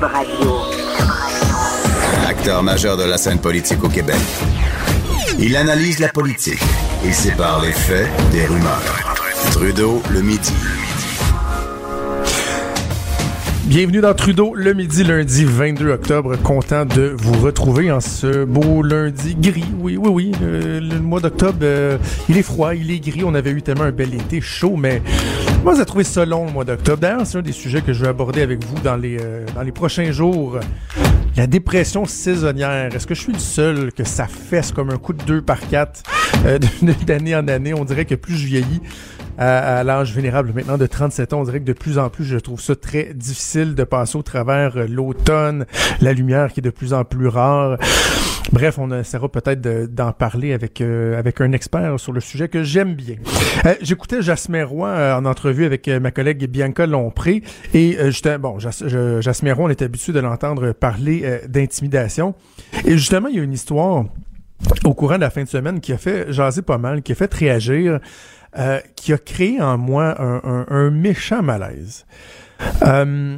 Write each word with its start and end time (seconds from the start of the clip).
Radio. 0.00 0.60
Acteur 2.28 2.62
majeur 2.62 2.96
de 2.96 3.04
la 3.04 3.18
scène 3.18 3.38
politique 3.40 3.82
au 3.82 3.88
Québec. 3.88 4.16
Il 5.38 5.56
analyse 5.56 5.98
la 5.98 6.08
politique 6.08 6.62
et 7.04 7.12
sépare 7.12 7.62
les 7.62 7.72
faits 7.72 8.08
des 8.32 8.46
rumeurs. 8.46 9.16
Trudeau 9.52 10.02
le 10.10 10.22
midi. 10.22 10.52
Bienvenue 13.68 14.00
dans 14.00 14.14
Trudeau 14.14 14.54
le 14.54 14.72
midi, 14.72 15.04
lundi 15.04 15.44
22 15.44 15.90
octobre. 15.90 16.36
Content 16.36 16.86
de 16.86 17.14
vous 17.18 17.34
retrouver 17.34 17.92
en 17.92 18.00
ce 18.00 18.46
beau 18.46 18.82
lundi 18.82 19.34
gris. 19.34 19.66
Oui, 19.78 19.98
oui, 19.98 20.08
oui. 20.08 20.32
Le, 20.40 20.98
mois 21.00 21.20
d'octobre, 21.20 21.58
euh, 21.60 21.98
il 22.30 22.38
est 22.38 22.42
froid, 22.42 22.74
il 22.74 22.90
est 22.90 22.98
gris. 22.98 23.24
On 23.24 23.34
avait 23.34 23.50
eu 23.50 23.60
tellement 23.60 23.84
un 23.84 23.92
bel 23.92 24.14
été 24.14 24.40
chaud, 24.40 24.76
mais 24.78 25.02
moi, 25.64 25.74
j'ai 25.76 25.84
trouvé 25.84 26.02
ça 26.02 26.24
long 26.24 26.46
le 26.46 26.52
mois 26.52 26.64
d'octobre. 26.64 27.02
D'ailleurs, 27.02 27.26
c'est 27.26 27.36
un 27.36 27.42
des 27.42 27.52
sujets 27.52 27.82
que 27.82 27.92
je 27.92 28.00
vais 28.00 28.08
aborder 28.08 28.40
avec 28.40 28.64
vous 28.64 28.80
dans 28.82 28.96
les, 28.96 29.18
euh, 29.20 29.44
dans 29.54 29.62
les 29.62 29.72
prochains 29.72 30.12
jours. 30.12 30.58
La 31.36 31.46
dépression 31.46 32.06
saisonnière. 32.06 32.94
Est-ce 32.94 33.06
que 33.06 33.14
je 33.14 33.20
suis 33.20 33.34
le 33.34 33.38
seul 33.38 33.92
que 33.92 34.02
ça 34.02 34.26
fesse 34.28 34.72
comme 34.72 34.88
un 34.88 34.96
coup 34.96 35.12
de 35.12 35.22
deux 35.24 35.42
par 35.42 35.60
quatre 35.68 36.02
euh, 36.46 36.58
d'année 37.06 37.36
en 37.36 37.46
année? 37.48 37.74
On 37.74 37.84
dirait 37.84 38.06
que 38.06 38.14
plus 38.14 38.34
je 38.34 38.46
vieillis, 38.46 38.80
à, 39.38 39.78
à 39.78 39.84
l'âge 39.84 40.12
vénérable 40.12 40.52
maintenant 40.54 40.76
de 40.76 40.86
37 40.86 41.32
ans. 41.32 41.40
On 41.40 41.44
dirait 41.44 41.60
que 41.60 41.64
de 41.64 41.72
plus 41.72 41.98
en 41.98 42.10
plus, 42.10 42.24
je 42.24 42.36
trouve 42.38 42.60
ça 42.60 42.74
très 42.76 43.14
difficile 43.14 43.74
de 43.74 43.84
passer 43.84 44.18
au 44.18 44.22
travers 44.22 44.76
euh, 44.76 44.86
l'automne, 44.88 45.64
la 46.00 46.12
lumière 46.12 46.52
qui 46.52 46.60
est 46.60 46.62
de 46.62 46.70
plus 46.70 46.92
en 46.92 47.04
plus 47.04 47.28
rare. 47.28 47.78
Bref, 48.52 48.78
on 48.78 48.90
essaiera 48.98 49.28
peut-être 49.28 49.60
de- 49.60 49.86
d'en 49.86 50.12
parler 50.12 50.52
avec 50.54 50.80
euh, 50.80 51.18
avec 51.18 51.40
un 51.40 51.52
expert 51.52 52.00
sur 52.00 52.12
le 52.12 52.20
sujet 52.20 52.48
que 52.48 52.62
j'aime 52.62 52.94
bien. 52.94 53.16
Euh, 53.66 53.74
J'écoutais 53.82 54.22
Jasmin 54.22 54.64
Roy 54.64 54.88
euh, 54.88 55.14
en 55.16 55.24
entrevue 55.26 55.64
avec 55.66 55.86
ma 55.88 56.10
collègue 56.10 56.48
Bianca 56.48 56.86
Lompré 56.86 57.42
et 57.74 57.96
justement, 58.06 58.38
bon, 58.52 58.58
Jas 58.58 58.82
Jasmin 59.20 59.52
Roy, 59.54 59.64
on 59.66 59.68
est 59.70 59.82
habitué 59.82 60.12
de 60.12 60.20
l'entendre 60.20 60.72
parler 60.72 61.40
d'intimidation. 61.48 62.34
Et 62.86 62.92
justement, 62.96 63.28
il 63.28 63.36
y 63.36 63.40
a 63.40 63.42
une 63.42 63.52
histoire 63.52 64.04
au 64.84 64.94
courant 64.94 65.16
de 65.16 65.20
la 65.20 65.30
fin 65.30 65.42
de 65.44 65.48
semaine 65.48 65.80
qui 65.80 65.92
a 65.92 65.98
fait 65.98 66.32
jaser 66.32 66.62
pas 66.62 66.78
mal, 66.78 67.02
qui 67.02 67.12
a 67.12 67.14
fait 67.14 67.32
réagir, 67.32 68.00
euh, 68.56 68.80
qui 68.96 69.12
a 69.12 69.18
créé 69.18 69.60
en 69.60 69.76
moi 69.76 70.16
un, 70.18 70.90
méchant 70.90 71.42
malaise. 71.42 72.06
Euh, 72.82 73.36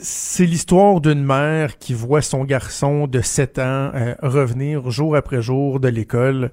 c'est 0.00 0.46
l'histoire 0.46 1.02
d'une 1.02 1.22
mère 1.22 1.76
qui 1.76 1.92
voit 1.92 2.22
son 2.22 2.44
garçon 2.44 3.06
de 3.06 3.20
7 3.20 3.58
ans 3.58 3.90
euh, 3.94 4.14
revenir 4.22 4.90
jour 4.90 5.14
après 5.14 5.42
jour 5.42 5.78
de 5.78 5.88
l'école, 5.88 6.52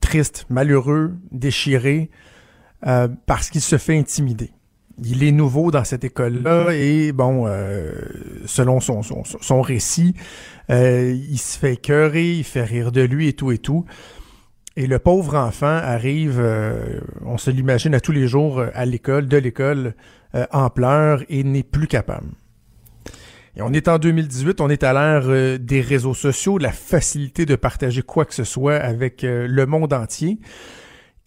triste, 0.00 0.44
malheureux, 0.50 1.14
déchiré, 1.32 2.10
parce 2.82 3.48
qu'il 3.48 3.62
se 3.62 3.78
fait 3.78 3.96
intimider. 3.96 4.50
Il 5.02 5.24
est 5.24 5.32
nouveau 5.32 5.70
dans 5.70 5.84
cette 5.84 6.04
école-là 6.04 6.72
et 6.72 7.12
bon, 7.12 7.46
selon 8.44 8.80
son, 8.80 9.62
récit, 9.62 10.14
il 10.68 11.38
se 11.38 11.58
fait 11.58 11.74
écœurer, 11.74 12.32
il 12.34 12.44
fait 12.44 12.64
rire 12.64 12.92
de 12.92 13.00
lui 13.00 13.28
et 13.28 13.32
tout 13.32 13.52
et 13.52 13.58
tout. 13.58 13.86
Et 14.78 14.86
le 14.86 15.00
pauvre 15.00 15.34
enfant 15.34 15.66
arrive, 15.66 16.38
euh, 16.38 17.00
on 17.26 17.36
se 17.36 17.50
l'imagine 17.50 17.96
à 17.96 18.00
tous 18.00 18.12
les 18.12 18.28
jours 18.28 18.60
euh, 18.60 18.68
à 18.74 18.86
l'école, 18.86 19.26
de 19.26 19.36
l'école, 19.36 19.96
euh, 20.36 20.46
en 20.52 20.70
pleurs 20.70 21.24
et 21.28 21.42
n'est 21.42 21.64
plus 21.64 21.88
capable. 21.88 22.28
Et 23.56 23.62
on 23.62 23.72
est 23.72 23.88
en 23.88 23.98
2018, 23.98 24.60
on 24.60 24.70
est 24.70 24.84
à 24.84 24.92
l'ère 24.92 25.58
des 25.58 25.80
réseaux 25.80 26.14
sociaux, 26.14 26.58
de 26.58 26.62
la 26.62 26.70
facilité 26.70 27.44
de 27.44 27.56
partager 27.56 28.02
quoi 28.02 28.24
que 28.24 28.34
ce 28.34 28.44
soit 28.44 28.76
avec 28.76 29.22
le 29.24 29.66
monde 29.66 29.92
entier. 29.92 30.38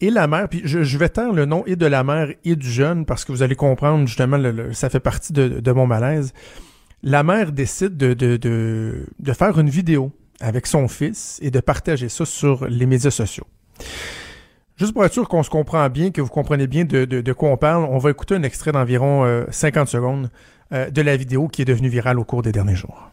Et 0.00 0.08
la 0.08 0.26
mère, 0.28 0.48
puis 0.48 0.62
je, 0.64 0.96
vais 0.96 1.10
taire 1.10 1.34
le 1.34 1.44
nom 1.44 1.62
et 1.66 1.76
de 1.76 1.84
la 1.84 2.04
mère 2.04 2.28
et 2.46 2.56
du 2.56 2.70
jeune 2.70 3.04
parce 3.04 3.26
que 3.26 3.32
vous 3.32 3.42
allez 3.42 3.54
comprendre 3.54 4.06
justement, 4.06 4.40
ça 4.72 4.88
fait 4.88 4.98
partie 4.98 5.34
de, 5.34 5.72
mon 5.72 5.86
malaise. 5.86 6.32
La 7.02 7.22
mère 7.22 7.52
décide 7.52 7.98
de, 7.98 8.14
de, 8.14 8.38
de, 8.38 9.06
de 9.18 9.32
faire 9.34 9.58
une 9.58 9.68
vidéo 9.68 10.10
avec 10.40 10.66
son 10.66 10.88
fils 10.88 11.38
et 11.42 11.50
de 11.50 11.60
partager 11.60 12.08
ça 12.08 12.24
sur 12.24 12.66
les 12.66 12.86
médias 12.86 13.10
sociaux. 13.10 13.46
Juste 14.76 14.94
pour 14.94 15.04
être 15.04 15.12
sûr 15.12 15.28
qu'on 15.28 15.42
se 15.42 15.50
comprend 15.50 15.88
bien, 15.88 16.10
que 16.10 16.20
vous 16.20 16.28
comprenez 16.30 16.66
bien 16.66 16.84
de, 16.84 17.04
de, 17.04 17.20
de 17.20 17.32
quoi 17.32 17.50
on 17.50 17.56
parle, 17.56 17.84
on 17.84 17.98
va 17.98 18.10
écouter 18.10 18.34
un 18.34 18.42
extrait 18.42 18.72
d'environ 18.72 19.24
euh, 19.24 19.44
50 19.50 19.86
secondes 19.88 20.30
euh, 20.72 20.90
de 20.90 21.02
la 21.02 21.16
vidéo 21.16 21.48
qui 21.48 21.62
est 21.62 21.66
devenue 21.66 21.88
virale 21.88 22.18
au 22.18 22.24
cours 22.24 22.42
des 22.42 22.52
derniers 22.52 22.74
jours. 22.74 23.10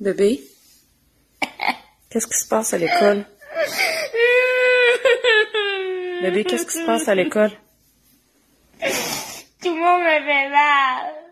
Bébé, 0.00 0.40
qu'est-ce 2.10 2.26
qui 2.26 2.38
se 2.38 2.48
passe 2.48 2.74
à 2.74 2.78
l'école? 2.78 3.24
Bébé, 6.22 6.44
qu'est-ce 6.44 6.66
qui 6.66 6.78
se 6.78 6.86
passe 6.86 7.08
à 7.08 7.14
l'école? 7.14 7.50
Tout 9.62 9.74
le 9.74 9.80
monde 9.80 10.02
me 10.02 10.26
fait 10.26 10.50
mal. 10.50 11.23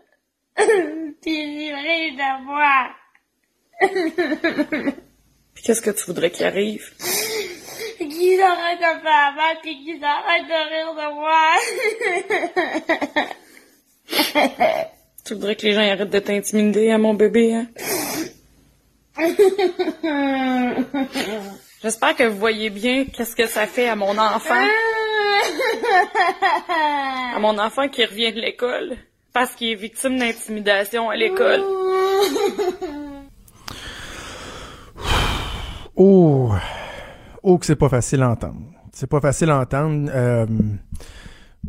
De 0.55 2.43
moi. 2.45 2.89
Puis 5.53 5.63
qu'est-ce 5.63 5.81
que 5.81 5.91
tu 5.91 6.05
voudrais 6.05 6.31
qu'il 6.31 6.45
arrive? 6.45 6.89
Qu'ils 7.97 8.41
arrêtent 8.41 8.79
de 8.79 9.01
faire 9.01 9.33
mal 9.35 9.57
pis 9.63 9.83
qu'ils 9.83 10.03
arrêtent 10.03 10.47
de 10.47 10.69
rire 10.73 10.93
de 10.93 11.13
moi. 11.13 11.49
Tu 15.25 15.33
voudrais 15.35 15.55
que 15.55 15.65
les 15.65 15.73
gens 15.73 15.81
arrêtent 15.81 16.09
de 16.09 16.19
t'intimider 16.19 16.91
à 16.91 16.97
mon 16.97 17.13
bébé, 17.13 17.53
hein? 17.53 17.67
J'espère 21.81 22.15
que 22.15 22.23
vous 22.23 22.37
voyez 22.37 22.69
bien 22.69 23.05
qu'est-ce 23.05 23.33
que 23.35 23.47
ça 23.47 23.65
fait 23.65 23.87
à 23.87 23.95
mon 23.95 24.17
enfant. 24.17 24.67
À 27.33 27.39
mon 27.39 27.57
enfant 27.57 27.87
qui 27.87 28.03
revient 28.03 28.33
de 28.33 28.41
l'école 28.41 28.97
parce 29.33 29.55
qu'il 29.55 29.69
est 29.71 29.75
victime 29.75 30.17
d'intimidation 30.19 31.09
à 31.09 31.15
l'école. 31.15 31.61
Oh, 35.95 36.51
oh 37.43 37.57
que 37.57 37.65
c'est 37.65 37.75
pas 37.75 37.89
facile 37.89 38.21
à 38.21 38.29
entendre. 38.29 38.61
C'est 38.93 39.09
pas 39.09 39.21
facile 39.21 39.49
à 39.49 39.59
entendre. 39.59 40.09
euh, 40.13 40.45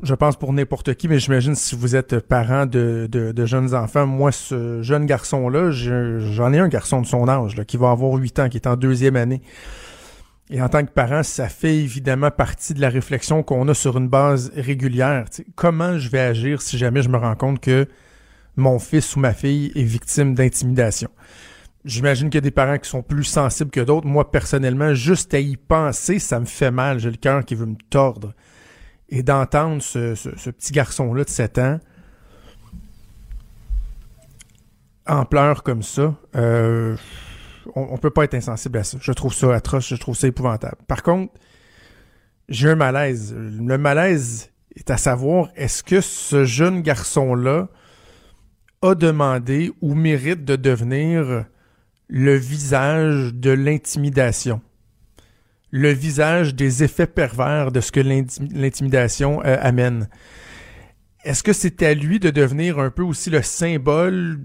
je 0.03 0.15
pense 0.15 0.37
pour 0.37 0.53
n'importe 0.53 0.95
qui, 0.95 1.09
mais 1.09 1.19
j'imagine 1.19 1.55
si 1.55 1.77
vous 1.77 1.95
êtes 1.95 2.19
parent 2.21 2.67
de, 2.67 3.07
de, 3.11 3.47
jeunes 3.47 3.75
enfants, 3.75 4.07
moi, 4.07 4.33
ce 4.33 4.83
jeune 4.83 5.07
garçon-là, 5.07 5.71
je- 5.71 6.19
j'en 6.19 6.53
ai 6.53 6.59
un 6.59 6.69
garçon 6.69 7.01
de 7.01 7.07
son 7.07 7.29
âge, 7.29 7.57
là, 7.57 7.65
qui 7.65 7.77
va 7.77 7.91
avoir 7.91 8.13
8 8.15 8.39
ans, 8.41 8.49
qui 8.49 8.57
est 8.57 8.67
en 8.67 8.77
deuxième 8.77 9.15
année. 9.17 9.41
Et 10.51 10.61
en 10.61 10.69
tant 10.69 10.85
que 10.85 10.91
parent, 10.91 11.23
ça 11.23 11.49
fait 11.49 11.77
évidemment 11.77 12.31
partie 12.31 12.75
de 12.75 12.81
la 12.81 12.91
réflexion 12.91 13.43
qu'on 13.43 13.67
a 13.69 13.75
sur 13.75 13.97
une 13.97 14.09
base 14.09 14.53
régulière. 14.55 15.25
Comment 15.55 15.99
je 15.99 16.11
vais 16.11 16.21
agir 16.21 16.61
si 16.61 16.77
jamais 16.77 17.03
je 17.03 17.09
me 17.09 17.17
rends 17.17 17.35
compte 17.35 17.61
que 17.61 17.89
mon 18.57 18.79
fils 18.79 19.17
ou 19.17 19.21
ma 19.21 19.33
fille 19.33 19.73
est 19.75 19.83
victime 19.83 20.35
d'intimidation? 20.35 21.09
J'imagine 21.85 22.29
qu'il 22.29 22.37
y 22.37 22.39
a 22.39 22.43
des 22.43 22.51
parents 22.51 22.79
qui 22.79 22.89
sont 22.89 23.03
plus 23.03 23.25
sensibles 23.25 23.71
que 23.71 23.81
d'autres. 23.81 24.07
Moi, 24.07 24.31
personnellement, 24.31 24.95
juste 24.95 25.33
à 25.35 25.39
y 25.39 25.57
penser, 25.57 26.19
ça 26.19 26.41
me 26.41 26.47
fait 26.47 26.71
mal. 26.71 26.99
J'ai 26.99 27.11
le 27.11 27.17
cœur 27.17 27.45
qui 27.45 27.55
veut 27.55 27.67
me 27.67 27.77
tordre. 27.91 28.33
Et 29.11 29.23
d'entendre 29.23 29.83
ce 29.83 30.51
petit 30.51 30.73
garçon-là 30.73 31.25
de 31.25 31.29
7 31.29 31.59
ans 31.59 31.81
en 35.07 35.25
pleurs 35.25 35.63
comme 35.63 35.83
ça, 35.83 36.15
euh, 36.37 36.97
on, 37.75 37.89
on 37.93 37.99
peut 37.99 38.11
pas 38.11 38.25
être 38.25 38.35
insensible 38.35 38.79
à 38.79 38.85
ça. 38.85 38.99
Je 39.01 39.13
trouve 39.13 39.35
ça 39.35 39.55
atroce, 39.55 39.89
je 39.89 39.97
trouve 39.97 40.17
ça 40.17 40.27
épouvantable. 40.27 40.77
Par 40.87 41.03
contre, 41.03 41.33
j'ai 42.49 42.71
un 42.71 42.77
malaise. 42.77 43.35
Le 43.35 43.79
malaise 43.79 44.51
est 44.77 44.91
à 44.91 44.97
savoir, 44.97 45.51
est-ce 45.57 45.83
que 45.83 46.01
ce 46.01 46.45
jeune 46.45 46.83
garçon-là 46.83 47.69
a 48.83 48.95
demandé 48.95 49.73
ou 49.81 49.95
mérite 49.95 50.45
de 50.45 50.57
devenir 50.57 51.47
le 52.09 52.35
visage 52.35 53.33
de 53.33 53.51
l'intimidation, 53.51 54.61
le 55.71 55.91
visage 55.91 56.55
des 56.55 56.83
effets 56.85 57.07
pervers 57.07 57.73
de 57.73 57.81
ce 57.81 57.93
que 57.93 58.01
l'inti- 58.01 58.47
l'intimidation 58.53 59.41
euh, 59.45 59.57
amène? 59.61 60.09
Est-ce 61.25 61.43
que 61.43 61.55
c'est 61.55 61.83
à 61.83 61.95
lui 61.95 62.21
de 62.21 62.29
devenir 62.29 62.79
un 62.79 62.91
peu 62.91 63.03
aussi 63.03 63.31
le 63.31 63.41
symbole 63.41 64.41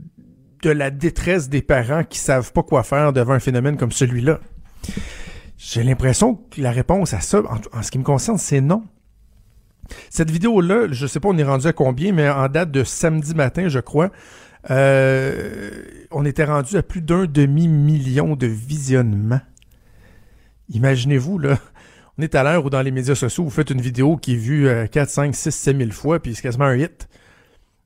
de 0.61 0.69
la 0.69 0.91
détresse 0.91 1.49
des 1.49 1.61
parents 1.61 2.03
qui 2.03 2.19
savent 2.19 2.51
pas 2.53 2.63
quoi 2.63 2.83
faire 2.83 3.13
devant 3.13 3.33
un 3.33 3.39
phénomène 3.39 3.77
comme 3.77 3.91
celui-là? 3.91 4.39
J'ai 5.57 5.83
l'impression 5.83 6.35
que 6.35 6.61
la 6.61 6.71
réponse 6.71 7.13
à 7.13 7.19
ça, 7.19 7.41
en, 7.73 7.83
ce 7.83 7.91
qui 7.91 7.99
me 7.99 8.03
concerne, 8.03 8.37
c'est 8.37 8.61
non. 8.61 8.83
Cette 10.09 10.31
vidéo-là, 10.31 10.87
je 10.91 11.05
sais 11.05 11.19
pas 11.19 11.29
on 11.29 11.37
est 11.37 11.43
rendu 11.43 11.67
à 11.67 11.73
combien, 11.73 12.13
mais 12.13 12.29
en 12.29 12.47
date 12.47 12.71
de 12.71 12.83
samedi 12.85 13.35
matin, 13.35 13.67
je 13.67 13.79
crois, 13.79 14.11
euh, 14.69 15.71
on 16.11 16.23
était 16.25 16.45
rendu 16.45 16.77
à 16.77 16.83
plus 16.83 17.01
d'un 17.01 17.25
demi-million 17.25 18.37
de 18.37 18.47
visionnements. 18.47 19.41
Imaginez-vous, 20.69 21.39
là, 21.39 21.57
on 22.17 22.21
est 22.21 22.35
à 22.35 22.43
l'heure 22.43 22.63
où 22.63 22.69
dans 22.69 22.81
les 22.81 22.91
médias 22.91 23.15
sociaux, 23.15 23.43
vous 23.43 23.49
faites 23.49 23.69
une 23.69 23.81
vidéo 23.81 24.15
qui 24.15 24.35
est 24.35 24.37
vue 24.37 24.67
euh, 24.67 24.87
4, 24.87 25.09
5, 25.09 25.35
6, 25.35 25.51
7 25.51 25.77
000 25.77 25.91
fois, 25.91 26.19
puis 26.19 26.35
c'est 26.35 26.41
quasiment 26.41 26.65
un 26.65 26.77
hit. 26.77 27.08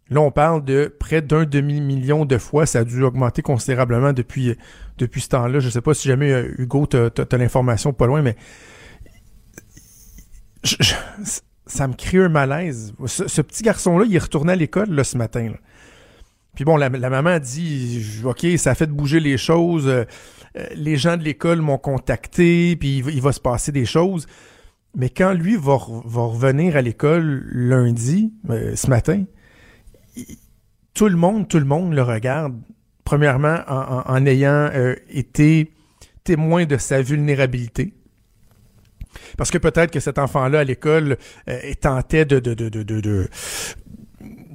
Là, 0.09 0.21
on 0.21 0.31
parle 0.31 0.63
de 0.65 0.93
près 0.99 1.21
d'un 1.21 1.45
demi-million 1.45 2.25
de 2.25 2.37
fois. 2.37 2.65
Ça 2.65 2.79
a 2.79 2.83
dû 2.83 3.01
augmenter 3.03 3.41
considérablement 3.41 4.13
depuis, 4.13 4.55
ce 4.99 5.27
temps-là. 5.29 5.59
Je 5.59 5.69
sais 5.69 5.81
pas 5.81 5.93
si 5.93 6.07
jamais 6.07 6.31
euh, 6.31 6.53
Hugo, 6.57 6.85
t'as- 6.85 7.09
t'as 7.09 7.37
l'information 7.37 7.93
pas 7.93 8.05
loin, 8.07 8.21
mais 8.21 8.35
ça 11.65 11.87
me 11.87 11.93
crée 11.93 12.19
un 12.23 12.29
malaise. 12.29 12.93
Ce, 13.05 13.41
petit 13.41 13.63
garçon-là, 13.63 14.05
il 14.07 14.15
est 14.15 14.19
retourné 14.19 14.53
à 14.53 14.55
l'école 14.55 15.03
ce 15.03 15.17
matin. 15.17 15.51
Puis 16.55 16.65
bon, 16.65 16.77
la, 16.77 16.89
maman 16.89 17.31
a 17.31 17.39
dit, 17.39 18.21
OK, 18.23 18.45
ça 18.57 18.71
a 18.71 18.75
fait 18.75 18.87
bouger 18.87 19.19
les 19.19 19.37
choses. 19.37 19.87
euh, 19.87 20.03
les 20.75 20.97
gens 20.97 21.17
de 21.17 21.23
l'école 21.23 21.61
m'ont 21.61 21.79
contacté, 21.79 22.75
puis 22.75 22.97
il, 23.07 23.21
va- 23.21 23.31
se 23.31 23.39
passer 23.39 23.71
des 23.71 23.85
choses. 23.85 24.27
Mais 24.95 25.09
quand 25.09 25.33
lui 25.33 25.55
va, 25.55 25.79
va 26.05 26.21
revenir 26.21 26.75
à 26.75 26.81
l'école 26.83 27.43
lundi, 27.51 28.31
euh, 28.51 28.75
ce 28.75 28.87
matin, 28.87 29.23
tout 30.93 31.07
le 31.07 31.15
monde, 31.15 31.47
tout 31.47 31.59
le 31.59 31.65
monde 31.65 31.93
le 31.93 32.03
regarde. 32.03 32.59
Premièrement, 33.03 33.59
en, 33.67 34.25
ayant 34.25 34.69
euh, 34.73 34.95
été 35.09 35.73
témoin 36.23 36.65
de 36.65 36.77
sa 36.77 37.01
vulnérabilité. 37.01 37.93
Parce 39.37 39.51
que 39.51 39.57
peut-être 39.57 39.91
que 39.91 39.99
cet 39.99 40.17
enfant-là 40.17 40.59
à 40.59 40.63
l'école 40.63 41.17
euh, 41.49 41.73
tentait 41.81 42.25
de, 42.25 42.39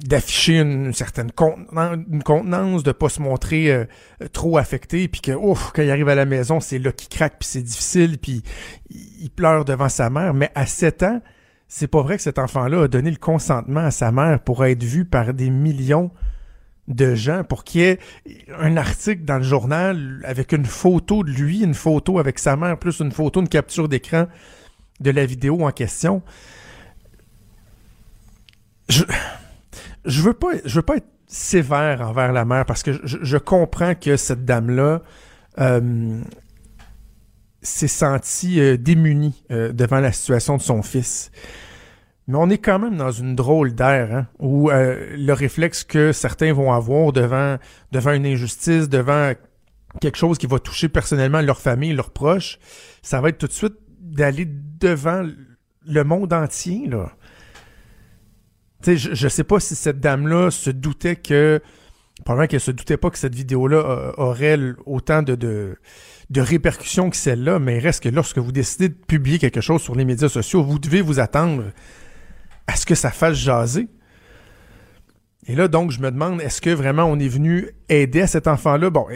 d'afficher 0.03 0.59
une 0.59 0.93
certaine 0.93 1.31
contenance, 1.31 1.97
une 2.11 2.23
contenance, 2.23 2.83
de 2.83 2.91
pas 2.91 3.09
se 3.09 3.21
montrer 3.21 3.71
euh, 3.71 3.85
trop 4.33 4.57
affecté, 4.57 5.07
puis 5.07 5.21
que 5.21 5.31
ouf, 5.31 5.71
quand 5.73 5.83
il 5.83 5.91
arrive 5.91 6.09
à 6.09 6.15
la 6.15 6.25
maison, 6.25 6.59
c'est 6.59 6.79
là 6.79 6.91
qu'il 6.91 7.09
craque, 7.09 7.35
puis 7.39 7.47
c'est 7.47 7.61
difficile, 7.61 8.17
puis 8.17 8.41
il 8.89 9.09
il 9.21 9.29
pleure 9.29 9.65
devant 9.65 9.89
sa 9.89 10.09
mère. 10.09 10.33
Mais 10.33 10.49
à 10.55 10.65
7 10.65 11.03
ans, 11.03 11.21
c'est 11.69 11.87
pas 11.87 12.01
vrai 12.01 12.17
que 12.17 12.23
cet 12.23 12.39
enfant-là 12.39 12.83
a 12.83 12.87
donné 12.87 13.11
le 13.11 13.17
consentement 13.17 13.81
à 13.81 13.91
sa 13.91 14.11
mère 14.11 14.41
pour 14.41 14.65
être 14.65 14.83
vu 14.83 15.05
par 15.05 15.33
des 15.35 15.51
millions 15.51 16.11
de 16.87 17.13
gens, 17.13 17.43
pour 17.43 17.63
qu'il 17.63 17.81
y 17.81 17.83
ait 17.83 17.99
un 18.57 18.75
article 18.75 19.23
dans 19.23 19.37
le 19.37 19.43
journal 19.43 20.19
avec 20.25 20.51
une 20.51 20.65
photo 20.65 21.23
de 21.23 21.29
lui, 21.29 21.61
une 21.61 21.75
photo 21.75 22.17
avec 22.17 22.39
sa 22.39 22.55
mère, 22.55 22.79
plus 22.79 22.99
une 22.99 23.11
photo, 23.11 23.39
une 23.39 23.47
capture 23.47 23.87
d'écran 23.87 24.25
de 24.99 25.11
la 25.11 25.27
vidéo 25.27 25.63
en 25.63 25.71
question. 25.71 26.23
Je, 28.89 29.03
je 30.05 30.21
veux 30.23 30.33
pas, 30.33 30.53
je 30.65 30.75
veux 30.75 30.81
pas 30.81 30.97
être 30.97 31.07
sévère 31.27 32.01
envers 32.01 32.33
la 32.33 32.45
mère 32.45 32.65
parce 32.65 32.81
que 32.81 32.99
je, 33.03 33.37
comprends 33.37 33.93
que 33.93 34.17
cette 34.17 34.43
dame-là 34.43 35.03
euh, 35.59 36.19
s'est 37.61 37.87
sentie 37.87 38.59
euh, 38.59 38.77
démunie 38.77 39.43
euh, 39.51 39.71
devant 39.73 39.99
la 39.99 40.11
situation 40.11 40.57
de 40.57 40.61
son 40.61 40.81
fils. 40.81 41.31
Mais 42.27 42.37
on 42.37 42.49
est 42.49 42.59
quand 42.59 42.77
même 42.77 42.95
dans 42.95 43.11
une 43.11 43.35
drôle 43.35 43.73
d'air, 43.73 44.13
hein, 44.13 44.27
où 44.37 44.69
euh, 44.69 45.15
le 45.17 45.33
réflexe 45.33 45.83
que 45.83 46.11
certains 46.11 46.53
vont 46.53 46.71
avoir 46.71 47.11
devant, 47.11 47.57
devant 47.91 48.11
une 48.11 48.25
injustice, 48.25 48.87
devant 48.87 49.33
quelque 49.99 50.17
chose 50.17 50.37
qui 50.37 50.45
va 50.45 50.59
toucher 50.59 50.89
personnellement 50.89 51.41
leur 51.41 51.59
famille, 51.59 51.91
leurs 51.93 52.11
proches, 52.11 52.59
ça 53.01 53.19
va 53.19 53.29
être 53.29 53.39
tout 53.39 53.47
de 53.47 53.51
suite 53.51 53.73
d'aller 53.99 54.45
devant 54.47 55.27
le 55.87 56.03
monde 56.03 56.31
entier, 56.31 56.87
là. 56.87 57.11
Je, 58.85 58.95
je 58.95 59.27
sais 59.27 59.43
pas 59.43 59.59
si 59.59 59.75
cette 59.75 59.99
dame-là 59.99 60.51
se 60.51 60.69
doutait 60.69 61.15
que, 61.15 61.61
probablement 62.23 62.47
qu'elle 62.47 62.61
se 62.61 62.71
doutait 62.71 62.97
pas 62.97 63.09
que 63.09 63.17
cette 63.17 63.35
vidéo-là 63.35 63.77
euh, 63.77 64.11
aurait 64.17 64.57
autant 64.85 65.21
de, 65.21 65.77
de 66.29 66.41
répercussions 66.41 67.09
que 67.09 67.17
celle-là, 67.17 67.59
mais 67.59 67.77
il 67.77 67.79
reste 67.79 68.03
que 68.03 68.09
lorsque 68.09 68.37
vous 68.37 68.51
décidez 68.51 68.89
de 68.89 68.93
publier 68.93 69.39
quelque 69.39 69.61
chose 69.61 69.81
sur 69.81 69.95
les 69.95 70.05
médias 70.05 70.29
sociaux, 70.29 70.63
vous 70.63 70.79
devez 70.79 71.01
vous 71.01 71.19
attendre 71.19 71.63
à 72.67 72.75
ce 72.75 72.85
que 72.85 72.95
ça 72.95 73.09
fasse 73.09 73.35
jaser. 73.35 73.87
Et 75.47 75.55
là, 75.55 75.67
donc, 75.67 75.89
je 75.89 75.99
me 75.99 76.11
demande, 76.11 76.41
est-ce 76.41 76.61
que 76.61 76.69
vraiment 76.69 77.05
on 77.05 77.17
est 77.17 77.27
venu 77.27 77.69
aider 77.87 78.21
à 78.21 78.27
cet 78.27 78.47
enfant-là? 78.47 78.91
Bon, 78.91 79.07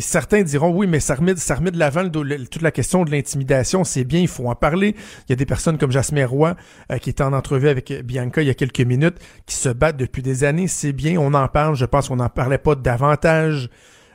certains 0.00 0.42
diront 0.42 0.74
oui, 0.74 0.88
mais 0.88 0.98
ça 0.98 1.14
remet, 1.14 1.36
ça 1.36 1.54
remet 1.54 1.70
de 1.70 1.78
l'avant 1.78 2.08
toute 2.10 2.62
la 2.62 2.72
question 2.72 3.04
de 3.04 3.12
l'intimidation. 3.12 3.84
C'est 3.84 4.02
bien, 4.02 4.18
il 4.18 4.26
faut 4.26 4.48
en 4.48 4.56
parler. 4.56 4.96
Il 4.96 5.30
y 5.30 5.32
a 5.32 5.36
des 5.36 5.46
personnes 5.46 5.78
comme 5.78 5.92
Jasmine 5.92 6.24
Roy, 6.24 6.56
euh, 6.90 6.98
qui 6.98 7.10
était 7.10 7.22
en 7.22 7.32
entrevue 7.32 7.68
avec 7.68 7.92
Bianca 8.02 8.42
il 8.42 8.48
y 8.48 8.50
a 8.50 8.54
quelques 8.54 8.80
minutes, 8.80 9.18
qui 9.46 9.54
se 9.54 9.68
battent 9.68 9.98
depuis 9.98 10.22
des 10.22 10.42
années. 10.42 10.66
C'est 10.66 10.92
bien, 10.92 11.18
on 11.20 11.34
en 11.34 11.46
parle. 11.46 11.76
Je 11.76 11.84
pense 11.84 12.08
qu'on 12.08 12.16
n'en 12.16 12.30
parlait 12.30 12.58
pas 12.58 12.74
davantage. 12.74 13.70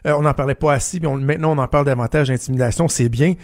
Euh, 0.05 0.13
on 0.13 0.21
n'en 0.21 0.33
parlait 0.33 0.55
pas 0.55 0.73
assez, 0.73 0.99
mais 0.99 1.09
maintenant 1.09 1.53
on 1.53 1.57
en 1.57 1.67
parle 1.67 1.85
davantage 1.85 2.29
d'intimidation. 2.29 2.87
C'est 2.87 3.09
bien. 3.09 3.35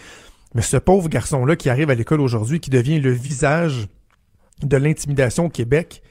Mais 0.54 0.62
ce 0.62 0.76
pauvre 0.76 1.08
garçon-là 1.08 1.56
qui 1.56 1.68
arrive 1.68 1.90
à 1.90 1.94
l'école 1.94 2.20
aujourd'hui, 2.20 2.60
qui 2.60 2.70
devient 2.70 3.00
le 3.00 3.10
visage 3.10 3.88
de 4.62 4.76
l'intimidation 4.76 5.46
au 5.46 5.50
Québec, 5.50 6.02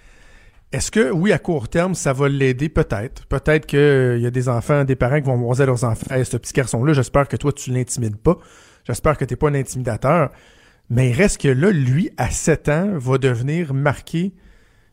est-ce 0.73 0.91
que, 0.91 1.11
oui, 1.11 1.31
à 1.31 1.39
court 1.39 1.69
terme, 1.69 1.95
ça 1.95 2.11
va 2.11 2.27
l'aider? 2.27 2.67
Peut-être. 2.67 3.25
Peut-être 3.27 3.65
qu'il 3.65 4.21
y 4.21 4.25
a 4.25 4.31
des 4.31 4.49
enfants, 4.49 4.83
des 4.83 4.97
parents 4.97 5.21
qui 5.21 5.27
vont 5.27 5.51
à 5.51 5.65
leurs 5.65 5.85
enfants, 5.85 6.23
ce 6.23 6.35
petit 6.37 6.51
garçon-là, 6.51 6.91
j'espère 6.91 7.27
que 7.29 7.37
toi, 7.37 7.53
tu 7.53 7.71
l'intimides 7.71 8.17
pas. 8.17 8.37
J'espère 8.83 9.17
que 9.17 9.23
t'es 9.23 9.37
pas 9.37 9.47
un 9.47 9.55
intimidateur. 9.55 10.29
Mais 10.89 11.09
il 11.09 11.13
reste 11.13 11.41
que 11.41 11.47
là, 11.47 11.71
lui, 11.71 12.11
à 12.17 12.29
7 12.29 12.69
ans, 12.69 12.97
va 12.97 13.17
devenir 13.17 13.73
marqué, 13.73 14.33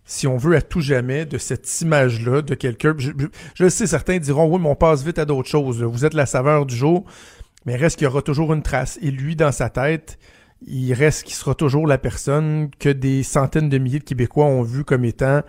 si 0.05 0.27
on 0.27 0.37
veut, 0.37 0.57
à 0.57 0.63
tout 0.63 0.81
jamais, 0.81 1.25
de 1.25 1.39
cette 1.39 1.81
image-là 1.81 2.43
de 2.43 2.55
quelqu'un. 2.55 2.95
Je, 3.55 3.69
sais, 3.69 3.87
certains 3.87 4.19
diront, 4.19 4.47
oui, 4.47 4.61
mais 4.61 4.69
on 4.69 4.75
passe 4.75 5.03
vite 5.03 5.19
à 5.19 5.25
d'autres 5.25 5.49
choses. 5.49 5.81
là. 5.81 5.87
Vous 5.87 6.05
êtes 6.05 6.15
la 6.15 6.27
saveur 6.27 6.67
du 6.67 6.77
jour. 6.77 7.05
Mais 7.67 7.77
reste 7.77 7.97
qu'il 7.97 8.05
y 8.05 8.09
aura 8.09 8.21
toujours 8.21 8.53
une 8.53 8.63
trace. 8.63 8.99
Et 9.01 9.11
lui, 9.11 9.37
dans 9.37 9.53
sa 9.53 9.71
tête, 9.71 10.19
il 10.67 10.93
reste 10.93 11.25
qu'il 11.25 11.35
sera 11.35 11.55
toujours 11.55 11.87
la 11.87 11.97
personne 11.97 12.71
que 12.79 12.91
des 12.91 13.23
centaines 13.23 13.71
de 13.71 13.79
milliers 13.79 14.01
de 14.01 14.05
Québécois 14.05 14.45
ont 14.45 14.63
vu 14.63 14.85
comme 14.85 15.07
étant 15.07 15.41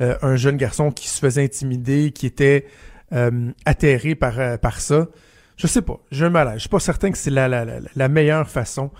euh, 0.00 0.16
un 0.22 0.36
jeune 0.36 0.56
garçon 0.56 0.92
qui 0.92 1.08
se 1.08 1.18
faisait 1.18 1.42
intimider, 1.42 2.12
qui 2.12 2.26
était 2.26 2.66
euh, 3.12 3.50
atterré 3.64 4.14
par, 4.14 4.38
euh, 4.38 4.56
par 4.56 4.80
ça. 4.80 5.08
Je 5.56 5.66
sais 5.66 5.82
pas, 5.82 5.98
j'ai 6.12 6.26
un 6.26 6.30
malaise. 6.30 6.54
Je 6.56 6.60
suis 6.60 6.68
pas 6.68 6.78
certain 6.78 7.10
que 7.10 7.18
c'est 7.18 7.30
la, 7.30 7.48
la, 7.48 8.08
meilleure 8.08 8.48
façon 8.48 8.90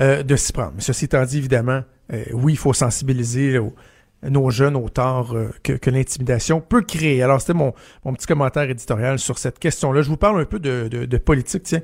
de 0.00 0.36
s'y 0.36 0.52
prendre. 0.52 0.72
Mais 0.74 0.80
ceci 0.80 1.04
étant 1.04 1.24
dit, 1.24 1.38
évidemment, 1.38 1.82
oui, 2.32 2.54
il 2.54 2.58
faut 2.58 2.72
sensibiliser 2.72 3.58
aux- 3.58 3.72
nos 4.28 4.50
jeunes 4.50 4.76
au 4.76 4.88
tort 4.88 5.34
euh, 5.34 5.50
que, 5.62 5.90
l'intimidation 5.90 6.60
peut 6.60 6.82
créer. 6.82 7.22
Alors, 7.22 7.40
c'était 7.40 7.54
mon, 7.54 7.72
petit 8.14 8.26
commentaire 8.26 8.68
éditorial 8.70 9.18
sur 9.18 9.38
cette 9.38 9.58
question-là. 9.58 10.02
Je 10.02 10.08
vous 10.08 10.16
parle 10.16 10.40
un 10.40 10.44
peu 10.44 10.58
de, 10.58 10.88
de, 10.88 11.04
de 11.04 11.16
politique, 11.18 11.64
tiens 11.64 11.82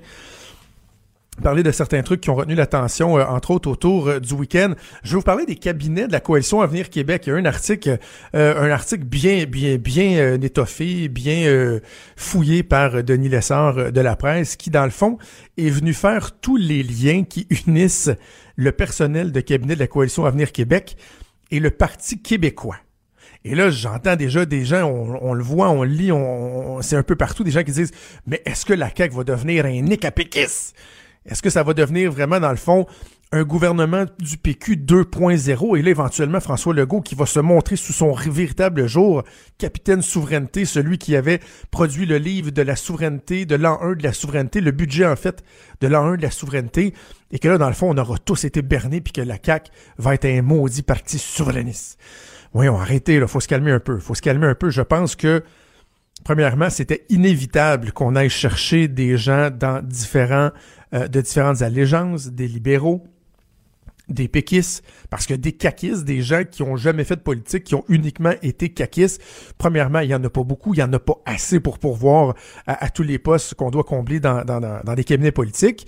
parler 1.41 1.63
de 1.63 1.71
certains 1.71 2.03
trucs 2.03 2.21
qui 2.21 2.31
ont 2.31 2.35
retenu 2.35 2.57
l'attention, 2.57 3.17
euh, 3.17 3.25
entre 3.25 3.53
autres 3.53 3.71
autour 3.71 4.09
euh, 4.09 4.19
du 4.19 4.35
week-end. 4.35 4.73
Je 5.05 5.11
vais 5.11 5.17
vous 5.19 5.23
parler 5.23 5.47
des 5.47 5.55
cabinets 5.55 6.09
de 6.09 6.13
la 6.13 6.19
coalition 6.19 6.63
Avenir 6.63 6.91
Québec. 6.91 7.23
Il 7.27 7.31
y 7.31 7.33
a 7.33 7.37
un 7.37 7.45
article, 7.45 7.99
un 8.33 8.71
article 8.71 9.05
bien, 9.05 9.45
bien, 9.45 9.77
bien 9.77 10.35
étoffé, 10.43 11.07
bien 11.07 11.79
fouillé 12.17 12.65
par 12.65 13.05
Denis 13.05 13.29
Lessard 13.29 13.93
de 13.93 14.01
la 14.01 14.17
presse, 14.17 14.57
qui 14.57 14.71
dans 14.71 14.83
le 14.83 14.91
fond 14.91 15.17
est 15.57 15.71
venu 15.71 15.95
faire 15.95 16.33
tous 16.41 16.57
les 16.57 16.83
liens 16.83 17.23
qui 17.23 17.47
unissent 17.69 18.11
le 18.57 18.73
personnel 18.73 19.31
de 19.31 19.41
cabinet 19.41 19.77
de 19.77 19.81
la 19.81 19.87
coalition 19.87 20.25
Avenir 20.25 20.51
Québec 20.51 20.97
et 21.51 21.61
le 21.61 21.71
Parti 21.71 22.21
québécois. 22.21 22.77
Et 23.45 23.55
là, 23.55 23.71
j'entends 23.71 24.17
déjà 24.17 24.45
des 24.45 24.65
gens, 24.65 24.85
on, 24.89 25.33
le 25.33 25.43
voit, 25.43 25.71
on 25.71 25.85
le 25.85 25.91
lit, 25.91 26.13
on, 26.13 26.77
on- 26.77 26.83
c'est 26.83 26.97
un 26.97 27.03
peu 27.03 27.17
partout, 27.17 27.45
des 27.45 27.51
gens 27.51 27.63
qui 27.63 27.73
disent 27.73 27.93
Mais 28.27 28.43
est-ce 28.45 28.67
que 28.67 28.73
la 28.75 28.91
CAQ 28.95 29.15
va 29.15 29.25
devenir 29.25 29.65
un 29.65 29.81
Nick 29.81 30.05
à? 30.05 30.11
Est-ce 31.25 31.43
que 31.43 31.51
ça 31.51 31.63
va 31.63 31.73
devenir 31.75 32.11
vraiment, 32.11 32.41
dans 32.41 32.51
le 32.51 32.57
fond, 32.57 32.87
un 33.31 33.43
gouvernement 33.43 34.07
du 34.19 34.39
PQ 34.39 34.77
2.0 34.77 35.79
et 35.79 35.83
là, 35.83 35.91
éventuellement, 35.91 36.41
François 36.41 36.73
Legault 36.73 37.03
qui 37.03 37.15
va 37.15 37.27
se 37.27 37.41
montrer 37.41 37.77
sous 37.77 37.93
son 37.93 38.13
véritable 38.13 38.87
jour, 38.87 39.23
capitaine 39.59 40.01
souveraineté, 40.01 40.65
celui 40.65 40.97
qui 40.97 41.15
avait 41.15 41.41
produit 41.71 42.07
le 42.07 42.17
livre 42.17 42.51
de 42.51 42.63
la 42.63 42.75
souveraineté, 42.75 43.45
de 43.45 43.55
l'an 43.55 43.79
1 43.83 43.97
de 43.97 44.03
la 44.03 44.15
souveraineté, 44.15 44.63
le 44.63 44.71
budget, 44.71 45.07
en 45.07 45.17
fait, 45.17 45.45
de 45.83 45.89
l'an 45.89 46.07
1 46.07 46.17
de 46.17 46.23
la 46.23 46.31
souveraineté, 46.31 46.95
et 47.31 47.39
que 47.39 47.49
là, 47.49 47.59
dans 47.59 47.69
le 47.69 47.75
fond, 47.75 47.91
on 47.91 47.99
aura 47.99 48.17
tous 48.17 48.45
été 48.45 48.63
bernés 48.63 49.03
puis 49.03 49.13
que 49.13 49.21
la 49.21 49.37
CAQ 49.43 49.71
va 49.99 50.15
être 50.15 50.25
un 50.25 50.41
maudit 50.41 50.83
parti 50.83 51.19
souverainiste. 51.19 51.99
Voyons, 52.55 52.81
arrêtez, 52.81 53.21
là, 53.21 53.27
faut 53.27 53.41
se 53.41 53.49
calmer 53.49 53.73
un 53.73 53.81
peu, 53.81 53.99
faut 53.99 54.15
se 54.15 54.23
calmer 54.23 54.47
un 54.47 54.55
peu. 54.55 54.71
Je 54.71 54.83
pense 54.83 55.17
que 55.17 55.43
Premièrement, 56.25 56.69
c'était 56.69 57.07
inévitable 57.11 57.93
qu'on 57.93 58.17
aille 58.17 58.29
chercher 58.29 58.89
des 58.89 59.17
gens 59.17 59.51
dans 59.51 59.81
différents, 59.83 60.51
euh, 60.93 61.07
de 61.07 61.21
différentes 61.21 61.63
allégeances, 61.63 62.27
des 62.27 62.49
libéraux, 62.49 63.05
des 64.09 64.29
péquistes, 64.29 64.85
parce 65.11 65.27
que 65.27 65.35
des 65.35 65.53
caquistes, 65.53 66.05
des 66.05 66.23
gens 66.23 66.45
qui 66.45 66.63
ont 66.63 66.77
jamais 66.77 67.05
fait 67.05 67.17
de 67.17 67.21
politique, 67.21 67.65
qui 67.65 67.75
ont 67.75 67.85
uniquement 67.89 68.33
été 68.43 68.71
caquistes, 68.71 69.23
premièrement, 69.59 70.01
il 70.01 70.11
y 70.11 70.15
en 70.15 70.25
a 70.25 70.31
pas 70.31 70.43
beaucoup, 70.43 70.75
il 70.75 70.81
y 70.81 70.83
en 70.83 70.93
a 70.93 70.99
pas 70.99 71.21
assez 71.27 71.61
pour 71.61 71.79
pourvoir 71.79 72.35
à, 72.67 72.89
tous 72.91 73.03
les 73.03 73.19
postes 73.19 73.55
qu'on 73.55 73.71
doit 73.71 73.85
combler 73.85 74.21
dans, 74.21 74.45
dans, 74.45 74.95
des 74.95 75.05
cabinets 75.05 75.33
politiques. 75.33 75.87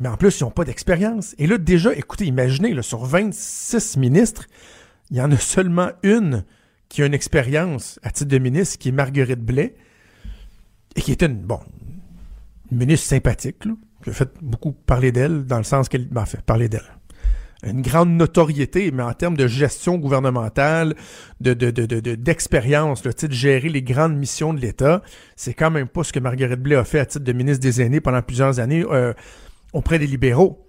Mais 0.00 0.08
en 0.08 0.16
plus, 0.16 0.40
ils 0.40 0.44
n'ont 0.44 0.50
pas 0.50 0.64
d'expérience. 0.64 1.34
Et 1.38 1.46
là, 1.46 1.58
déjà, 1.58 1.94
écoutez, 1.94 2.24
imaginez, 2.24 2.72
là, 2.72 2.82
sur 2.82 3.04
26 3.04 3.98
ministres, 3.98 4.46
il 5.10 5.18
y 5.18 5.20
en 5.20 5.30
a 5.30 5.36
seulement 5.36 5.90
une 6.02 6.44
qui 6.88 7.02
a 7.02 7.06
une 7.06 7.14
expérience 7.14 8.00
à 8.02 8.10
titre 8.10 8.30
de 8.30 8.38
ministre, 8.38 8.78
qui 8.78 8.88
est 8.88 8.92
Marguerite 8.92 9.40
Blais, 9.40 9.76
et 10.96 11.02
qui 11.02 11.12
était 11.12 11.26
une, 11.26 11.40
bon, 11.40 11.60
une 12.72 12.78
ministre 12.78 13.06
sympathique, 13.06 13.64
là, 13.64 13.74
qui 14.02 14.10
a 14.10 14.12
fait 14.12 14.30
beaucoup 14.40 14.72
parler 14.72 15.12
d'elle, 15.12 15.44
dans 15.44 15.58
le 15.58 15.64
sens 15.64 15.88
qu'elle, 15.88 16.08
ben, 16.08 16.24
fait 16.24 16.42
parler 16.42 16.68
d'elle. 16.68 16.99
Une 17.62 17.82
grande 17.82 18.10
notoriété, 18.10 18.90
mais 18.90 19.02
en 19.02 19.12
termes 19.12 19.36
de 19.36 19.46
gestion 19.46 19.98
gouvernementale, 19.98 20.94
de, 21.42 21.52
de, 21.52 21.70
de, 21.70 21.84
de, 21.84 22.00
de- 22.00 22.14
d'expérience, 22.14 23.02
tu 23.02 23.10
sais, 23.14 23.28
de 23.28 23.34
gérer 23.34 23.68
les 23.68 23.82
grandes 23.82 24.16
missions 24.16 24.54
de 24.54 24.60
l'État, 24.60 25.02
c'est 25.36 25.52
quand 25.52 25.70
même 25.70 25.86
pas 25.88 26.02
ce 26.02 26.12
que 26.12 26.20
Marguerite 26.20 26.60
Blais 26.60 26.76
a 26.76 26.84
fait 26.84 27.00
à 27.00 27.04
titre 27.06 27.24
de 27.24 27.32
ministre 27.32 27.60
des 27.60 27.82
Aînés 27.82 28.00
pendant 28.00 28.22
plusieurs 28.22 28.60
années 28.60 28.84
euh, 28.90 29.12
auprès 29.74 29.98
des 29.98 30.06
libéraux. 30.06 30.66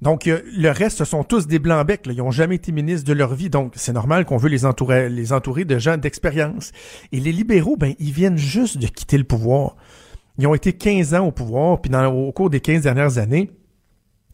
Donc, 0.00 0.26
le 0.26 0.68
reste, 0.70 0.98
ce 0.98 1.04
sont 1.04 1.24
tous 1.24 1.48
des 1.48 1.58
blancs-becs. 1.58 2.02
Ils 2.06 2.18
n'ont 2.18 2.30
jamais 2.30 2.54
été 2.54 2.70
ministres 2.70 3.04
de 3.08 3.12
leur 3.14 3.34
vie. 3.34 3.50
Donc, 3.50 3.72
c'est 3.74 3.92
normal 3.92 4.24
qu'on 4.24 4.36
veut 4.36 4.48
les 4.48 4.64
entourer, 4.64 5.08
les 5.08 5.32
entourer 5.32 5.64
de 5.64 5.76
gens 5.80 5.96
d'expérience. 5.96 6.70
Et 7.10 7.18
les 7.18 7.32
libéraux, 7.32 7.76
ben, 7.76 7.94
ils 7.98 8.12
viennent 8.12 8.38
juste 8.38 8.78
de 8.78 8.86
quitter 8.86 9.18
le 9.18 9.24
pouvoir. 9.24 9.74
Ils 10.38 10.46
ont 10.46 10.54
été 10.54 10.72
15 10.72 11.14
ans 11.14 11.26
au 11.26 11.32
pouvoir, 11.32 11.80
puis 11.80 11.90
dans, 11.90 12.06
au 12.06 12.30
cours 12.30 12.48
des 12.48 12.60
15 12.60 12.82
dernières 12.82 13.18
années, 13.18 13.50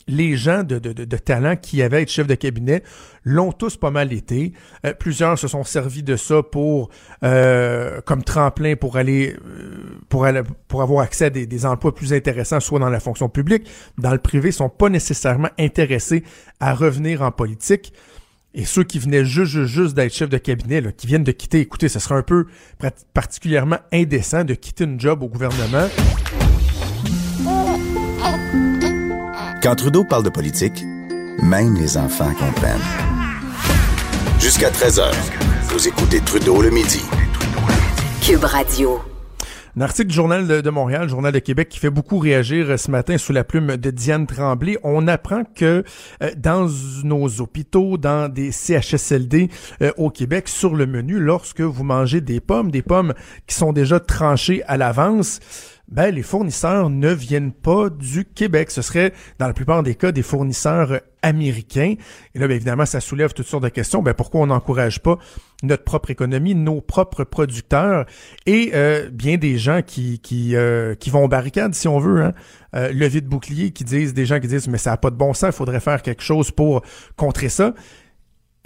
les 0.07 0.37
gens 0.37 0.63
de, 0.63 0.79
talent 1.17 1.57
qui 1.57 1.83
avaient 1.83 2.03
être 2.03 2.11
chef 2.11 2.27
de 2.27 2.35
cabinet 2.35 2.83
l'ont 3.25 3.53
tous 3.53 3.77
pas 3.77 3.91
mal 3.91 4.13
été. 4.13 4.53
Euh, 4.85 4.93
plusieurs 4.93 5.39
se 5.39 5.49
sont 5.49 5.65
servis 5.65 6.03
de 6.03 6.17
ça 6.17 6.43
pour 6.43 6.91
euh, 7.23 8.01
comme 8.05 8.23
tremplin 8.23 8.77
pour 8.77 8.97
aller 8.97 9.35
euh, 9.35 9.99
pour 10.09 10.27
aller, 10.27 10.43
pour 10.69 10.83
avoir 10.83 11.05
accès 11.05 11.27
à 11.27 11.31
des, 11.31 11.67
emplois 11.67 11.95
plus 11.95 12.13
intéressants, 12.13 12.61
soit 12.61 12.79
dans 12.79 12.91
la 12.91 13.01
fonction 13.01 13.29
publique, 13.29 13.69
dans 13.99 14.13
le 14.13 14.19
privé, 14.19 14.53
sont 14.53 14.69
pas 14.69 14.89
nécessairement 14.89 15.49
intéressés 15.59 16.25
à 16.61 16.75
revenir 16.75 17.23
en 17.23 17.31
politique. 17.31 17.93
Et 18.57 18.65
ceux 18.65 18.85
qui 18.85 19.01
venaient 19.01 19.25
juste, 19.25 19.65
juste, 19.65 19.95
d'être 19.95 20.15
chef 20.15 20.29
de 20.29 20.39
cabinet, 20.39 20.81
qui 20.97 21.09
viennent 21.09 21.25
de 21.25 21.33
quitter, 21.33 21.61
écoutez, 21.61 21.89
ce 21.89 21.99
serait 21.99 22.15
un 22.15 22.23
peu 22.23 22.47
particulièrement 23.13 23.79
indécent 23.93 24.45
de 24.45 24.55
quitter 24.55 24.85
une 24.85 25.01
job 25.01 25.25
au 25.25 25.29
gouvernement. 25.29 25.89
Quand 29.65 29.77
Trudeau 29.77 30.05
parle 30.05 30.25
de 30.25 30.29
politique, 30.29 30.85
même 31.43 31.75
les 31.77 31.97
enfants 31.97 32.35
comprennent. 32.35 32.85
Jusqu'à 34.39 34.69
13h, 34.69 35.11
vous 35.71 35.89
écoutez 35.89 36.21
Trudeau 36.21 36.61
le 36.61 36.69
midi. 36.69 37.01
Cube 38.21 38.45
Radio. 38.45 39.01
Un 39.75 39.81
article 39.81 40.09
du 40.09 40.15
Journal 40.15 40.47
de, 40.47 40.71
Montréal, 40.71 41.09
Journal 41.09 41.33
de 41.33 41.39
Québec, 41.39 41.71
qui 41.71 41.79
fait 41.79 41.89
beaucoup 41.89 42.19
réagir 42.19 42.71
euh, 42.71 42.77
ce 42.77 42.91
matin 42.91 43.17
sous 43.17 43.33
la 43.33 43.43
plume 43.43 43.79
de 43.79 43.91
Diane 43.91 44.27
Tremblay. 44.27 44.77
On 44.85 45.09
apprend 45.09 45.45
que 45.45 45.83
euh, 46.23 46.31
dans 46.37 46.69
nos 47.03 47.41
hôpitaux, 47.41 47.97
dans 47.97 48.29
des 48.29 48.53
CHSLD 48.53 49.49
euh, 49.81 49.93
au 49.97 50.11
Québec, 50.11 50.47
sur 50.47 50.77
le 50.77 50.87
menu, 50.87 51.19
lorsque 51.19 51.63
vous 51.63 51.85
mangez 51.85 52.21
des 52.21 52.41
pommes, 52.41 52.71
des 52.71 52.83
pommes 52.83 53.15
qui 53.47 53.55
sont 53.55 53.73
déjà 53.73 53.99
tranchées 53.99 54.63
à 54.67 54.77
l'avance, 54.77 55.41
ben, 55.89 56.15
les 56.15 56.23
fournisseurs 56.23 56.91
ne 56.91 57.11
viennent 57.13 57.53
pas 57.53 57.91
du 57.91 58.25
Québec. 58.25 58.71
Ce 58.71 58.83
serait, 58.83 59.13
dans 59.39 59.47
la 59.47 59.53
plupart 59.53 59.83
des 59.83 59.95
cas, 59.95 60.13
des 60.13 60.23
fournisseurs 60.23 61.01
américains. 61.23 61.95
Et 62.35 62.39
là, 62.39 62.47
bien 62.47 62.57
évidemment, 62.57 62.87
ça 62.87 63.01
soulève 63.01 63.33
toutes 63.33 63.47
sortes 63.47 63.65
de 63.65 63.69
questions. 63.69 64.03
Ben, 64.03 64.15
pourquoi 64.15 64.41
on 64.41 64.47
n'encourage 64.47 65.01
pas 65.01 65.19
notre 65.63 65.85
propre 65.85 66.11
économie, 66.11 66.55
nos 66.55 66.81
propres 66.81 67.25
producteurs 67.25 68.07
et 68.45 68.73
euh, 68.75 69.09
bien 69.11 69.37
des 69.37 69.57
gens 69.57 69.81
qui 69.83 70.19
qui, 70.19 70.57
euh, 70.57 70.95
qui 70.95 71.11
vont 71.11 71.25
aux 71.25 71.29
barricades, 71.29 71.75
si 71.75 71.89
on 71.89 71.99
veut, 71.99 72.23
hein? 72.23 72.33
Euh, 72.75 72.93
lever 72.93 73.21
de 73.21 73.29
bouclier, 73.29 73.71
qui 73.71 73.85
disent, 73.85 74.15
des 74.15 74.27
gens 74.27 74.41
qui 74.41 74.49
disent, 74.49 74.67
mais 74.67 74.79
ça 74.79 74.91
n'a 74.91 74.97
pas 74.97 75.11
de 75.11 75.17
bon 75.17 75.33
sens, 75.33 75.55
il 75.55 75.57
faudrait 75.57 75.81
faire 75.81 76.03
quelque 76.03 76.23
chose 76.23 76.51
pour 76.51 76.83
contrer 77.17 77.49
ça 77.49 77.73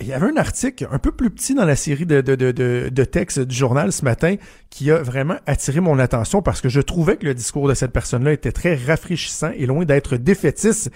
il 0.01 0.07
y 0.07 0.13
avait 0.13 0.27
un 0.27 0.37
article 0.37 0.87
un 0.91 0.99
peu 0.99 1.11
plus 1.11 1.31
petit 1.31 1.55
dans 1.55 1.65
la 1.65 1.75
série 1.75 2.07
de, 2.07 2.21
de, 2.21 2.35
de, 2.37 2.89
de, 2.89 3.05
textes 3.05 3.41
du 3.41 3.55
journal 3.55 3.91
ce 3.93 4.05
matin 4.05 4.37
qui 4.71 4.91
a 4.91 5.03
vraiment 5.03 5.37
attiré 5.47 5.81
mon 5.81 5.99
attention 5.99 6.41
parce 6.41 6.61
que 6.61 6.69
je 6.69 6.81
trouvais 6.81 7.17
que 7.17 7.27
le 7.27 7.35
discours 7.35 7.69
de 7.69 7.75
cette 7.75 7.93
personne-là 7.93 8.33
était 8.33 8.53
très 8.53 8.77
rafraîchissant 8.77 9.51
et 9.57 9.67
loin 9.67 9.85
d'être 9.85 10.17
défaitiste. 10.17 10.93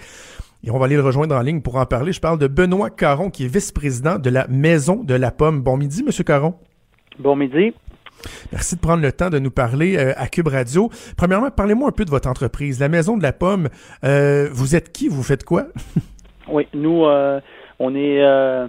Et 0.63 0.71
on 0.71 0.79
va 0.79 0.85
aller 0.85 0.95
le 0.95 1.01
rejoindre 1.01 1.35
en 1.35 1.41
ligne 1.41 1.59
pour 1.59 1.75
en 1.75 1.85
parler. 1.85 2.13
Je 2.13 2.21
parle 2.21 2.39
de 2.39 2.47
Benoît 2.47 2.89
Caron, 2.89 3.29
qui 3.29 3.43
est 3.43 3.53
vice-président 3.53 4.17
de 4.17 4.29
la 4.29 4.47
Maison 4.47 5.03
de 5.03 5.13
la 5.13 5.31
Pomme. 5.31 5.61
Bon 5.61 5.75
midi, 5.75 6.03
Monsieur 6.03 6.23
Caron. 6.23 6.55
Bon 7.19 7.35
midi. 7.35 7.73
Merci 8.53 8.75
de 8.75 8.79
prendre 8.79 9.03
le 9.03 9.11
temps 9.11 9.29
de 9.29 9.39
nous 9.39 9.51
parler 9.51 9.97
euh, 9.97 10.13
à 10.15 10.29
Cube 10.29 10.47
Radio. 10.47 10.89
Premièrement, 11.17 11.51
parlez-moi 11.51 11.89
un 11.89 11.91
peu 11.91 12.05
de 12.05 12.09
votre 12.09 12.29
entreprise, 12.29 12.79
la 12.79 12.87
Maison 12.87 13.17
de 13.17 13.23
la 13.23 13.33
Pomme. 13.33 13.67
Euh, 14.05 14.47
vous 14.53 14.77
êtes 14.77 14.93
qui? 14.93 15.09
Vous 15.09 15.23
faites 15.23 15.43
quoi? 15.43 15.67
oui, 16.47 16.67
nous, 16.73 17.03
euh, 17.03 17.41
on 17.83 17.95
est 17.95 18.21
euh, 18.21 18.67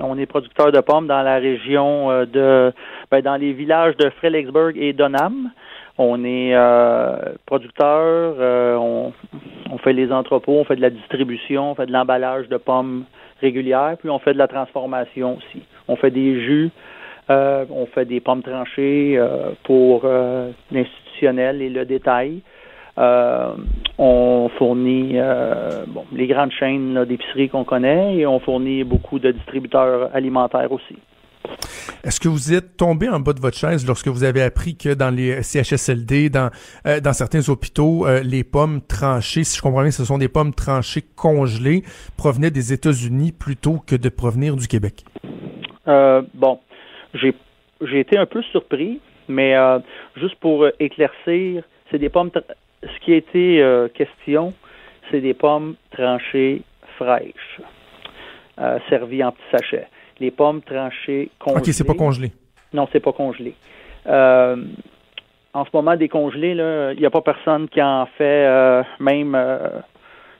on 0.00 0.18
est 0.18 0.26
producteur 0.26 0.70
de 0.70 0.80
pommes 0.80 1.06
dans 1.06 1.22
la 1.22 1.36
région 1.36 2.10
euh, 2.10 2.26
de 2.26 2.72
ben, 3.10 3.22
dans 3.22 3.36
les 3.36 3.52
villages 3.52 3.96
de 3.96 4.10
Frelicksburg 4.10 4.76
et 4.76 4.92
Donham. 4.92 5.50
On 5.98 6.22
est 6.24 6.54
euh, 6.54 7.16
producteur, 7.46 8.34
on, 8.78 9.14
on, 9.70 9.78
fait 9.78 9.94
les 9.94 10.12
entrepôts, 10.12 10.58
on 10.58 10.64
fait 10.64 10.76
de 10.76 10.82
la 10.82 10.90
distribution, 10.90 11.70
on 11.70 11.74
fait 11.74 11.86
de 11.86 11.92
l'emballage 11.92 12.50
de 12.50 12.58
pommes 12.58 13.04
régulières, 13.40 13.96
puis 13.98 14.10
on 14.10 14.18
fait 14.18 14.34
de 14.34 14.38
la 14.38 14.46
transformation 14.46 15.38
aussi. 15.38 15.62
On 15.88 15.96
fait 15.96 16.10
des 16.10 16.38
jus, 16.42 16.70
on 17.30 17.86
fait 17.94 18.04
des 18.04 18.20
pommes 18.20 18.42
tranchées 18.42 19.18
pour 19.64 20.04
l'institutionnel 20.70 21.62
et 21.62 21.70
le 21.70 21.86
détail. 21.86 22.42
Euh, 22.98 23.54
on 23.98 24.48
fournit 24.56 25.12
euh, 25.14 25.84
bon, 25.86 26.04
les 26.12 26.26
grandes 26.26 26.52
chaînes 26.52 27.04
d'épicerie 27.04 27.48
qu'on 27.48 27.64
connaît 27.64 28.16
et 28.16 28.26
on 28.26 28.40
fournit 28.40 28.84
beaucoup 28.84 29.18
de 29.18 29.32
distributeurs 29.32 30.10
alimentaires 30.14 30.72
aussi. 30.72 30.96
Est-ce 32.02 32.18
que 32.20 32.28
vous 32.28 32.54
êtes 32.54 32.76
tombé 32.76 33.08
en 33.08 33.20
bas 33.20 33.32
de 33.32 33.40
votre 33.40 33.56
chaise 33.56 33.86
lorsque 33.86 34.08
vous 34.08 34.24
avez 34.24 34.42
appris 34.42 34.76
que 34.76 34.94
dans 34.94 35.14
les 35.14 35.42
CHSLD, 35.42 36.30
dans, 36.30 36.50
euh, 36.86 37.00
dans 37.00 37.12
certains 37.12 37.48
hôpitaux, 37.48 38.06
les 38.22 38.44
pommes 38.44 38.80
tranchées, 38.80 39.44
si 39.44 39.56
je 39.56 39.62
comprends 39.62 39.82
bien, 39.82 39.90
ce 39.90 40.04
sont 40.04 40.18
des 40.18 40.28
pommes 40.28 40.54
tranchées 40.54 41.02
congelées, 41.16 41.82
provenaient 42.16 42.50
des 42.50 42.72
États-Unis 42.72 43.32
plutôt 43.32 43.80
que 43.86 43.96
de 43.96 44.08
provenir 44.08 44.56
du 44.56 44.66
Québec? 44.66 45.04
bon, 46.34 46.58
j'ai, 47.14 47.32
j'ai 47.80 48.00
été 48.00 48.18
un 48.18 48.26
peu 48.26 48.42
surpris, 48.50 49.00
mais 49.28 49.54
juste 50.16 50.34
pour 50.36 50.66
éclaircir, 50.80 51.62
c'est 51.90 51.98
des 51.98 52.08
pommes 52.08 52.30
ce 52.86 53.04
qui 53.04 53.12
a 53.12 53.16
été 53.16 53.62
euh, 53.62 53.88
question, 53.88 54.52
c'est 55.10 55.20
des 55.20 55.34
pommes 55.34 55.74
tranchées 55.90 56.62
fraîches, 56.96 57.60
euh, 58.58 58.78
servies 58.88 59.24
en 59.24 59.32
petits 59.32 59.50
sachets. 59.50 59.88
Les 60.20 60.30
pommes 60.30 60.62
tranchées 60.62 61.30
congelées. 61.38 61.60
OK, 61.60 61.66
c'est 61.66 61.86
pas 61.86 61.94
congelé. 61.94 62.32
Non, 62.72 62.88
c'est 62.92 63.00
pas 63.00 63.12
congelé. 63.12 63.54
Euh, 64.06 64.56
en 65.52 65.64
ce 65.64 65.70
moment, 65.72 65.96
décongelé, 65.96 66.50
il 66.94 67.00
n'y 67.00 67.06
a 67.06 67.10
pas 67.10 67.22
personne 67.22 67.68
qui 67.68 67.82
en 67.82 68.06
fait, 68.18 68.84
même, 69.00 69.34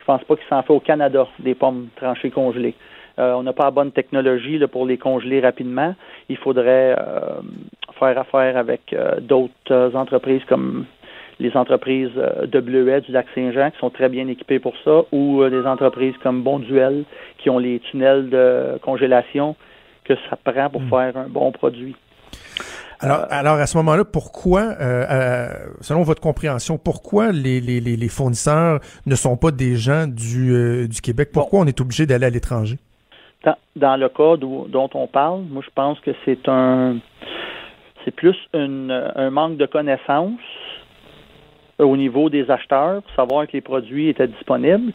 je 0.00 0.04
pense 0.04 0.22
pas 0.24 0.36
qu'il 0.36 0.46
s'en 0.46 0.62
fait 0.62 0.72
au 0.72 0.80
Canada, 0.80 1.26
des 1.38 1.54
pommes 1.54 1.88
tranchées 1.96 2.30
congelées. 2.30 2.74
on 3.16 3.42
n'a 3.42 3.54
pas 3.54 3.64
la 3.64 3.70
bonne 3.70 3.92
technologie 3.92 4.60
pour 4.70 4.84
les 4.84 4.98
congeler 4.98 5.40
rapidement. 5.40 5.94
Il 6.28 6.36
faudrait 6.36 6.94
faire 7.98 8.18
affaire 8.18 8.58
avec 8.58 8.94
d'autres 9.20 9.92
entreprises 9.94 10.44
comme 10.44 10.84
les 11.38 11.54
entreprises 11.56 12.10
euh, 12.16 12.46
de 12.46 12.60
Bleuet 12.60 13.02
du 13.02 13.12
lac 13.12 13.26
Saint-Jean 13.34 13.70
qui 13.70 13.78
sont 13.78 13.90
très 13.90 14.08
bien 14.08 14.26
équipées 14.28 14.58
pour 14.58 14.74
ça, 14.84 15.02
ou 15.12 15.42
euh, 15.42 15.50
des 15.50 15.66
entreprises 15.66 16.14
comme 16.22 16.42
Bonduel 16.42 17.04
qui 17.38 17.50
ont 17.50 17.58
les 17.58 17.80
tunnels 17.90 18.30
de 18.30 18.78
congélation 18.82 19.56
que 20.04 20.14
ça 20.30 20.36
prend 20.36 20.70
pour 20.70 20.82
hmm. 20.82 20.88
faire 20.88 21.16
un 21.16 21.28
bon 21.28 21.52
produit. 21.52 21.94
Alors, 23.00 23.18
euh, 23.18 23.26
alors 23.30 23.56
à 23.56 23.66
ce 23.66 23.76
moment-là, 23.78 24.04
pourquoi, 24.04 24.74
selon 25.80 26.02
votre 26.02 26.22
compréhension, 26.22 26.78
pourquoi 26.78 27.30
les, 27.32 27.60
les, 27.60 27.80
les, 27.80 28.08
fournisseurs 28.08 28.80
ne 29.04 29.14
sont 29.14 29.36
pas 29.36 29.50
des 29.50 29.76
gens 29.76 30.06
du, 30.06 30.88
du 30.88 31.00
Québec? 31.02 31.28
Pourquoi 31.32 31.60
on 31.60 31.66
est 31.66 31.78
obligé 31.80 32.06
d'aller 32.06 32.26
à 32.26 32.30
l'étranger? 32.30 32.78
Dans, 33.76 33.96
le 33.96 34.08
cas 34.08 34.36
dont 34.38 34.90
on 34.94 35.06
parle, 35.06 35.42
moi 35.42 35.62
je 35.62 35.70
pense 35.74 36.00
que 36.00 36.10
c'est 36.24 36.48
un 36.48 36.96
c'est 38.04 38.10
plus 38.12 38.36
une, 38.54 38.90
un 38.90 39.30
manque 39.30 39.58
de 39.58 39.66
connaissances 39.66 40.40
au 41.78 41.97
niveau 41.97 42.30
des 42.30 42.50
acheteurs 42.50 43.02
pour 43.02 43.12
savoir 43.12 43.47
que 43.47 43.52
les 43.52 43.61
produits 43.61 44.09
étaient 44.09 44.28
disponibles. 44.28 44.92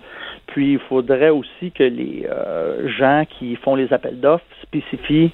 Puis 0.47 0.73
il 0.73 0.79
faudrait 0.79 1.29
aussi 1.29 1.71
que 1.71 1.83
les 1.83 2.27
euh, 2.29 2.87
gens 2.89 3.23
qui 3.29 3.55
font 3.57 3.75
les 3.75 3.91
appels 3.93 4.19
d'offres 4.19 4.45
spécifient 4.63 5.31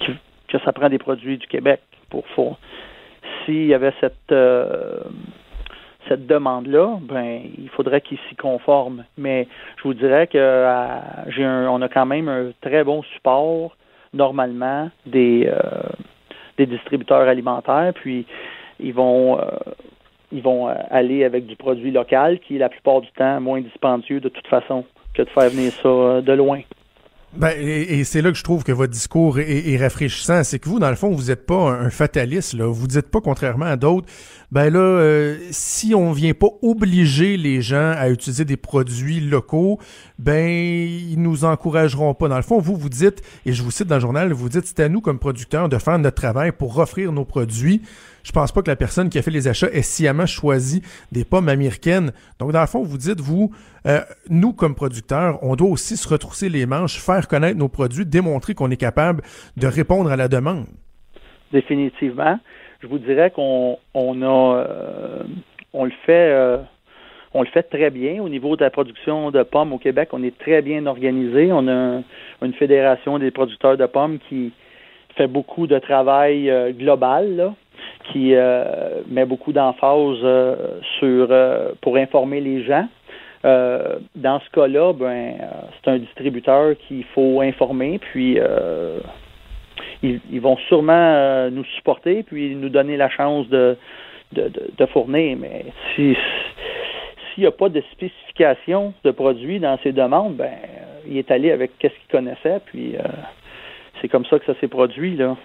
que, 0.00 0.58
ça 0.64 0.72
prend 0.72 0.88
des 0.88 0.98
produits 0.98 1.36
du 1.36 1.46
Québec 1.46 1.80
pour 2.08 2.26
faire. 2.28 2.56
S'il 3.44 3.66
y 3.66 3.74
avait 3.74 3.92
cette 4.00 4.32
euh, 4.32 5.00
cette 6.08 6.26
demande-là, 6.26 6.98
ben 7.02 7.40
il 7.58 7.68
faudrait 7.70 8.00
qu'ils 8.00 8.18
s'y 8.28 8.36
conforment. 8.36 9.04
Mais 9.18 9.46
je 9.76 9.82
vous 9.82 9.92
dirais 9.92 10.26
que 10.28 10.64
j'ai 11.28 11.44
on 11.44 11.82
a 11.82 11.88
quand 11.88 12.06
même 12.06 12.28
un 12.28 12.52
très 12.62 12.84
bon 12.84 13.02
support 13.02 13.76
normalement 14.14 14.88
des 15.04 15.46
euh, 15.46 15.58
des 16.56 16.64
distributeurs 16.64 17.28
alimentaires. 17.28 17.92
Puis 17.94 18.24
ils 18.80 18.94
vont 18.94 19.38
ils 20.32 20.42
vont 20.42 20.68
euh, 20.68 20.74
aller 20.90 21.24
avec 21.24 21.46
du 21.46 21.56
produit 21.56 21.90
local 21.90 22.40
qui 22.40 22.56
est 22.56 22.58
la 22.58 22.68
plupart 22.68 23.00
du 23.00 23.10
temps 23.12 23.40
moins 23.40 23.60
dispendieux 23.60 24.20
de 24.20 24.28
toute 24.28 24.46
façon 24.46 24.84
que 25.14 25.22
de 25.22 25.28
faire 25.30 25.50
venir 25.50 25.72
ça 25.72 25.88
euh, 25.88 26.20
de 26.20 26.32
loin. 26.32 26.60
Ben, 27.36 27.52
et, 27.58 28.02
c'est 28.04 28.22
là 28.22 28.30
que 28.30 28.38
je 28.38 28.44
trouve 28.44 28.64
que 28.64 28.72
votre 28.72 28.92
discours 28.92 29.38
est, 29.38 29.76
rafraîchissant. 29.76 30.42
C'est 30.42 30.58
que 30.58 30.68
vous, 30.70 30.78
dans 30.78 30.88
le 30.88 30.96
fond, 30.96 31.10
vous 31.10 31.24
n'êtes 31.24 31.44
pas 31.44 31.70
un, 31.70 31.90
fataliste. 31.90 32.54
Là. 32.54 32.66
Vous 32.66 32.86
dites 32.86 33.10
pas, 33.10 33.20
contrairement 33.20 33.66
à 33.66 33.76
d'autres, 33.76 34.06
ben 34.50 34.72
là, 34.72 34.78
euh, 34.78 35.36
si 35.50 35.94
on 35.94 36.12
vient 36.12 36.32
pas 36.32 36.46
obliger 36.62 37.36
les 37.36 37.60
gens 37.60 37.92
à 37.98 38.08
utiliser 38.08 38.46
des 38.46 38.56
produits 38.56 39.20
locaux, 39.20 39.78
ben 40.18 40.48
ils 40.48 41.20
nous 41.20 41.44
encourageront 41.44 42.14
pas. 42.14 42.28
Dans 42.28 42.36
le 42.36 42.42
fond, 42.42 42.58
vous 42.58 42.76
vous 42.76 42.88
dites, 42.88 43.20
et 43.44 43.52
je 43.52 43.62
vous 43.62 43.70
cite 43.70 43.88
dans 43.88 43.96
le 43.96 44.00
journal, 44.00 44.32
vous 44.32 44.48
dites 44.48 44.64
c'est 44.64 44.80
à 44.80 44.88
nous 44.88 45.02
comme 45.02 45.18
producteurs 45.18 45.68
de 45.68 45.76
faire 45.76 45.98
notre 45.98 46.16
travail 46.16 46.52
pour 46.52 46.78
offrir 46.78 47.12
nos 47.12 47.26
produits 47.26 47.82
je 48.26 48.32
pense 48.32 48.50
pas 48.50 48.60
que 48.60 48.68
la 48.68 48.74
personne 48.74 49.08
qui 49.08 49.18
a 49.18 49.22
fait 49.22 49.30
les 49.30 49.46
achats 49.46 49.68
ait 49.68 49.82
sciemment 49.82 50.26
choisi 50.26 50.82
des 51.12 51.24
pommes 51.24 51.48
américaines. 51.48 52.10
Donc, 52.40 52.50
dans 52.50 52.60
le 52.60 52.66
fond, 52.66 52.82
vous 52.82 52.98
dites, 52.98 53.20
vous, 53.20 53.52
euh, 53.86 54.00
nous, 54.28 54.52
comme 54.52 54.74
producteurs, 54.74 55.38
on 55.42 55.54
doit 55.54 55.70
aussi 55.70 55.96
se 55.96 56.08
retrousser 56.08 56.48
les 56.48 56.66
manches, 56.66 56.98
faire 56.98 57.28
connaître 57.28 57.56
nos 57.56 57.68
produits, 57.68 58.04
démontrer 58.04 58.54
qu'on 58.54 58.68
est 58.72 58.76
capable 58.76 59.22
de 59.56 59.68
répondre 59.68 60.10
à 60.10 60.16
la 60.16 60.26
demande. 60.26 60.66
Définitivement. 61.52 62.40
Je 62.80 62.88
vous 62.88 62.98
dirais 62.98 63.30
qu'on 63.30 63.78
on 63.94 64.22
a, 64.22 64.56
euh, 64.56 65.22
le 65.72 65.92
fait, 66.04 66.32
euh, 66.32 66.58
on 67.32 67.42
le 67.42 67.48
fait 67.48 67.62
très 67.62 67.90
bien 67.90 68.20
au 68.20 68.28
niveau 68.28 68.56
de 68.56 68.64
la 68.64 68.70
production 68.70 69.30
de 69.30 69.44
pommes 69.44 69.72
au 69.72 69.78
Québec. 69.78 70.08
On 70.10 70.24
est 70.24 70.36
très 70.36 70.62
bien 70.62 70.84
organisé. 70.86 71.52
On 71.52 71.68
a 71.68 72.02
une 72.42 72.54
fédération 72.54 73.20
des 73.20 73.30
producteurs 73.30 73.76
de 73.76 73.86
pommes 73.86 74.18
qui 74.28 74.52
fait 75.16 75.28
beaucoup 75.28 75.68
de 75.68 75.78
travail 75.78 76.52
global, 76.76 77.36
là, 77.36 77.54
qui 78.12 78.34
met 79.08 79.24
beaucoup 79.24 79.52
d'emphase 79.52 80.24
sur 80.98 81.28
pour 81.80 81.96
informer 81.96 82.40
les 82.40 82.62
gens. 82.64 82.86
dans 83.42 84.40
ce 84.40 84.50
cas-là, 84.52 84.92
ben, 84.92 85.34
c'est 85.74 85.90
un 85.90 85.98
distributeur 85.98 86.76
qu'il 86.86 87.04
faut 87.14 87.40
informer, 87.40 87.98
puis 87.98 88.38
ils, 90.02 90.40
vont 90.40 90.56
sûrement 90.68 90.92
euh, 90.92 91.50
nous 91.50 91.64
supporter 91.76 92.22
puis 92.22 92.54
nous 92.54 92.68
donner 92.68 92.96
la 92.96 93.08
chance 93.08 93.48
de, 93.48 93.76
de, 94.32 94.86
fournir. 94.86 95.36
Mais 95.38 95.66
si 95.94 96.16
s'il 97.34 97.42
n'y 97.42 97.46
a 97.46 97.52
pas 97.52 97.68
de 97.68 97.82
spécification 97.92 98.94
de 99.04 99.10
produit 99.10 99.60
dans 99.60 99.78
ses 99.82 99.92
demandes, 99.92 100.36
ben 100.36 100.44
euh, 100.46 101.00
il 101.06 101.18
est 101.18 101.30
allé 101.30 101.50
avec 101.50 101.72
ce 101.80 101.88
qu'il 101.88 102.08
connaissait, 102.10 102.60
puis 102.66 102.96
euh, 102.96 103.02
c'est 104.00 104.08
comme 104.08 104.24
ça 104.26 104.38
que 104.38 104.46
ça 104.46 104.58
s'est 104.60 104.68
produit 104.68 105.16
là. 105.16 105.36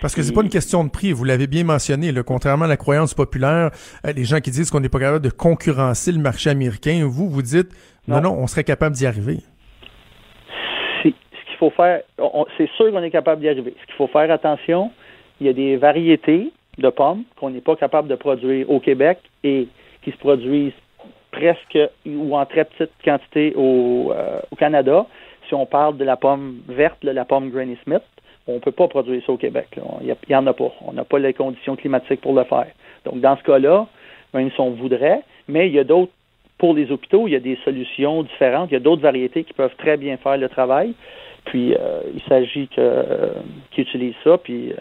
Parce 0.00 0.14
que 0.14 0.22
c'est 0.22 0.32
pas 0.32 0.42
une 0.42 0.48
question 0.48 0.84
de 0.84 0.90
prix, 0.90 1.12
vous 1.12 1.24
l'avez 1.24 1.46
bien 1.46 1.64
mentionné. 1.64 2.12
Contrairement 2.24 2.66
à 2.66 2.68
la 2.68 2.76
croyance 2.76 3.14
populaire, 3.14 3.70
les 4.04 4.24
gens 4.24 4.40
qui 4.40 4.50
disent 4.50 4.70
qu'on 4.70 4.80
n'est 4.80 4.88
pas 4.88 5.00
capable 5.00 5.24
de 5.24 5.30
concurrencer 5.30 6.12
le 6.12 6.18
marché 6.18 6.50
américain, 6.50 7.06
vous 7.08 7.28
vous 7.28 7.42
dites 7.42 7.68
non, 8.06 8.20
non 8.20 8.36
on 8.38 8.46
serait 8.46 8.64
capable 8.64 8.94
d'y 8.94 9.06
arriver 9.06 9.38
faut 11.56 11.70
faire, 11.70 12.02
c'est 12.56 12.68
sûr 12.76 12.92
qu'on 12.92 13.02
est 13.02 13.10
capable 13.10 13.40
d'y 13.40 13.48
arriver. 13.48 13.74
Ce 13.80 13.86
qu'il 13.86 13.94
faut 13.94 14.06
faire 14.06 14.30
attention, 14.30 14.90
il 15.40 15.46
y 15.46 15.50
a 15.50 15.52
des 15.52 15.76
variétés 15.76 16.52
de 16.78 16.88
pommes 16.90 17.24
qu'on 17.36 17.50
n'est 17.50 17.60
pas 17.60 17.76
capable 17.76 18.08
de 18.08 18.14
produire 18.14 18.70
au 18.70 18.80
Québec 18.80 19.18
et 19.42 19.68
qui 20.02 20.12
se 20.12 20.16
produisent 20.18 20.72
presque 21.30 21.78
ou 22.06 22.36
en 22.36 22.46
très 22.46 22.64
petite 22.64 22.92
quantité 23.04 23.52
au, 23.56 24.12
euh, 24.14 24.40
Canada. 24.58 25.06
Si 25.48 25.54
on 25.54 25.66
parle 25.66 25.96
de 25.96 26.04
la 26.04 26.16
pomme 26.16 26.60
verte, 26.68 27.02
la 27.02 27.24
pomme 27.24 27.50
Granny 27.50 27.78
Smith, 27.84 28.02
on 28.46 28.54
ne 28.54 28.58
peut 28.58 28.72
pas 28.72 28.88
produire 28.88 29.22
ça 29.24 29.32
au 29.32 29.36
Québec. 29.36 29.78
Il 30.02 30.14
n'y 30.28 30.34
en 30.34 30.46
a 30.46 30.52
pas. 30.52 30.72
On 30.86 30.92
n'a 30.92 31.04
pas 31.04 31.18
les 31.18 31.32
conditions 31.32 31.76
climatiques 31.76 32.20
pour 32.20 32.34
le 32.34 32.44
faire. 32.44 32.68
Donc, 33.04 33.20
dans 33.20 33.36
ce 33.36 33.42
cas-là, 33.42 33.86
même 34.34 34.50
si 34.50 34.60
on 34.60 34.70
voudrait, 34.70 35.22
mais 35.48 35.68
il 35.68 35.74
y 35.74 35.78
a 35.78 35.84
d'autres, 35.84 36.12
pour 36.58 36.74
les 36.74 36.90
hôpitaux, 36.90 37.26
il 37.26 37.32
y 37.32 37.36
a 37.36 37.40
des 37.40 37.58
solutions 37.64 38.22
différentes. 38.22 38.70
Il 38.70 38.74
y 38.74 38.76
a 38.76 38.80
d'autres 38.80 39.02
variétés 39.02 39.44
qui 39.44 39.52
peuvent 39.52 39.74
très 39.76 39.96
bien 39.96 40.16
faire 40.16 40.36
le 40.36 40.48
travail. 40.48 40.94
Puis 41.46 41.74
euh, 41.74 42.00
il 42.14 42.22
s'agit 42.22 42.68
que 42.68 43.04
qu'ils 43.70 43.84
utilisent 43.84 44.14
ça, 44.24 44.36
puis 44.38 44.72
euh, 44.72 44.76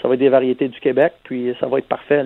ça 0.00 0.08
va 0.08 0.14
être 0.14 0.20
des 0.20 0.30
variétés 0.30 0.68
du 0.68 0.80
Québec, 0.80 1.12
puis 1.24 1.54
ça 1.60 1.66
va 1.66 1.78
être 1.78 1.88
parfait. 1.88 2.24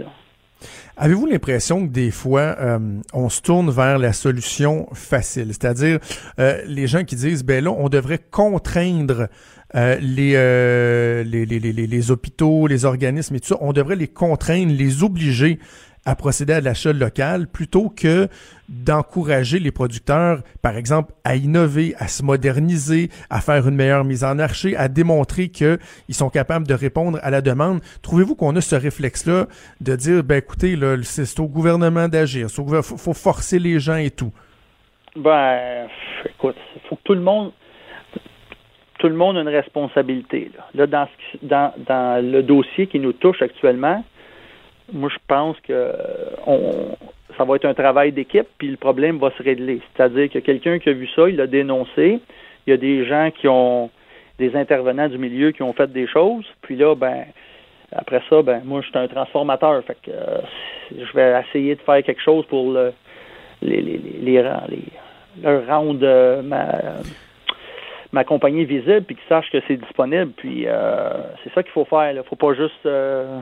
Avez-vous 0.96 1.26
l'impression 1.26 1.86
que 1.86 1.92
des 1.92 2.10
fois, 2.10 2.56
euh, 2.58 2.78
on 3.12 3.28
se 3.28 3.42
tourne 3.42 3.70
vers 3.70 3.98
la 3.98 4.12
solution 4.12 4.88
facile, 4.94 5.48
c'est-à-dire 5.48 5.98
les 6.38 6.86
gens 6.86 7.04
qui 7.04 7.16
disent, 7.16 7.44
ben 7.44 7.62
là, 7.62 7.70
on 7.70 7.88
devrait 7.88 8.20
contraindre 8.30 9.28
les, 9.74 10.00
les, 10.00 11.24
les, 11.24 11.58
les, 11.58 11.72
les, 11.72 12.10
hôpitaux, 12.10 12.66
les 12.66 12.84
organismes 12.84 13.34
et 13.34 13.40
tout 13.40 13.48
ça, 13.48 13.58
on 13.60 13.72
devrait 13.72 13.96
les 13.96 14.08
contraindre, 14.08 14.72
les 14.72 15.02
obliger 15.02 15.58
à 16.06 16.14
procéder 16.14 16.54
à 16.54 16.60
l'achat 16.60 16.92
local 16.92 17.48
plutôt 17.48 17.90
que 17.90 18.28
d'encourager 18.68 19.58
les 19.58 19.72
producteurs, 19.72 20.38
par 20.62 20.76
exemple, 20.76 21.12
à 21.24 21.36
innover, 21.36 21.94
à 21.98 22.06
se 22.06 22.22
moderniser, 22.22 23.10
à 23.28 23.40
faire 23.40 23.68
une 23.68 23.74
meilleure 23.74 24.04
mise 24.04 24.24
en 24.24 24.36
marché, 24.36 24.76
à 24.76 24.88
démontrer 24.88 25.48
qu'ils 25.48 25.78
sont 26.10 26.30
capables 26.30 26.66
de 26.66 26.74
répondre 26.74 27.18
à 27.22 27.30
la 27.30 27.40
demande. 27.40 27.80
Trouvez-vous 28.02 28.36
qu'on 28.36 28.54
a 28.56 28.60
ce 28.60 28.76
réflexe-là 28.76 29.46
de 29.80 29.96
dire, 29.96 30.22
ben 30.22 30.36
écoutez, 30.36 30.78
c'est 31.02 31.40
au 31.40 31.46
gouvernement 31.46 32.08
d'agir, 32.08 32.46
il 32.48 32.82
faut, 32.82 33.12
forcer 33.12 33.58
les 33.58 33.80
gens 33.80 33.96
et 33.96 34.10
tout? 34.10 34.32
Ben, 35.16 35.88
écoute, 36.24 36.56
il 36.76 36.88
faut 36.88 36.96
que 36.96 37.02
tout 37.02 37.14
le 37.14 37.20
monde 37.20 37.52
tout 38.98 39.08
le 39.08 39.14
monde 39.14 39.36
a 39.36 39.42
une 39.42 39.48
responsabilité. 39.48 40.50
Là, 40.74 40.86
dans 40.86 42.22
le 42.22 42.40
dossier 42.40 42.86
qui 42.86 42.98
nous 42.98 43.12
touche 43.12 43.42
actuellement, 43.42 44.02
moi, 44.92 45.10
je 45.12 45.18
pense 45.26 45.58
que 45.60 45.92
on, 46.46 46.96
ça 47.36 47.44
va 47.44 47.56
être 47.56 47.64
un 47.64 47.74
travail 47.74 48.12
d'équipe, 48.12 48.46
puis 48.58 48.68
le 48.68 48.76
problème 48.76 49.18
va 49.18 49.30
se 49.36 49.42
régler. 49.42 49.80
C'est-à-dire 49.94 50.30
que 50.30 50.38
quelqu'un 50.38 50.78
qui 50.78 50.88
a 50.88 50.92
vu 50.92 51.08
ça, 51.14 51.28
il 51.28 51.36
l'a 51.36 51.46
dénoncé. 51.46 52.20
Il 52.66 52.70
y 52.70 52.72
a 52.72 52.76
des 52.76 53.04
gens 53.06 53.30
qui 53.30 53.48
ont, 53.48 53.90
des 54.38 54.54
intervenants 54.56 55.08
du 55.08 55.18
milieu 55.18 55.52
qui 55.52 55.62
ont 55.62 55.72
fait 55.72 55.90
des 55.90 56.06
choses. 56.06 56.44
Puis 56.62 56.76
là, 56.76 56.94
ben, 56.94 57.24
après 57.92 58.22
ça, 58.28 58.42
ben, 58.42 58.62
moi, 58.64 58.80
je 58.82 58.88
suis 58.88 58.98
un 58.98 59.08
transformateur. 59.08 59.82
Fait 59.84 59.96
que 60.02 60.10
euh, 60.10 60.38
je 60.92 61.12
vais 61.14 61.40
essayer 61.48 61.74
de 61.74 61.80
faire 61.80 62.02
quelque 62.02 62.22
chose 62.22 62.44
pour 62.46 62.72
le, 62.72 62.92
les, 63.62 63.80
les, 63.80 63.98
les, 63.98 64.42
les, 64.42 65.58
rendre 65.66 66.42
ma, 66.42 66.66
ma 68.12 68.24
compagnie 68.24 68.64
visible, 68.64 69.02
puis 69.02 69.16
qu'ils 69.16 69.28
sachent 69.28 69.50
que 69.50 69.58
c'est 69.66 69.76
disponible. 69.76 70.32
Puis 70.36 70.64
euh, 70.66 71.10
c'est 71.42 71.52
ça 71.54 71.62
qu'il 71.62 71.72
faut 71.72 71.84
faire. 71.84 72.12
Il 72.12 72.22
faut 72.24 72.36
pas 72.36 72.54
juste 72.54 72.84
euh, 72.86 73.40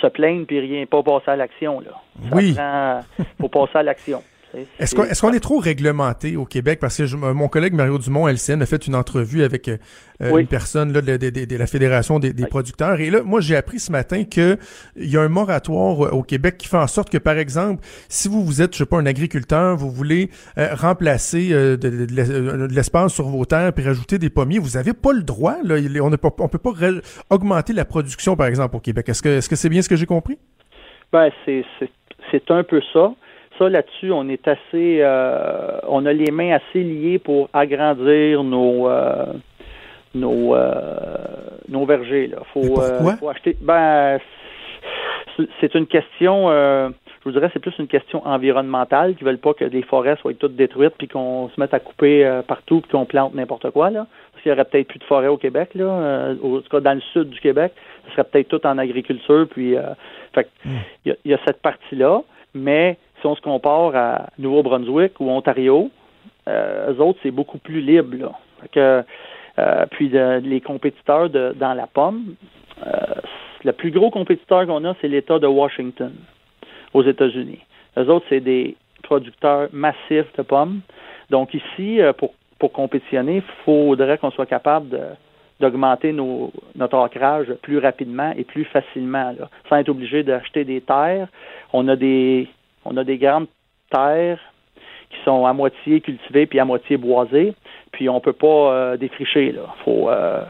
se 0.00 0.06
plaindre 0.06 0.46
puis 0.46 0.60
rien, 0.60 0.86
pas 0.86 1.02
passer 1.02 1.30
à 1.30 1.36
l'action. 1.36 1.80
Là. 1.80 1.90
oui. 2.32 2.56
Il 3.18 3.24
faut 3.40 3.48
passer 3.48 3.78
à 3.78 3.82
l'action. 3.82 4.22
Est-ce 4.78 5.20
qu'on 5.20 5.32
est, 5.32 5.40
trop 5.40 5.58
réglementé 5.58 6.36
au 6.36 6.44
Québec? 6.44 6.78
Parce 6.80 6.96
que 6.96 7.14
mon 7.14 7.48
collègue 7.48 7.74
Mario 7.74 7.98
Dumont, 7.98 8.28
LCN, 8.28 8.62
a 8.62 8.66
fait 8.66 8.86
une 8.86 8.94
entrevue 8.94 9.42
avec 9.42 9.68
euh, 9.68 9.78
une 10.20 10.46
personne 10.46 10.92
là, 10.92 11.00
de, 11.00 11.56
la 11.56 11.66
Fédération 11.66 12.18
des, 12.18 12.32
producteurs. 12.46 13.00
Et 13.00 13.10
là, 13.10 13.22
moi, 13.22 13.40
j'ai 13.40 13.56
appris 13.56 13.78
ce 13.78 13.92
matin 13.92 14.24
qu'il 14.24 14.58
y 14.96 15.16
a 15.16 15.20
un 15.20 15.28
moratoire 15.28 16.06
euh, 16.06 16.10
au 16.10 16.22
Québec 16.22 16.58
qui 16.58 16.68
fait 16.68 16.76
en 16.76 16.86
sorte 16.86 17.10
que, 17.10 17.18
par 17.18 17.38
exemple, 17.38 17.82
si 18.08 18.28
vous, 18.28 18.44
vous 18.44 18.62
êtes, 18.62 18.72
je 18.72 18.78
sais 18.78 18.86
pas, 18.86 18.98
un 18.98 19.06
agriculteur, 19.06 19.76
vous 19.76 19.90
voulez 19.90 20.30
euh, 20.58 20.74
remplacer 20.74 21.50
de, 21.50 22.66
l'espace 22.72 23.14
sur 23.14 23.28
vos 23.28 23.44
terres 23.44 23.72
puis 23.72 23.84
rajouter 23.84 24.18
des 24.18 24.30
pommiers, 24.30 24.58
vous 24.58 24.76
n'avez 24.76 24.92
pas 24.92 25.12
le 25.12 25.22
droit. 25.22 25.56
Là, 25.62 25.76
on 26.02 26.10
ne 26.10 26.16
peut 26.16 26.30
pas 26.30 26.72
augmenter 27.30 27.72
la 27.72 27.84
production, 27.84 28.36
par 28.36 28.46
exemple, 28.46 28.76
au 28.76 28.80
Québec. 28.80 29.08
Est-ce 29.08 29.22
que 29.22 29.40
c'est 29.40 29.54
-ce 29.54 29.56
c'est 29.56 29.68
bien 29.68 29.82
ce 29.82 29.88
que 29.88 29.96
j'ai 29.96 30.06
compris? 30.06 30.38
Ben, 31.12 31.30
c'est 31.46 32.50
un 32.50 32.62
peu 32.62 32.80
ça 32.92 33.14
là-dessus, 33.68 34.12
on 34.12 34.28
est 34.28 34.46
assez, 34.48 34.98
euh, 35.00 35.78
on 35.88 36.06
a 36.06 36.12
les 36.12 36.30
mains 36.30 36.52
assez 36.52 36.82
liées 36.82 37.18
pour 37.18 37.48
agrandir 37.52 38.42
nos 38.42 38.88
euh, 38.88 39.26
nos 40.14 40.54
euh, 40.54 41.16
nos 41.68 41.84
vergers. 41.84 42.28
Là. 42.28 42.38
Faut, 42.52 42.80
faut 43.18 43.28
acheter. 43.28 43.56
Ben, 43.60 44.18
c'est 45.60 45.74
une 45.74 45.86
question. 45.86 46.48
je 46.50 47.24
vous 47.24 47.32
dirais, 47.32 47.50
c'est 47.52 47.60
plus 47.60 47.78
une 47.78 47.86
question 47.86 48.26
environnementale 48.26 49.14
qui 49.14 49.24
veulent 49.24 49.38
pas 49.38 49.54
que 49.54 49.64
les 49.64 49.82
forêts 49.82 50.16
soient 50.16 50.34
toutes 50.34 50.56
détruites 50.56 50.94
puis 50.98 51.08
qu'on 51.08 51.48
se 51.48 51.60
mette 51.60 51.72
à 51.72 51.80
couper 51.80 52.40
partout 52.46 52.80
puis 52.80 52.90
qu'on 52.90 53.04
plante 53.04 53.34
n'importe 53.34 53.70
quoi 53.70 53.90
là. 53.90 54.06
Parce 54.32 54.42
qu'il 54.42 54.50
y 54.50 54.52
aurait 54.52 54.64
peut-être 54.64 54.88
plus 54.88 54.98
de 54.98 55.04
forêts 55.04 55.28
au 55.28 55.36
Québec 55.36 55.70
là, 55.74 56.34
au, 56.42 56.60
cas 56.60 56.80
dans 56.80 56.94
le 56.94 57.00
sud 57.12 57.30
du 57.30 57.40
Québec, 57.40 57.72
ce 58.06 58.12
serait 58.12 58.24
peut-être 58.24 58.48
tout 58.48 58.66
en 58.66 58.78
agriculture 58.78 59.46
puis. 59.50 59.76
fait 60.34 60.48
hmm. 60.64 60.70
il 61.04 61.16
y, 61.24 61.30
y, 61.30 61.34
a 61.34 61.38
cette 61.46 61.62
partie 61.62 61.96
là, 61.96 62.22
mais 62.54 62.98
si 63.20 63.26
on 63.26 63.34
se 63.34 63.40
compare 63.40 63.94
à 63.94 64.26
Nouveau-Brunswick 64.38 65.20
ou 65.20 65.30
Ontario, 65.30 65.90
euh, 66.48 66.92
eux 66.92 67.00
autres, 67.00 67.18
c'est 67.22 67.30
beaucoup 67.30 67.58
plus 67.58 67.80
libre. 67.80 68.38
Que, 68.72 69.02
euh, 69.58 69.86
puis 69.90 70.08
les 70.08 70.60
compétiteurs 70.60 71.30
dans 71.30 71.74
la 71.74 71.86
pomme, 71.86 72.34
euh, 72.86 72.90
le 73.64 73.72
plus 73.72 73.90
gros 73.90 74.10
compétiteur 74.10 74.66
qu'on 74.66 74.84
a, 74.84 74.94
c'est 75.00 75.08
l'État 75.08 75.38
de 75.38 75.46
Washington 75.46 76.12
aux 76.94 77.02
États-Unis. 77.02 77.60
Eux 77.98 78.08
autres, 78.08 78.26
c'est 78.28 78.40
des 78.40 78.76
producteurs 79.02 79.68
massifs 79.72 80.32
de 80.36 80.42
pommes. 80.42 80.80
Donc 81.30 81.54
ici, 81.54 82.00
euh, 82.00 82.12
pour, 82.12 82.34
pour 82.58 82.72
compétitionner, 82.72 83.36
il 83.36 83.64
faudrait 83.64 84.18
qu'on 84.18 84.30
soit 84.30 84.46
capable 84.46 85.16
d'augmenter 85.60 86.12
notre 86.12 86.96
ancrage 86.96 87.52
plus 87.62 87.78
rapidement 87.78 88.32
et 88.36 88.44
plus 88.44 88.64
facilement, 88.64 89.34
sans 89.68 89.76
être 89.76 89.90
obligé 89.90 90.22
d'acheter 90.22 90.64
des 90.64 90.80
terres. 90.80 91.28
On 91.72 91.86
a 91.88 91.96
des 91.96 92.48
on 92.84 92.96
a 92.96 93.04
des 93.04 93.18
grandes 93.18 93.46
terres 93.90 94.38
qui 95.10 95.18
sont 95.24 95.44
à 95.44 95.52
moitié 95.52 96.00
cultivées 96.00 96.46
puis 96.46 96.60
à 96.60 96.64
moitié 96.64 96.96
boisées, 96.96 97.54
puis 97.92 98.08
on 98.08 98.20
peut 98.20 98.32
pas 98.32 98.72
euh, 98.72 98.96
défricher 98.96 99.52
là. 99.52 99.62
Faut, 99.84 100.08
euh, 100.08 100.42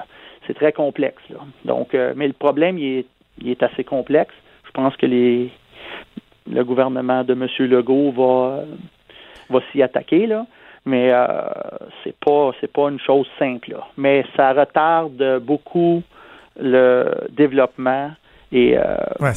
c'est 0.46 0.54
très 0.54 0.72
complexe 0.72 1.22
là. 1.30 1.38
Donc, 1.64 1.94
euh, 1.94 2.12
mais 2.16 2.26
le 2.26 2.34
problème 2.34 2.78
il 2.78 2.98
est, 2.98 3.06
il 3.40 3.50
est 3.50 3.62
assez 3.62 3.84
complexe. 3.84 4.34
Je 4.66 4.70
pense 4.72 4.96
que 4.96 5.06
les 5.06 5.50
le 6.50 6.64
gouvernement 6.64 7.22
de 7.22 7.32
M. 7.32 7.46
Legault 7.60 8.10
va 8.12 8.64
s'y 9.70 9.82
attaquer 9.82 10.26
là, 10.26 10.46
mais 10.84 11.12
c'est 12.02 12.16
pas 12.18 12.52
c'est 12.60 12.72
pas 12.72 12.88
une 12.88 12.98
chose 12.98 13.26
simple 13.38 13.70
là. 13.70 13.86
Mais 13.96 14.24
ça 14.36 14.52
retarde 14.52 15.40
beaucoup 15.40 16.02
le 16.58 17.28
développement 17.30 18.10
et 18.52 18.76
euh, 18.76 18.82
Ouais, 19.20 19.32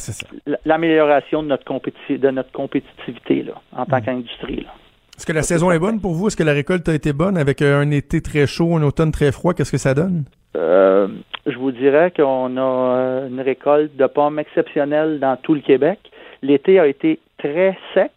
l'amélioration 0.64 1.42
de 1.42 1.48
notre 1.48 1.64
compéti- 1.64 2.18
de 2.18 2.30
notre 2.30 2.52
compétitivité 2.52 3.42
là, 3.42 3.52
en 3.72 3.82
Mm. 3.82 3.86
tant 3.86 4.00
qu'industrie. 4.00 4.56
là. 4.56 4.70
Est-ce 5.16 5.26
que 5.26 5.32
la 5.32 5.42
saison 5.42 5.70
est 5.70 5.78
bonne 5.78 6.00
pour 6.00 6.12
vous? 6.14 6.26
Est-ce 6.26 6.36
que 6.36 6.42
la 6.42 6.52
récolte 6.52 6.88
a 6.88 6.94
été 6.94 7.12
bonne 7.12 7.36
avec 7.38 7.62
euh, 7.62 7.80
un 7.80 7.90
été 7.92 8.20
très 8.20 8.46
chaud, 8.48 8.74
un 8.76 8.82
automne 8.82 9.12
très 9.12 9.30
froid? 9.30 9.54
Qu'est-ce 9.54 9.70
que 9.70 9.78
ça 9.78 9.94
donne? 9.94 10.24
Euh, 10.56 11.06
je 11.46 11.56
vous 11.56 11.70
dirais 11.70 12.12
qu'on 12.16 12.56
a 12.56 13.26
une 13.28 13.40
récolte 13.40 13.94
de 13.96 14.06
pommes 14.06 14.38
exceptionnelle 14.40 15.20
dans 15.20 15.36
tout 15.36 15.54
le 15.54 15.60
Québec. 15.60 15.98
L'été 16.42 16.80
a 16.80 16.86
été 16.88 17.20
très 17.38 17.78
sec, 17.94 18.10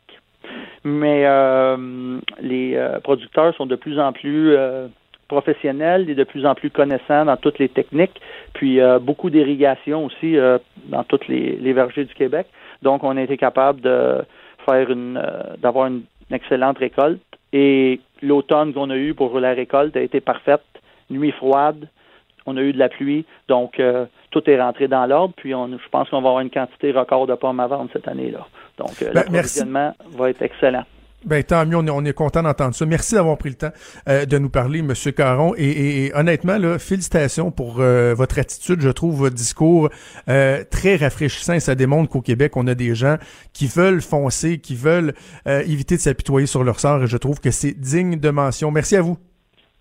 mais 0.84 1.24
euh, 1.28 2.20
les 2.42 2.80
producteurs 3.04 3.54
sont 3.56 3.66
de 3.68 3.76
plus 3.76 4.00
en 4.00 4.12
plus 4.14 4.56
professionnels 5.28 6.10
et 6.10 6.16
de 6.16 6.24
plus 6.24 6.46
en 6.46 6.56
plus 6.56 6.70
connaissants 6.70 7.26
dans 7.26 7.38
toutes 7.38 7.60
les 7.60 7.70
techniques, 7.70 8.22
puis 8.54 8.80
euh, 8.80 9.00
beaucoup 9.00 9.30
d'irrigation 9.30 10.06
aussi 10.06 10.38
euh, 10.38 10.58
dans 10.86 11.04
tous 11.04 11.28
les, 11.28 11.58
les 11.58 11.74
vergers 11.74 12.06
du 12.06 12.14
Québec. 12.14 12.48
Donc, 12.82 13.04
on 13.04 13.18
a 13.18 13.22
été 13.22 13.38
capable 13.38 13.82
de 13.82 14.24
faire 14.66 14.90
une, 14.90 15.18
euh, 15.18 15.56
d'avoir 15.58 15.88
une 15.88 16.04
excellente 16.32 16.78
récolte. 16.78 17.22
Et 17.54 18.02
l'automne 18.22 18.74
qu'on 18.74 18.90
a 18.90 18.98
eu 18.98 19.14
pour 19.14 19.40
la 19.40 19.54
récolte 19.54 19.96
a 19.96 20.02
été 20.02 20.20
parfaite. 20.20 20.62
Nuit 21.10 21.32
froide, 21.32 21.88
on 22.46 22.58
a 22.58 22.62
eu 22.62 22.74
de 22.74 22.80
la 22.80 22.90
pluie, 22.90 23.26
donc 23.48 23.82
tout 24.32 24.50
est 24.50 24.62
rentré 24.62 24.90
dans 24.90 25.06
l'ordre. 25.06 25.34
Puis 25.38 25.56
on, 25.56 25.70
je 25.70 25.90
pense 25.90 26.10
qu'on 26.10 26.22
va 26.22 26.30
avoir 26.30 26.42
une 26.42 26.50
quantité 26.50 26.92
record 26.92 27.26
de 27.28 27.36
pommes 27.36 27.62
à 27.62 27.68
vendre 27.68 27.90
cette 27.94 28.10
année-là. 28.10 28.46
Donc 28.78 28.92
Ben, 29.00 29.14
l'approvisionnement 29.14 29.94
va 30.12 30.30
être 30.30 30.42
excellent. 30.42 30.84
Ben 31.26 31.44
tant 31.44 31.66
mieux, 31.66 31.76
on 31.76 31.86
est, 31.88 31.90
on 31.90 32.06
est 32.06 32.14
content 32.14 32.44
d'entendre 32.44 32.76
ça. 32.76 32.86
Merci 32.86 33.16
d'avoir 33.16 33.38
pris 33.38 33.50
le 33.50 33.56
temps 33.56 33.72
euh, 34.08 34.26
de 34.26 34.38
nous 34.38 34.50
parler, 34.50 34.82
Monsieur 34.84 35.12
Caron. 35.12 35.54
Et, 35.58 35.66
et- 35.66 36.06
et 36.06 36.16
honnêtement, 36.16 36.58
là, 36.58 36.78
félicitations 36.80 37.50
pour 37.52 37.78
euh, 37.80 38.14
votre 38.16 38.38
attitude. 38.40 38.82
Je 38.82 38.90
trouve 38.90 39.16
votre 39.18 39.36
discours 39.36 39.90
euh, 40.30 40.64
très 40.70 40.96
rafraîchissant. 40.96 41.60
Ça 41.60 41.74
démontre 41.76 42.10
qu'au 42.12 42.22
Québec, 42.22 42.56
on 42.56 42.68
a 42.68 42.76
des 42.76 42.94
gens 42.96 43.18
qui 43.52 43.66
veulent 43.68 44.02
foncer, 44.02 44.60
qui 44.60 44.76
veulent 44.76 45.14
euh, 45.48 45.62
éviter 45.66 45.96
de 45.98 46.02
s'apitoyer 46.02 46.46
sur 46.48 46.64
leur 46.64 46.80
sort. 46.80 47.04
Et 47.04 47.08
je 47.08 47.18
trouve 47.18 47.40
que 47.42 47.52
c'est 47.52 47.74
digne 47.74 48.18
de 48.20 48.30
mention. 48.30 48.70
Merci 48.72 48.96
à 48.96 49.02
vous. 49.02 49.18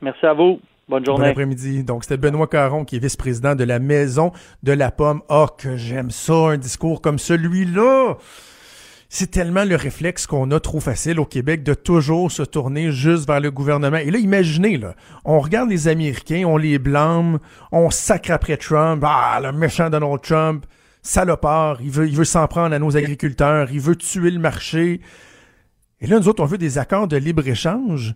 Merci 0.00 0.24
à 0.26 0.32
vous. 0.32 0.58
Bonne 0.88 1.02
Bon 1.04 1.12
journée. 1.16 1.28
après-midi. 1.28 1.84
Donc, 1.84 2.04
c'était 2.04 2.16
Benoît 2.16 2.46
Caron 2.46 2.84
qui 2.84 2.96
est 2.96 3.00
vice-président 3.00 3.54
de 3.54 3.64
la 3.64 3.78
Maison 3.78 4.32
de 4.62 4.72
la 4.72 4.90
Pomme. 4.90 5.20
Oh, 5.28 5.46
que 5.56 5.76
j'aime 5.76 6.10
ça, 6.10 6.32
un 6.32 6.56
discours 6.56 7.02
comme 7.02 7.18
celui-là! 7.18 8.16
C'est 9.08 9.30
tellement 9.30 9.64
le 9.64 9.76
réflexe 9.76 10.26
qu'on 10.26 10.50
a 10.50 10.58
trop 10.58 10.80
facile 10.80 11.20
au 11.20 11.24
Québec 11.24 11.62
de 11.62 11.74
toujours 11.74 12.32
se 12.32 12.42
tourner 12.42 12.90
juste 12.90 13.26
vers 13.26 13.40
le 13.40 13.52
gouvernement. 13.52 13.98
Et 13.98 14.10
là, 14.10 14.18
imaginez, 14.18 14.78
là, 14.78 14.94
on 15.24 15.38
regarde 15.38 15.70
les 15.70 15.86
Américains, 15.86 16.42
on 16.44 16.56
les 16.56 16.78
blâme, 16.78 17.38
on 17.70 17.90
sacre 17.90 18.32
après 18.32 18.56
Trump, 18.56 19.04
ah, 19.06 19.38
le 19.40 19.52
méchant 19.52 19.90
Donald 19.90 20.20
Trump, 20.22 20.66
salopard, 21.02 21.80
il 21.82 21.90
veut, 21.90 22.08
il 22.08 22.16
veut 22.16 22.24
s'en 22.24 22.48
prendre 22.48 22.74
à 22.74 22.78
nos 22.80 22.96
agriculteurs, 22.96 23.70
il 23.70 23.80
veut 23.80 23.94
tuer 23.94 24.32
le 24.32 24.40
marché. 24.40 25.00
Et 26.00 26.08
là, 26.08 26.18
nous 26.18 26.28
autres, 26.28 26.42
on 26.42 26.46
veut 26.46 26.58
des 26.58 26.78
accords 26.78 27.06
de 27.06 27.16
libre-échange. 27.16 28.14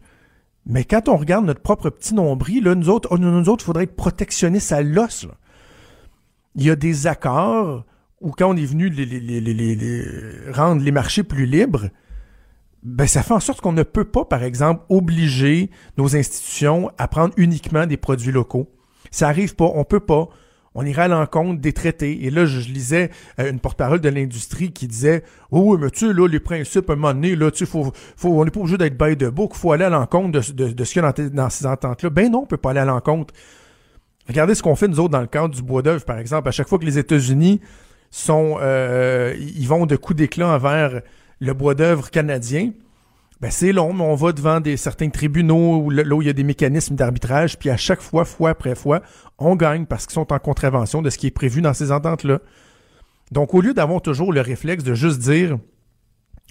Mais 0.67 0.85
quand 0.85 1.09
on 1.09 1.17
regarde 1.17 1.47
notre 1.47 1.63
propre 1.63 1.89
petit 1.91 2.15
nombril, 2.15 2.65
là, 2.65 2.75
nous 2.75 2.91
autres, 2.91 3.09
oh, 3.13 3.19
nous, 3.19 3.31
nous 3.31 3.49
autres, 3.49 3.65
faudrait 3.65 3.85
être 3.85 3.97
protectionnistes 3.97 4.73
à 4.73 4.83
l'os. 4.83 5.27
Il 6.57 6.65
y 6.65 6.71
a 6.71 6.77
des 6.77 7.07
accords 7.07 7.85
où 8.21 8.31
quand 8.33 8.51
on 8.51 8.57
est 8.57 8.65
venu 8.67 8.89
les, 8.89 9.07
les- 9.07 9.41
les- 9.41 9.75
les- 9.75 10.05
rendre 10.53 10.83
les 10.83 10.93
marchés 10.93 11.23
plus 11.23 11.47
libres, 11.47 11.89
ben 12.83 13.07
ça 13.07 13.23
fait 13.23 13.35
en 13.35 13.41
sorte 13.41 13.61
qu'on 13.61 13.73
ne 13.73 13.83
peut 13.83 14.05
pas, 14.05 14.25
par 14.25 14.43
exemple, 14.43 14.85
obliger 14.89 15.71
nos 15.99 16.17
institutions 16.17 16.91
à 16.99 17.09
prendre 17.09 17.35
uniquement 17.37 17.87
des 17.87 17.97
produits 17.97 18.33
locaux. 18.33 18.71
Ça 19.11 19.29
arrive 19.29 19.55
pas, 19.55 19.71
on 19.75 19.85
peut 19.85 20.01
pas. 20.01 20.29
On 20.75 20.87
ira 20.87 21.03
à 21.05 21.09
l'encontre 21.09 21.61
des 21.61 21.73
traités. 21.73 22.25
Et 22.25 22.31
là, 22.31 22.47
je, 22.47 22.61
lisais 22.61 23.11
euh, 23.41 23.51
une 23.51 23.59
porte-parole 23.59 24.01
de 24.01 24.09
l'industrie 24.09 24.71
qui 24.73 24.87
disait 24.87 25.25
Oh 25.51 25.77
mais 25.77 25.91
tu 25.91 26.13
là, 26.13 26.29
les 26.29 26.39
principes, 26.41 26.89
à 26.89 26.93
un 26.93 26.97
moment 26.97 27.13
donné, 27.13 27.35
là, 27.35 27.51
tu 27.51 27.67
faut, 27.67 27.93
faut, 28.17 28.29
on 28.41 28.45
n'est 28.45 28.53
pas 28.53 28.61
obligé 28.61 28.79
d'être 28.79 28.97
by 28.97 29.17
the 29.17 29.25
book, 29.31 29.55
faut 29.55 29.73
aller 29.73 29.85
à 29.85 29.91
l'encontre 29.91 30.31
de, 30.41 30.53
de, 30.53 30.73
de 30.73 30.85
ce 30.85 30.93
qu'il 30.93 31.03
y 31.03 31.05
a 31.05 31.13
dans 31.13 31.51
ces 31.51 31.67
ententes-là. 31.67 32.11
Ben 32.11 32.31
non, 32.31 32.43
on 32.43 32.47
peut 32.47 32.57
pas 32.57 32.71
aller 32.71 32.81
à 32.81 32.85
l'encontre. 32.85 33.35
Regardez 34.29 34.55
ce 34.55 34.63
qu'on 34.63 34.77
fait, 34.77 34.87
nous 34.87 35.01
autres, 35.01 35.11
dans 35.11 35.21
le 35.21 35.27
cadre 35.27 35.53
du 35.53 35.63
bois 35.63 35.83
d'œuvre, 35.83 36.05
par 36.05 36.19
exemple. 36.19 36.49
À 36.49 36.53
chaque 36.53 36.69
fois 36.69 36.79
que 36.79 36.85
les 36.85 36.99
États-Unis 36.99 37.61
sont, 38.11 38.59
euh, 38.61 39.35
ils 39.39 39.69
vont 39.69 39.87
de 39.87 39.97
coups 39.97 40.17
d'éclat 40.17 40.49
envers 40.49 41.01
le 41.41 41.55
bois 41.55 41.75
d'œuvre 41.75 42.11
canadien, 42.11 42.73
ben 43.41 43.51
c'est 43.51 43.73
long, 43.73 43.95
mais 43.95 44.03
on 44.03 44.15
va 44.15 44.33
devant 44.33 44.61
des 44.61 44.77
certains 44.77 45.09
tribunaux 45.09 45.79
où, 45.79 45.91
là 45.91 46.03
il 46.21 46.27
y 46.27 46.29
a 46.29 46.35
des 46.35 46.45
mécanismes 46.45 46.95
d'arbitrage, 46.95 47.59
puis 47.59 47.71
à 47.71 47.77
chaque 47.77 48.03
fois, 48.03 48.27
fois 48.27 48.51
après 48.51 48.75
fois, 48.75 49.01
on 49.39 49.57
gagne 49.57 49.87
parce 49.87 50.07
qu'ils 50.07 50.15
sont 50.15 50.31
en 50.33 50.39
contravention 50.39 51.01
de 51.01 51.09
ce 51.09 51.17
qui 51.17 51.29
est 51.29 51.31
prévu 51.31 51.63
dans 51.63 51.73
ces 51.73 51.91
ententes-là. 51.91 52.41
Donc, 53.33 53.55
au 53.55 53.61
lieu 53.61 53.73
d'avoir 53.73 54.03
toujours 54.03 54.33
le 54.33 54.41
réflexe 54.43 54.85
de 54.85 54.93
juste 54.93 55.21
dire 55.21 55.57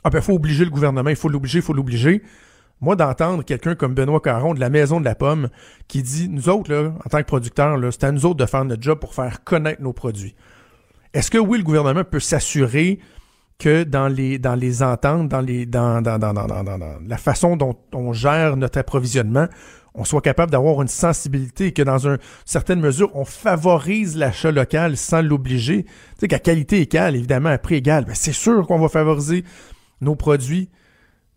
Ah 0.04 0.10
ben, 0.10 0.22
faut 0.22 0.34
obliger 0.34 0.66
le 0.66 0.72
gouvernement, 0.72 1.10
il 1.10 1.16
faut 1.16 1.30
l'obliger, 1.30 1.60
il 1.60 1.62
faut 1.62 1.74
l'obliger. 1.74 2.24
Moi, 2.82 2.96
d'entendre 2.96 3.44
quelqu'un 3.44 3.76
comme 3.76 3.94
Benoît 3.94 4.22
Caron 4.22 4.54
de 4.54 4.60
la 4.62 4.70
Maison 4.70 5.02
de 5.02 5.06
la 5.06 5.14
Pomme 5.14 5.50
qui 5.88 6.02
dit 6.02 6.30
Nous 6.30 6.50
autres, 6.50 6.74
là, 6.74 6.94
en 7.06 7.10
tant 7.10 7.20
que 7.20 7.28
producteurs, 7.28 7.78
c'est 7.92 8.06
à 8.06 8.12
nous 8.12 8.26
autres 8.26 8.38
de 8.38 8.46
faire 8.46 8.66
notre 8.66 8.82
job 8.82 8.98
pour 8.98 9.14
faire 9.14 9.44
connaître 9.44 9.82
nos 9.82 9.94
produits. 9.94 10.34
Est-ce 11.14 11.32
que 11.32 11.38
oui, 11.38 11.58
le 11.58 11.64
gouvernement 11.64 12.04
peut 12.04 12.20
s'assurer 12.20 13.00
que 13.58 13.84
dans 13.84 14.08
les 14.08 14.40
dans 14.40 14.56
les 14.56 14.84
ententes, 14.84 15.28
dans 15.28 15.42
les 15.42 15.66
dans 15.66 16.02
dans, 16.02 16.18
dans, 16.20 16.34
dans, 16.34 16.46
dans, 16.46 16.80
la 17.06 17.18
façon 17.18 17.58
dont 17.58 17.76
on 17.94 18.14
gère 18.14 18.56
notre 18.56 18.80
approvisionnement, 18.80 19.48
on 19.96 20.06
soit 20.06 20.22
capable 20.22 20.52
d'avoir 20.52 20.82
une 20.82 20.88
sensibilité 20.88 21.68
et 21.68 21.72
que 21.74 21.82
dans 21.82 22.08
une 22.08 22.20
certaine 22.46 22.80
mesure, 22.80 23.10
on 23.16 23.26
favorise 23.26 24.16
l'achat 24.16 24.52
local 24.52 24.96
sans 24.96 25.22
l'obliger? 25.22 25.84
Tu 25.84 25.92
sais 26.20 26.28
qu'à 26.28 26.40
qualité 26.40 26.82
égale, 26.82 27.16
évidemment, 27.16 27.50
à 27.50 27.58
prix 27.58 27.76
égal, 27.76 28.06
ben 28.06 28.16
c'est 28.16 28.32
sûr 28.32 28.66
qu'on 28.66 28.80
va 28.80 28.88
favoriser 28.88 29.44
nos 30.02 30.16
produits. 30.16 30.70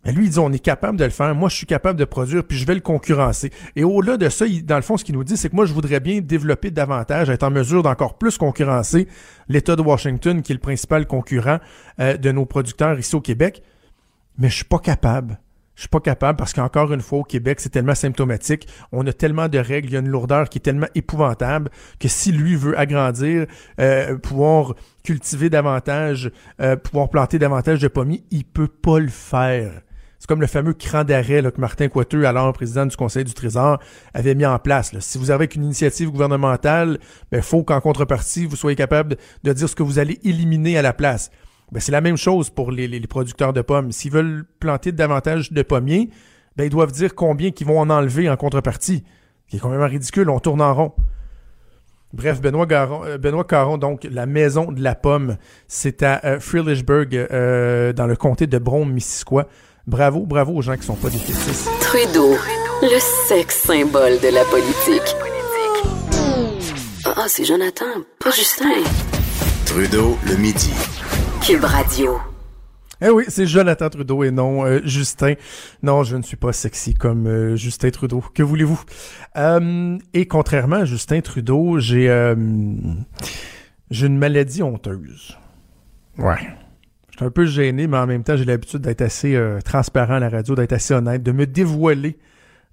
Mais 0.04 0.12
lui, 0.12 0.26
il 0.26 0.30
dit, 0.30 0.38
on 0.38 0.52
est 0.52 0.58
capable 0.58 0.98
de 0.98 1.04
le 1.04 1.10
faire. 1.10 1.34
Moi, 1.34 1.48
je 1.48 1.56
suis 1.56 1.66
capable 1.66 1.98
de 1.98 2.04
produire, 2.04 2.44
puis 2.44 2.58
je 2.58 2.66
vais 2.66 2.74
le 2.74 2.80
concurrencer. 2.80 3.50
Et 3.76 3.84
au-delà 3.84 4.16
de 4.16 4.28
ça, 4.28 4.44
dans 4.64 4.76
le 4.76 4.82
fond, 4.82 4.96
ce 4.96 5.04
qu'il 5.04 5.14
nous 5.14 5.24
dit, 5.24 5.36
c'est 5.36 5.48
que 5.48 5.54
moi, 5.54 5.64
je 5.64 5.72
voudrais 5.72 6.00
bien 6.00 6.20
développer 6.20 6.70
davantage, 6.70 7.30
être 7.30 7.44
en 7.44 7.50
mesure 7.50 7.82
d'encore 7.82 8.18
plus 8.18 8.36
concurrencer 8.36 9.06
l'État 9.48 9.76
de 9.76 9.82
Washington, 9.82 10.42
qui 10.42 10.52
est 10.52 10.56
le 10.56 10.60
principal 10.60 11.06
concurrent 11.06 11.58
euh, 12.00 12.16
de 12.16 12.32
nos 12.32 12.46
producteurs 12.46 12.98
ici 12.98 13.14
au 13.14 13.20
Québec. 13.20 13.62
Mais 14.38 14.48
je 14.48 14.56
suis 14.56 14.64
pas 14.64 14.80
capable. 14.80 15.38
Je 15.74 15.82
suis 15.82 15.88
pas 15.88 16.00
capable 16.00 16.36
parce 16.36 16.52
qu'encore 16.52 16.92
une 16.92 17.00
fois, 17.00 17.20
au 17.20 17.24
Québec, 17.24 17.60
c'est 17.60 17.70
tellement 17.70 17.94
symptomatique. 17.94 18.68
On 18.92 19.06
a 19.06 19.12
tellement 19.12 19.48
de 19.48 19.58
règles, 19.58 19.88
il 19.88 19.92
y 19.92 19.96
a 19.96 20.00
une 20.00 20.08
lourdeur 20.08 20.48
qui 20.48 20.58
est 20.58 20.60
tellement 20.60 20.88
épouvantable 20.94 21.70
que 21.98 22.08
si 22.08 22.30
lui 22.30 22.56
veut 22.56 22.78
agrandir, 22.78 23.46
euh, 23.80 24.18
pouvoir 24.18 24.74
cultiver 25.02 25.48
davantage, 25.48 26.30
euh, 26.60 26.76
pouvoir 26.76 27.08
planter 27.08 27.38
davantage 27.38 27.80
de 27.80 27.88
pommiers, 27.88 28.24
il 28.30 28.44
peut 28.44 28.68
pas 28.68 28.98
le 28.98 29.08
faire. 29.08 29.80
C'est 30.22 30.28
comme 30.28 30.40
le 30.40 30.46
fameux 30.46 30.72
cran 30.72 31.02
d'arrêt 31.02 31.42
que 31.42 31.60
Martin 31.60 31.88
Coiteux, 31.88 32.26
alors 32.26 32.52
président 32.52 32.86
du 32.86 32.94
Conseil 32.94 33.24
du 33.24 33.34
Trésor, 33.34 33.80
avait 34.14 34.36
mis 34.36 34.46
en 34.46 34.56
place. 34.60 34.96
Si 35.00 35.18
vous 35.18 35.32
avez 35.32 35.48
une 35.52 35.64
initiative 35.64 36.12
gouvernementale, 36.12 37.00
il 37.32 37.42
faut 37.42 37.64
qu'en 37.64 37.80
contrepartie, 37.80 38.46
vous 38.46 38.54
soyez 38.54 38.76
capable 38.76 39.16
de, 39.42 39.52
dire 39.52 39.68
ce 39.68 39.74
que 39.74 39.82
vous 39.82 39.98
allez 39.98 40.20
éliminer 40.22 40.78
à 40.78 40.82
la 40.82 40.92
place. 40.92 41.32
Ben, 41.72 41.80
c'est 41.80 41.90
la 41.90 42.00
même 42.00 42.16
chose 42.16 42.50
pour 42.50 42.70
les, 42.70 43.00
producteurs 43.00 43.52
de 43.52 43.62
pommes. 43.62 43.90
S'ils 43.90 44.12
veulent 44.12 44.44
planter 44.60 44.92
davantage 44.92 45.50
de 45.50 45.62
pommiers, 45.62 46.10
ben, 46.56 46.62
ils 46.62 46.70
doivent 46.70 46.92
dire 46.92 47.16
combien 47.16 47.50
qu'ils 47.50 47.66
vont 47.66 47.80
en 47.80 47.90
enlever 47.90 48.30
en 48.30 48.36
contrepartie. 48.36 49.02
qui 49.48 49.56
est 49.56 49.58
quand 49.58 49.70
même 49.70 49.82
ridicule, 49.82 50.30
on 50.30 50.38
tourne 50.38 50.62
en 50.62 50.72
rond. 50.72 50.92
Bref, 52.12 52.40
Benoît, 52.40 52.66
Garon, 52.66 53.04
euh, 53.06 53.18
Benoît 53.18 53.42
Caron, 53.42 53.76
donc 53.76 54.06
la 54.08 54.26
maison 54.26 54.70
de 54.70 54.82
la 54.82 54.94
pomme, 54.94 55.36
c'est 55.66 56.04
à 56.04 56.20
euh, 56.24 56.38
euh, 56.54 57.92
dans 57.92 58.06
le 58.06 58.14
comté 58.14 58.46
de 58.46 58.58
Brome-Missisquoi. 58.58 59.48
Bravo, 59.86 60.24
bravo 60.26 60.52
aux 60.52 60.62
gens 60.62 60.76
qui 60.76 60.84
sont 60.84 60.94
pas 60.94 61.10
des 61.10 61.18
fétistes. 61.18 61.68
Trudeau, 61.80 62.36
le 62.82 62.98
sexe 63.28 63.62
symbole 63.62 64.20
de 64.20 64.28
la 64.32 64.44
politique. 64.44 65.16
Ah, 67.04 67.24
c'est 67.26 67.44
Jonathan, 67.44 67.84
pas 68.20 68.30
Justin. 68.30 68.82
Trudeau, 69.66 70.16
le 70.28 70.36
midi. 70.36 70.70
Cube 71.44 71.64
Radio. 71.64 72.18
Eh 73.04 73.10
oui, 73.10 73.24
c'est 73.26 73.46
Jonathan 73.46 73.90
Trudeau 73.90 74.22
et 74.22 74.30
non 74.30 74.64
euh, 74.64 74.80
Justin. 74.84 75.34
Non, 75.82 76.04
je 76.04 76.16
ne 76.16 76.22
suis 76.22 76.36
pas 76.36 76.52
sexy 76.52 76.94
comme 76.94 77.26
euh, 77.26 77.56
Justin 77.56 77.90
Trudeau. 77.90 78.22
Que 78.32 78.44
voulez-vous? 78.44 78.80
Euh, 79.36 79.98
et 80.14 80.26
contrairement 80.26 80.76
à 80.76 80.84
Justin 80.84 81.20
Trudeau, 81.20 81.80
j'ai 81.80 82.08
euh, 82.08 82.36
j'ai 83.90 84.06
une 84.06 84.18
maladie 84.18 84.62
honteuse. 84.62 85.36
Ouais. 86.18 86.38
Je 87.12 87.18
suis 87.18 87.24
un 87.26 87.30
peu 87.30 87.44
gêné, 87.44 87.86
mais 87.86 87.98
en 87.98 88.06
même 88.06 88.24
temps, 88.24 88.36
j'ai 88.36 88.44
l'habitude 88.46 88.80
d'être 88.80 89.02
assez 89.02 89.34
euh, 89.36 89.60
transparent 89.60 90.14
à 90.14 90.18
la 90.20 90.30
radio, 90.30 90.54
d'être 90.54 90.72
assez 90.72 90.94
honnête, 90.94 91.22
de 91.22 91.32
me 91.32 91.46
dévoiler 91.46 92.16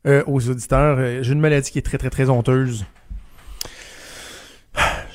euh, 0.07 0.23
aux 0.27 0.49
auditeurs. 0.49 0.97
Euh, 0.97 1.19
J'ai 1.21 1.33
une 1.33 1.41
maladie 1.41 1.69
qui 1.71 1.77
est 1.77 1.81
très, 1.83 1.97
très, 1.97 2.09
très 2.09 2.29
honteuse. 2.29 2.85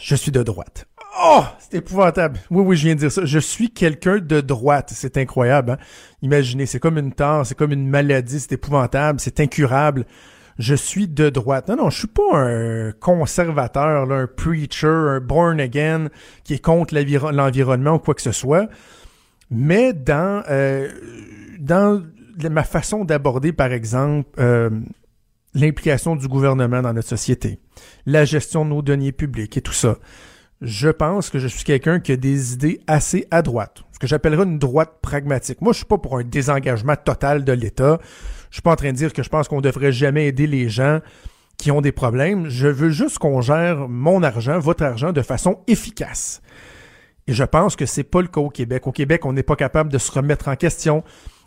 Je 0.00 0.14
suis 0.14 0.30
de 0.30 0.42
droite. 0.42 0.87
Oh, 1.24 1.42
c'est 1.58 1.78
épouvantable. 1.78 2.38
Oui, 2.50 2.62
oui, 2.66 2.76
je 2.76 2.84
viens 2.84 2.94
de 2.94 3.00
dire 3.00 3.10
ça. 3.12 3.24
Je 3.24 3.38
suis 3.38 3.70
quelqu'un 3.70 4.18
de 4.18 4.42
droite. 4.42 4.90
C'est 4.92 5.16
incroyable. 5.16 5.70
Hein? 5.70 5.78
Imaginez, 6.20 6.66
c'est 6.66 6.80
comme 6.80 6.98
une 6.98 7.12
tare, 7.12 7.46
c'est 7.46 7.54
comme 7.54 7.72
une 7.72 7.88
maladie, 7.88 8.40
c'est 8.40 8.52
épouvantable, 8.52 9.20
c'est 9.20 9.40
incurable. 9.40 10.04
je 10.58 10.74
suis 10.74 11.08
de 11.08 11.30
droite. 11.30 11.68
Non, 11.68 11.76
non, 11.76 11.90
je 11.90 11.98
suis 12.00 12.08
pas 12.08 12.37
un 12.37 12.92
conservateur, 12.92 14.04
là, 14.04 14.16
un 14.16 14.26
preacher, 14.26 14.87
un 14.87 15.20
born 15.20 15.60
again 15.60 16.08
qui 16.44 16.54
est 16.54 16.58
contre 16.62 16.94
l'environnement 16.94 17.94
ou 17.94 17.98
quoi 17.98 18.14
que 18.14 18.22
ce 18.22 18.32
soit. 18.32 18.68
Mais 19.50 19.92
dans, 19.92 20.42
euh, 20.48 20.88
dans 21.59 22.02
ma 22.50 22.64
façon 22.64 23.04
d'aborder, 23.04 23.52
par 23.52 23.72
exemple, 23.72 24.28
euh, 24.38 24.70
l'implication 25.54 26.16
du 26.16 26.28
gouvernement 26.28 26.83
dans 26.83 26.92
notre 26.92 27.09
société, 27.09 27.59
la 28.07 28.24
gestion 28.24 28.64
de 28.64 28.70
nos 28.70 28.83
deniers 28.83 29.12
publics 29.12 29.57
et 29.57 29.61
tout 29.61 29.72
ça, 29.72 29.96
je 30.61 30.88
pense 30.88 31.30
que 31.30 31.38
je 31.38 31.46
suis 31.46 31.64
quelqu'un 31.64 32.00
qui 32.00 32.12
a 32.12 32.16
des 32.16 32.54
idées 32.54 32.80
assez 32.87 33.26
à 33.30 33.42
droite, 33.42 33.83
ce 33.92 33.98
que 33.98 34.07
j'appellerais 34.07 34.44
une 34.44 34.59
droite 34.59 34.98
pragmatique. 35.02 35.61
Moi, 35.61 35.72
je 35.72 35.78
suis 35.78 35.87
pas 35.87 35.98
pour 35.98 36.18
un 36.18 36.24
désengagement 36.24 36.96
total 36.96 37.44
de 37.44 37.52
l'État. 37.52 37.98
Je 38.50 38.57
suis 38.57 38.62
pas 38.62 38.72
en 38.72 38.76
train 38.76 38.92
de 38.92 38.96
dire 38.96 39.12
que 39.12 39.22
je 39.22 39.28
pense 39.28 39.48
qu'on 39.48 39.61
devrait 39.61 39.92
jamais 39.92 40.26
aider 40.26 40.46
les 40.46 40.68
gens 40.68 41.00
qui 41.59 41.70
ont 41.70 41.80
des 41.80 41.92
problèmes. 41.92 42.48
Je 42.48 42.68
veux 42.68 42.90
juste 42.90 43.18
qu'on 43.18 43.40
gère 43.40 43.88
mon 43.88 44.22
argent, 44.22 44.59
votre 44.59 44.85
argent, 44.85 45.12
de 45.12 45.22
façon 45.22 45.59
efficace. 45.66 46.40
Et 47.26 47.32
je 47.32 47.44
pense 47.44 47.76
que 47.76 47.87
c'est 47.87 48.04
pas 48.04 48.20
le 48.20 48.28
cas 48.28 48.40
au 48.40 48.50
Québec. 48.50 48.87
Au 48.87 48.92
Québec, 48.92 49.24
on 49.24 49.32
n'est 49.32 49.42
pas 49.42 49.56
capable 49.56 49.90
de 49.90 49.98
se 49.98 50.10
remettre 50.12 50.48
en 50.48 50.56
question. 50.56 51.02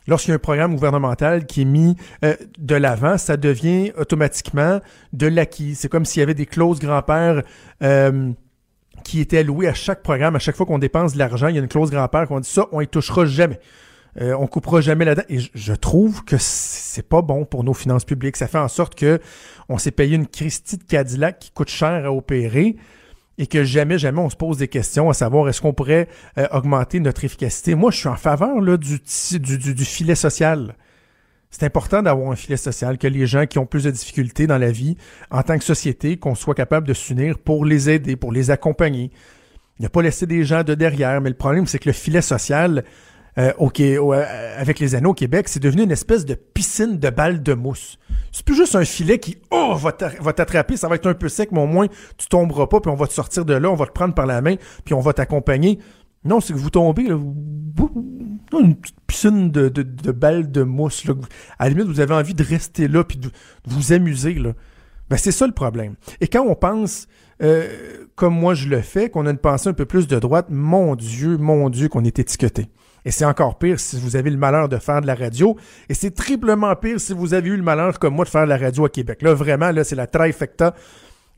Lorsqu'il 0.08 0.30
y 0.30 0.32
a 0.32 0.36
un 0.36 0.40
programme 0.40 0.74
gouvernemental 0.74 1.46
qui 1.46 1.64
est 1.64 1.66
mis 1.66 1.98
euh, 2.24 2.36
de 2.58 2.76
l'avant, 2.76 3.18
ça 3.18 3.36
devient 3.36 3.92
automatiquement 3.98 4.80
de 5.14 5.28
l'acquis. 5.28 5.76
C'est 5.76 5.90
comme 5.90 6.06
s'il 6.06 6.22
y 6.22 6.24
avait 6.24 6.34
des 6.34 6.46
clauses 6.46 6.80
grand-père 6.80 7.44
euh, 7.84 8.32
qui 9.04 9.20
étaient 9.20 9.40
allouées 9.40 9.68
à 9.68 9.74
chaque 9.74 10.02
programme. 10.02 10.36
À 10.36 10.40
chaque 10.40 10.56
fois 10.56 10.66
qu'on 10.66 10.80
dépense 10.80 11.14
de 11.14 11.20
l'argent, 11.20 11.50
il 11.50 11.56
y 11.56 11.60
a 11.60 11.62
une 11.62 11.68
clause 11.68 11.92
grand-père 11.92 12.28
qu'on 12.28 12.40
dit 12.40 12.50
ça, 12.50 12.68
on 12.72 12.80
y 12.80 12.88
touchera 12.88 13.26
jamais. 13.26 13.60
Euh, 14.20 14.34
on 14.40 14.48
coupera 14.48 14.82
jamais 14.82 15.06
là-dedans. 15.06 15.28
Et 15.30 15.40
je, 15.54 15.74
trouve 15.74 16.24
que 16.24 16.38
c'est 16.40 17.08
pas 17.08 17.22
bon 17.22 17.46
pour 17.46 17.64
nos 17.64 17.74
finances 17.74 18.06
publiques. 18.06 18.38
Ça 18.38 18.48
fait 18.48 18.58
en 18.58 18.70
sorte 18.70 18.96
que 18.96 19.20
on 19.70 19.78
s'est 19.78 19.92
payé 19.92 20.16
une 20.16 20.28
Christie 20.28 20.78
de 20.78 20.84
Cadillac 20.84 21.38
qui 21.40 21.52
coûte 21.52 21.70
cher 21.70 22.06
à 22.06 22.12
opérer 22.12 22.78
et 23.38 23.48
que 23.48 23.64
jamais, 23.64 23.98
jamais 23.98 24.20
on 24.20 24.30
se 24.30 24.36
pose 24.36 24.58
des 24.58 24.68
questions 24.68 25.10
à 25.10 25.14
savoir 25.14 25.48
est-ce 25.48 25.62
qu'on 25.62 25.74
pourrait 25.74 26.08
euh, 26.38 26.48
augmenter 26.52 27.00
notre 27.00 27.24
efficacité. 27.24 27.76
Moi, 27.76 27.92
je 27.92 27.98
suis 27.98 28.08
en 28.08 28.16
faveur 28.16 28.60
là, 28.62 28.78
du, 28.78 29.00
du, 29.40 29.58
du, 29.58 29.86
filet 29.86 30.16
social. 30.16 30.76
C'est 31.50 31.64
important 31.64 32.02
d'avoir 32.02 32.32
un 32.32 32.36
filet 32.36 32.58
social, 32.58 32.98
que 32.98 33.08
les 33.08 33.28
gens 33.28 33.46
qui 33.46 33.60
ont 33.60 33.66
plus 33.66 33.84
de 33.84 33.92
difficultés 33.92 34.48
dans 34.48 34.58
la 34.58 34.72
vie, 34.72 34.98
en 35.32 35.44
tant 35.44 35.58
que 35.58 35.64
société, 35.64 36.18
qu'on 36.18 36.36
soit 36.36 36.56
capable 36.56 36.88
de 36.88 36.94
s'unir 36.94 37.38
pour 37.38 37.64
les 37.64 37.90
aider, 37.90 38.16
pour 38.16 38.32
les 38.32 38.52
accompagner. 38.52 39.12
A 39.84 39.90
pas 39.90 40.02
laisser 40.02 40.26
des 40.26 40.44
gens 40.44 40.64
de 40.64 40.74
derrière, 40.74 41.22
mais 41.22 41.30
le 41.30 41.36
problème, 41.36 41.68
c'est 41.68 41.78
que 41.78 41.90
le 41.90 41.94
filet 41.94 42.22
social, 42.22 42.84
euh, 43.38 43.52
euh, 43.60 44.56
avec 44.58 44.80
les 44.80 44.96
anneaux 44.96 45.12
au 45.12 45.14
Québec, 45.14 45.48
c'est 45.48 45.62
devenu 45.62 45.84
une 45.84 45.92
espèce 45.92 46.26
de 46.26 46.34
piscine 46.34 46.98
de 46.98 47.10
balles 47.10 47.44
de 47.44 47.54
mousse. 47.54 47.98
C'est 48.32 48.46
plus 48.46 48.56
juste 48.56 48.76
un 48.76 48.86
filet 48.86 49.20
qui, 49.20 49.38
oh, 49.52 49.76
va 49.76 49.92
t'attraper, 50.34 50.78
ça 50.78 50.88
va 50.88 50.96
être 50.96 51.08
un 51.08 51.14
peu 51.14 51.30
sec, 51.30 51.52
mais 51.52 51.62
au 51.62 51.68
moins, 51.68 51.88
tu 52.18 52.28
tomberas 52.28 52.68
pas, 52.68 52.80
puis 52.80 52.92
on 52.92 52.96
va 52.96 53.08
te 53.08 53.14
sortir 53.14 53.46
de 53.46 53.54
là, 53.54 53.70
on 53.70 53.76
va 53.76 53.86
te 53.86 53.92
prendre 53.92 54.14
par 54.14 54.26
la 54.26 54.42
main, 54.42 54.56
puis 54.86 54.94
on 54.94 55.00
va 55.00 55.14
t'accompagner. 55.14 55.80
Non, 56.26 56.42
c'est 56.42 56.54
que 56.54 56.58
vous 56.58 56.70
tombez, 56.70 57.04
là, 57.04 57.18
une 58.60 58.76
petite 58.76 59.00
piscine 59.06 59.52
de, 59.52 59.70
de, 59.70 60.12
balles 60.12 60.52
de 60.52 60.64
mousse. 60.64 61.06
À 61.60 61.66
la 61.66 61.70
limite, 61.70 61.88
vous 61.88 62.00
avez 62.00 62.14
envie 62.14 62.34
de 62.34 62.44
rester 62.44 62.88
là, 62.88 63.04
puis 63.04 63.18
de, 63.18 63.30
vous 63.66 63.94
amuser. 63.94 64.34
Là. 64.34 64.54
Ben, 65.10 65.18
c'est 65.18 65.32
ça 65.32 65.46
le 65.48 65.54
problème. 65.54 65.96
Et 66.22 66.28
quand 66.28 66.44
on 66.46 66.56
pense, 66.56 67.08
euh, 67.42 67.68
comme 68.16 68.34
moi 68.34 68.56
je 68.56 68.68
le 68.68 68.82
fais, 68.82 69.10
qu'on 69.10 69.26
a 69.28 69.32
une 69.32 69.38
pensée 69.38 69.70
un 69.70 69.74
peu 69.74 69.86
plus 69.86 70.08
de 70.08 70.18
droite, 70.20 70.48
mon 70.50 70.96
Dieu, 70.96 71.38
mon 71.38 71.70
Dieu, 71.70 71.88
qu'on 71.88 72.04
est 72.04 72.20
étiqueté. 72.20 72.68
Et 73.08 73.12
c'est 73.12 73.24
encore 73.24 73.58
pire 73.58 73.80
si 73.80 73.98
vous 73.98 74.18
avez 74.18 74.30
le 74.30 74.36
malheur 74.36 74.68
de 74.68 74.76
faire 74.80 75.00
de 75.00 75.08
la 75.08 75.16
radio. 75.16 75.56
Et 75.88 75.94
c'est 75.94 76.12
triplement 76.12 76.76
pire 76.76 77.00
si 77.00 77.14
vous 77.14 77.34
avez 77.34 77.48
eu 77.48 77.56
le 77.56 77.64
malheur, 77.64 78.00
comme 78.00 78.14
moi, 78.14 78.26
de 78.26 78.30
faire 78.30 78.44
de 78.44 78.50
la 78.50 78.58
radio 78.58 78.84
à 78.84 78.90
Québec. 78.90 79.22
Là, 79.22 79.34
vraiment, 79.34 79.72
là, 79.72 79.86
c'est 79.86 79.96
la 79.96 80.08
trifecta. 80.08 80.76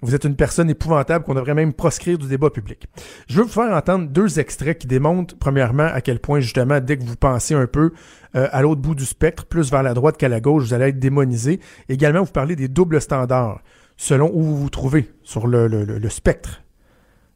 Vous 0.02 0.16
êtes 0.16 0.24
une 0.24 0.36
personne 0.36 0.68
épouvantable 0.72 1.24
qu'on 1.24 1.36
devrait 1.36 1.54
même 1.54 1.74
proscrire 1.74 2.18
du 2.18 2.28
débat 2.28 2.50
public. 2.50 2.88
Je 3.28 3.36
veux 3.36 3.44
vous 3.44 3.52
faire 3.52 3.72
entendre 3.72 4.10
deux 4.10 4.40
extraits 4.40 4.80
qui 4.80 4.88
démontrent, 4.88 5.38
premièrement, 5.38 5.84
à 5.86 6.02
quel 6.02 6.20
point, 6.20 6.40
justement, 6.40 6.80
dès 6.80 6.98
que 6.98 7.04
vous 7.04 7.16
pensez 7.16 7.54
un 7.54 7.68
peu 7.68 7.92
euh, 8.36 8.48
à 8.52 8.64
l'autre 8.64 8.82
bout 8.82 8.96
du 8.96 9.06
spectre, 9.06 9.46
plus 9.46 9.70
vers 9.70 9.84
la 9.84 9.94
droite 9.94 10.18
qu'à 10.18 10.28
la 10.28 10.42
gauche, 10.42 10.64
vous 10.64 10.74
allez 10.74 10.86
être 10.86 11.00
démonisé. 11.00 11.60
Également, 11.88 12.24
vous 12.24 12.32
parlez 12.32 12.56
des 12.56 12.68
doubles 12.68 13.00
standards, 13.00 13.62
selon 13.96 14.32
où 14.34 14.42
vous 14.42 14.58
vous 14.58 14.72
trouvez 14.72 15.12
sur 15.22 15.46
le, 15.46 16.10
spectre 16.10 16.64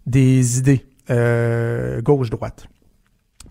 des 0.07 0.57
idées 0.57 0.87
euh, 1.11 2.01
gauche-droite. 2.01 2.65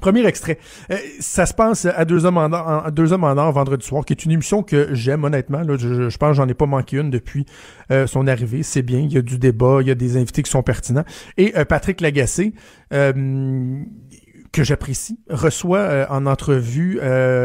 Premier 0.03 0.27
extrait. 0.27 0.59
Euh, 0.91 0.97
ça 1.21 1.47
se 1.47 1.55
passe 1.55 1.87
à 1.87 2.05
Deux 2.05 2.27
Hommes 2.27 2.37
en 2.37 2.53
Or, 2.53 2.91
Deux 2.91 3.13
Hommes 3.13 3.23
vendredi 3.23 3.87
soir, 3.87 4.05
qui 4.05 4.13
est 4.13 4.25
une 4.25 4.33
émission 4.33 4.65
que 4.65 4.93
j'aime 4.93 5.23
honnêtement. 5.23 5.63
je, 5.79 6.11
je, 6.11 6.19
pense 6.19 6.37
j'en 6.37 6.49
ai 6.49 6.55
pas 6.55 6.67
manqué 6.67 6.97
une 6.97 7.09
depuis 7.09 7.47
euh, 7.93 8.09
son 8.09 8.27
arrivée. 8.27 8.65
C'est 8.65 8.83
bien, 8.83 8.99
il 8.99 9.13
y 9.13 9.17
a 9.17 9.23
du 9.23 9.39
débat, 9.39 9.79
il 9.81 9.87
y 9.87 9.93
a 9.93 9.95
des 9.95 10.17
invités 10.17 10.43
qui 10.43 10.51
sont 10.51 10.65
pertinents. 10.65 11.05
Et 11.39 11.57
euh, 11.57 11.65
Patrick 11.65 12.01
Lagacé, 12.01 12.53
que 12.91 14.65
j'apprécie, 14.65 15.21
reçoit 15.31 16.07
en 16.11 16.27
entrevue 16.27 17.01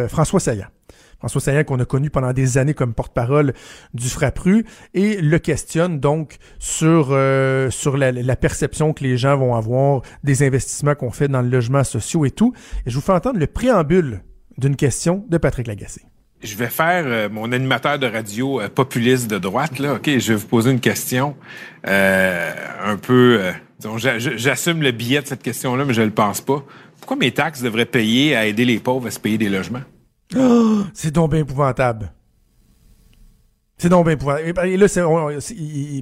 François 0.10 0.40
Saillant. 0.40 0.68
François 1.20 1.42
Saillant 1.42 1.64
qu'on 1.64 1.80
a 1.80 1.86
connu 1.86 2.10
pendant 2.10 2.32
des 2.32 2.58
années 2.58 2.74
comme 2.74 2.94
porte-parole 2.94 3.54
du 3.94 4.08
Frappru 4.08 4.66
et 4.94 5.20
le 5.22 5.40
questionne 5.40 6.00
donc 6.00 6.38
sur 6.60 7.10
euh, 7.12 7.70
sur 7.72 7.98
la, 7.98 8.36
perception 8.36 8.94
que 8.94 9.04
les 9.04 9.18
gens 9.18 9.36
vont 9.36 9.56
avoir 9.56 10.02
des 10.24 10.44
investissements 10.44 10.96
qu'on 10.96 11.12
fait 11.12 11.28
dans 11.28 11.42
le 11.42 11.50
logement 11.50 11.84
social 11.84 12.26
et 12.26 12.32
tout. 12.32 12.54
Et 12.86 12.92
je 12.92 12.96
vous 12.96 13.02
fais 13.02 13.14
entendre 13.14 13.40
le 13.40 13.48
préambule 13.48 14.22
d'une 14.58 14.76
question 14.76 15.26
de 15.28 15.38
Patrick 15.38 15.68
Lagacé. 15.68 16.02
Je 16.44 16.56
vais 16.56 16.68
faire 16.68 17.04
euh, 17.08 17.30
mon 17.30 17.52
animateur 17.52 17.98
de 17.98 18.06
radio 18.06 18.62
euh, 18.62 18.70
populiste 18.70 19.28
de 19.28 19.40
droite 19.40 19.80
là. 19.80 19.96
Ok, 19.96 20.06
je 20.06 20.34
vais 20.34 20.40
vous 20.40 20.48
poser 20.48 20.72
une 20.72 20.80
question 20.80 21.36
un 21.84 22.98
peu. 23.02 23.42
J'assume 23.80 24.84
le 24.84 24.92
billet 24.92 25.22
de 25.22 25.28
cette 25.28 25.42
question-là, 25.42 25.84
mais 25.86 25.94
je 25.94 26.02
ne 26.02 26.08
le 26.08 26.12
pense 26.12 26.42
pas. 26.42 26.64
Pourquoi 27.00 27.18
mes 27.18 27.32
taxes 27.32 27.62
devraient 27.62 27.86
payer 27.86 28.36
à 28.36 28.46
aider 28.46 28.66
les 28.66 28.80
pauvres 28.80 29.08
à 29.08 29.12
se 29.12 29.20
payer 29.20 29.38
des 29.38 29.50
logements? 29.50 29.82
C'est 30.94 31.12
donc 31.12 31.32
bien 31.32 31.42
épouvantable. 31.42 32.12
C'est 33.78 33.90
donc 33.90 34.06
bien 34.06 34.14
épouvantable. 34.14 34.68
Et 34.68 34.78
là, 34.78 34.88
c'est 34.88 35.04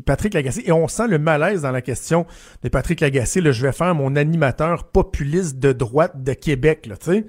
Patrick 0.06 0.34
Lagacé. 0.34 0.64
Et 0.66 0.72
on 0.72 0.88
sent 0.88 1.08
le 1.08 1.20
malaise 1.20 1.64
dans 1.64 1.72
la 1.72 1.82
question 1.82 2.26
de 2.64 2.70
Patrick 2.70 3.02
Lagacé. 3.02 3.42
Je 3.44 3.66
vais 3.66 3.74
faire 3.74 3.94
mon 3.94 4.16
animateur 4.16 4.86
populiste 4.86 5.60
de 5.60 5.74
droite 5.74 6.24
de 6.24 6.34
Québec, 6.34 6.90
tu. 7.04 7.26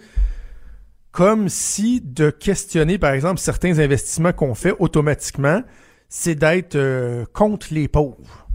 Comme 1.10 1.48
si 1.48 2.00
de 2.00 2.30
questionner, 2.30 2.98
par 2.98 3.12
exemple, 3.12 3.40
certains 3.40 3.78
investissements 3.78 4.32
qu'on 4.32 4.54
fait 4.54 4.74
automatiquement, 4.78 5.62
c'est 6.08 6.34
d'être 6.34 6.76
euh, 6.76 7.24
contre 7.32 7.68
les 7.72 7.88
pauvres. 7.88 8.46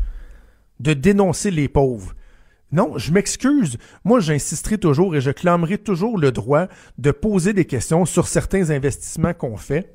De 0.80 0.94
dénoncer 0.94 1.52
les 1.52 1.68
pauvres. 1.68 2.14
Non, 2.72 2.98
je 2.98 3.12
m'excuse. 3.12 3.78
Moi, 4.06 4.20
j'insisterai 4.20 4.78
toujours 4.78 5.16
et 5.16 5.22
je 5.22 5.32
clamerai 5.32 5.78
toujours 5.78 6.18
le 6.18 6.32
droit 6.32 6.68
de 6.98 7.12
poser 7.12 7.54
des 7.54 7.66
questions 7.66 8.06
sur 8.06 8.28
certains 8.28 8.70
investissements 8.70 9.34
qu'on 9.34 9.58
fait. 9.58 9.94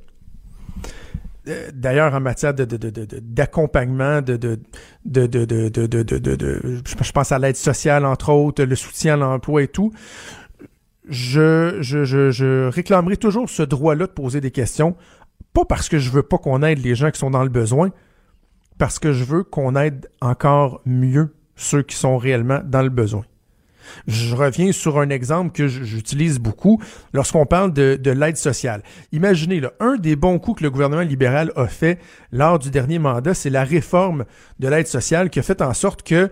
Euh, 1.48 1.70
d'ailleurs, 1.72 2.12
en 2.14 2.20
matière 2.20 2.52
d'accompagnement, 2.54 4.20
je 4.26 4.62
pense 7.12 7.32
à 7.32 7.38
l'aide 7.38 7.56
sociale, 7.56 8.04
entre 8.04 8.30
autres, 8.30 8.64
le 8.64 8.76
soutien 8.76 9.14
à 9.14 9.16
l'emploi 9.16 9.62
et 9.62 9.68
tout, 9.68 9.92
je 11.08 12.68
réclamerai 12.68 13.16
toujours 13.16 13.48
ce 13.48 13.62
droit-là 13.62 14.06
de 14.06 14.12
poser 14.12 14.40
des 14.40 14.50
questions, 14.50 14.96
pas 15.52 15.64
parce 15.64 15.88
que 15.88 15.98
je 15.98 16.10
veux 16.10 16.24
pas 16.24 16.38
qu'on 16.38 16.62
aide 16.62 16.84
les 16.84 16.96
gens 16.96 17.10
qui 17.12 17.20
sont 17.20 17.30
dans 17.30 17.44
le 17.44 17.48
besoin, 17.48 17.90
parce 18.76 18.98
que 18.98 19.12
je 19.12 19.24
veux 19.24 19.44
qu'on 19.44 19.76
aide 19.76 20.10
encore 20.20 20.82
mieux 20.84 21.32
ceux 21.56 21.82
qui 21.82 21.96
sont 21.96 22.18
réellement 22.18 22.60
dans 22.64 22.82
le 22.82 22.90
besoin. 22.90 23.24
Je 24.06 24.34
reviens 24.34 24.72
sur 24.72 24.98
un 24.98 25.10
exemple 25.10 25.52
que 25.52 25.68
j'utilise 25.68 26.38
beaucoup 26.38 26.82
lorsqu'on 27.12 27.46
parle 27.46 27.72
de, 27.72 28.10
l'aide 28.10 28.36
sociale. 28.36 28.82
Imaginez, 29.12 29.60
là, 29.60 29.72
un 29.80 29.96
des 29.96 30.16
bons 30.16 30.38
coups 30.38 30.58
que 30.58 30.64
le 30.64 30.70
gouvernement 30.70 31.02
libéral 31.02 31.52
a 31.56 31.66
fait 31.66 31.98
lors 32.32 32.58
du 32.58 32.70
dernier 32.70 32.98
mandat, 32.98 33.34
c'est 33.34 33.50
la 33.50 33.64
réforme 33.64 34.24
de 34.58 34.68
l'aide 34.68 34.86
sociale 34.86 35.30
qui 35.30 35.38
a 35.38 35.42
fait 35.42 35.62
en 35.62 35.74
sorte 35.74 36.02
que 36.02 36.30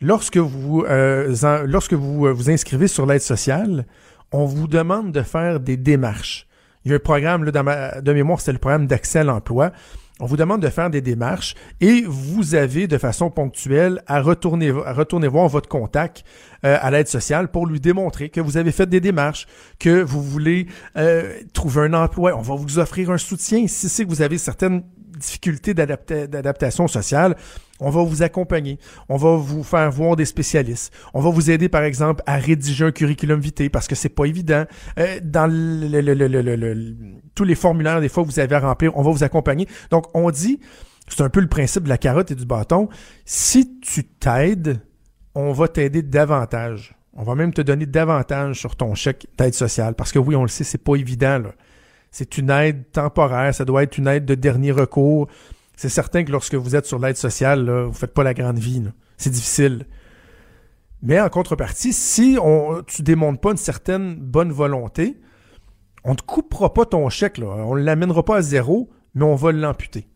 lorsque 0.00 0.36
vous, 0.36 0.84
euh, 0.88 1.34
lorsque 1.66 1.94
vous 1.94 2.26
euh, 2.26 2.32
vous 2.32 2.50
inscrivez 2.50 2.88
sur 2.88 3.06
l'aide 3.06 3.22
sociale, 3.22 3.86
on 4.32 4.44
vous 4.44 4.66
demande 4.66 5.12
de 5.12 5.22
faire 5.22 5.60
des 5.60 5.76
démarches. 5.76 6.46
Il 6.84 6.90
y 6.90 6.92
a 6.92 6.96
un 6.96 7.00
programme, 7.00 7.44
là, 7.44 7.50
dans 7.50 7.64
ma, 7.64 8.00
de 8.00 8.12
mémoire, 8.12 8.40
c'est 8.40 8.52
le 8.52 8.58
programme 8.58 8.86
d'accès 8.86 9.20
à 9.20 9.24
l'emploi 9.24 9.72
on 10.18 10.26
vous 10.26 10.36
demande 10.36 10.62
de 10.62 10.68
faire 10.68 10.88
des 10.88 11.00
démarches 11.00 11.54
et 11.80 12.04
vous 12.06 12.54
avez 12.54 12.86
de 12.86 12.96
façon 12.98 13.30
ponctuelle 13.30 14.02
à 14.06 14.20
retourner, 14.20 14.70
retourner 14.70 15.28
voir 15.28 15.48
votre 15.48 15.68
contact 15.68 16.24
euh, 16.64 16.78
à 16.80 16.90
l'aide 16.90 17.08
sociale 17.08 17.48
pour 17.48 17.66
lui 17.66 17.80
démontrer 17.80 18.30
que 18.30 18.40
vous 18.40 18.56
avez 18.56 18.72
fait 18.72 18.86
des 18.86 19.00
démarches, 19.00 19.46
que 19.78 20.02
vous 20.02 20.22
voulez 20.22 20.66
euh, 20.96 21.34
trouver 21.52 21.82
un 21.82 21.94
emploi. 21.94 22.34
On 22.36 22.42
va 22.42 22.54
vous 22.54 22.78
offrir 22.78 23.10
un 23.10 23.18
soutien 23.18 23.66
si 23.66 23.88
c'est 23.88 24.04
que 24.04 24.08
vous 24.08 24.22
avez 24.22 24.38
certaines 24.38 24.82
difficultés 25.18 25.74
d'adaptation 25.74 26.88
sociale, 26.88 27.36
on 27.80 27.90
va 27.90 28.02
vous 28.02 28.22
accompagner. 28.22 28.78
On 29.08 29.16
va 29.16 29.36
vous 29.36 29.62
faire 29.62 29.90
voir 29.90 30.16
des 30.16 30.24
spécialistes. 30.24 30.92
On 31.14 31.20
va 31.20 31.30
vous 31.30 31.50
aider, 31.50 31.68
par 31.68 31.82
exemple, 31.82 32.22
à 32.26 32.36
rédiger 32.36 32.86
un 32.86 32.92
curriculum 32.92 33.40
vitae 33.40 33.68
parce 33.70 33.86
que 33.86 33.94
c'est 33.94 34.08
pas 34.08 34.24
évident. 34.24 34.64
Euh, 34.98 35.20
dans 35.22 35.50
tous 37.34 37.44
les 37.44 37.54
formulaires, 37.54 38.00
des 38.00 38.08
fois, 38.08 38.22
vous 38.22 38.38
avez 38.38 38.54
à 38.54 38.60
remplir, 38.60 38.96
on 38.96 39.02
va 39.02 39.10
vous 39.10 39.24
accompagner. 39.24 39.68
Donc, 39.90 40.06
on 40.14 40.30
dit, 40.30 40.60
c'est 41.08 41.22
un 41.22 41.28
peu 41.28 41.40
le 41.40 41.48
principe 41.48 41.84
de 41.84 41.88
la 41.88 41.98
carotte 41.98 42.30
et 42.30 42.34
du 42.34 42.46
bâton. 42.46 42.88
Si 43.24 43.78
tu 43.80 44.04
t'aides, 44.04 44.80
on 45.34 45.52
va 45.52 45.68
t'aider 45.68 46.02
davantage. 46.02 46.94
On 47.12 47.22
va 47.22 47.34
même 47.34 47.52
te 47.52 47.62
donner 47.62 47.86
davantage 47.86 48.58
sur 48.58 48.76
ton 48.76 48.94
chèque 48.94 49.26
d'aide 49.38 49.54
sociale. 49.54 49.94
Parce 49.94 50.12
que 50.12 50.18
oui, 50.18 50.34
on 50.36 50.42
le 50.42 50.48
sait, 50.48 50.64
c'est 50.64 50.82
pas 50.82 50.96
évident. 50.96 51.42
C'est 52.10 52.38
une 52.38 52.50
aide 52.50 52.90
temporaire, 52.92 53.54
ça 53.54 53.64
doit 53.64 53.82
être 53.82 53.98
une 53.98 54.06
aide 54.06 54.24
de 54.24 54.34
dernier 54.34 54.72
recours. 54.72 55.28
C'est 55.76 55.90
certain 55.90 56.24
que 56.24 56.32
lorsque 56.32 56.54
vous 56.54 56.74
êtes 56.74 56.86
sur 56.86 56.98
l'aide 56.98 57.16
sociale, 57.16 57.70
vous 57.70 57.92
faites 57.92 58.14
pas 58.14 58.24
la 58.24 58.34
grande 58.34 58.58
vie. 58.58 58.82
C'est 59.18 59.30
difficile. 59.30 59.86
Mais 61.02 61.20
en 61.20 61.28
contrepartie, 61.28 61.92
si 61.92 62.38
on, 62.42 62.82
tu 62.86 63.02
démontres 63.02 63.40
pas 63.40 63.50
une 63.50 63.58
certaine 63.58 64.16
bonne 64.16 64.50
volonté, 64.50 65.20
on 66.02 66.12
ne 66.12 66.16
te 66.16 66.22
coupera 66.22 66.72
pas 66.72 66.86
ton 66.86 67.08
chèque. 67.10 67.40
On 67.42 67.76
ne 67.76 67.82
l'amènera 67.82 68.24
pas 68.24 68.36
à 68.36 68.42
zéro, 68.42 68.90
mais 69.14 69.24
on 69.24 69.34
va 69.34 69.52
l'amputer. 69.52 70.08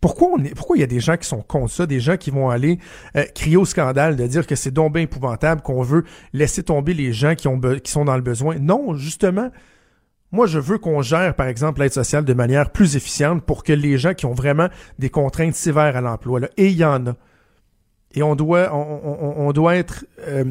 Pourquoi, 0.00 0.30
il 0.38 0.80
y 0.80 0.82
a 0.82 0.86
des 0.86 1.00
gens 1.00 1.16
qui 1.16 1.26
sont 1.26 1.42
contre 1.42 1.70
ça, 1.70 1.86
des 1.86 2.00
gens 2.00 2.16
qui 2.16 2.30
vont 2.30 2.48
aller 2.48 2.78
euh, 3.16 3.24
crier 3.34 3.56
au 3.56 3.64
scandale, 3.64 4.16
de 4.16 4.26
dire 4.26 4.46
que 4.46 4.54
c'est 4.54 4.70
donc 4.70 4.96
épouvantable, 4.96 5.60
qu'on 5.60 5.82
veut 5.82 6.04
laisser 6.32 6.62
tomber 6.62 6.94
les 6.94 7.12
gens 7.12 7.34
qui 7.34 7.42
sont 7.90 8.04
dans 8.04 8.16
le 8.16 8.22
besoin? 8.22 8.58
Non, 8.58 8.94
justement, 8.94 9.50
moi, 10.30 10.46
je 10.46 10.58
veux 10.58 10.78
qu'on 10.78 11.00
gère, 11.00 11.34
par 11.34 11.46
exemple, 11.46 11.80
l'aide 11.80 11.92
sociale 11.92 12.24
de 12.24 12.34
manière 12.34 12.70
plus 12.70 12.96
efficiente 12.96 13.42
pour 13.44 13.64
que 13.64 13.72
les 13.72 13.96
gens 13.96 14.14
qui 14.14 14.26
ont 14.26 14.34
vraiment 14.34 14.68
des 14.98 15.08
contraintes 15.08 15.54
sévères 15.54 15.96
à 15.96 16.00
l'emploi, 16.00 16.40
et 16.56 16.66
il 16.66 16.76
y 16.76 16.84
en 16.84 17.06
a, 17.06 17.14
et 18.14 18.22
on 18.22 18.34
doit, 18.34 18.74
on, 18.74 19.52
doit 19.52 19.76
être 19.76 20.06
euh, 20.26 20.44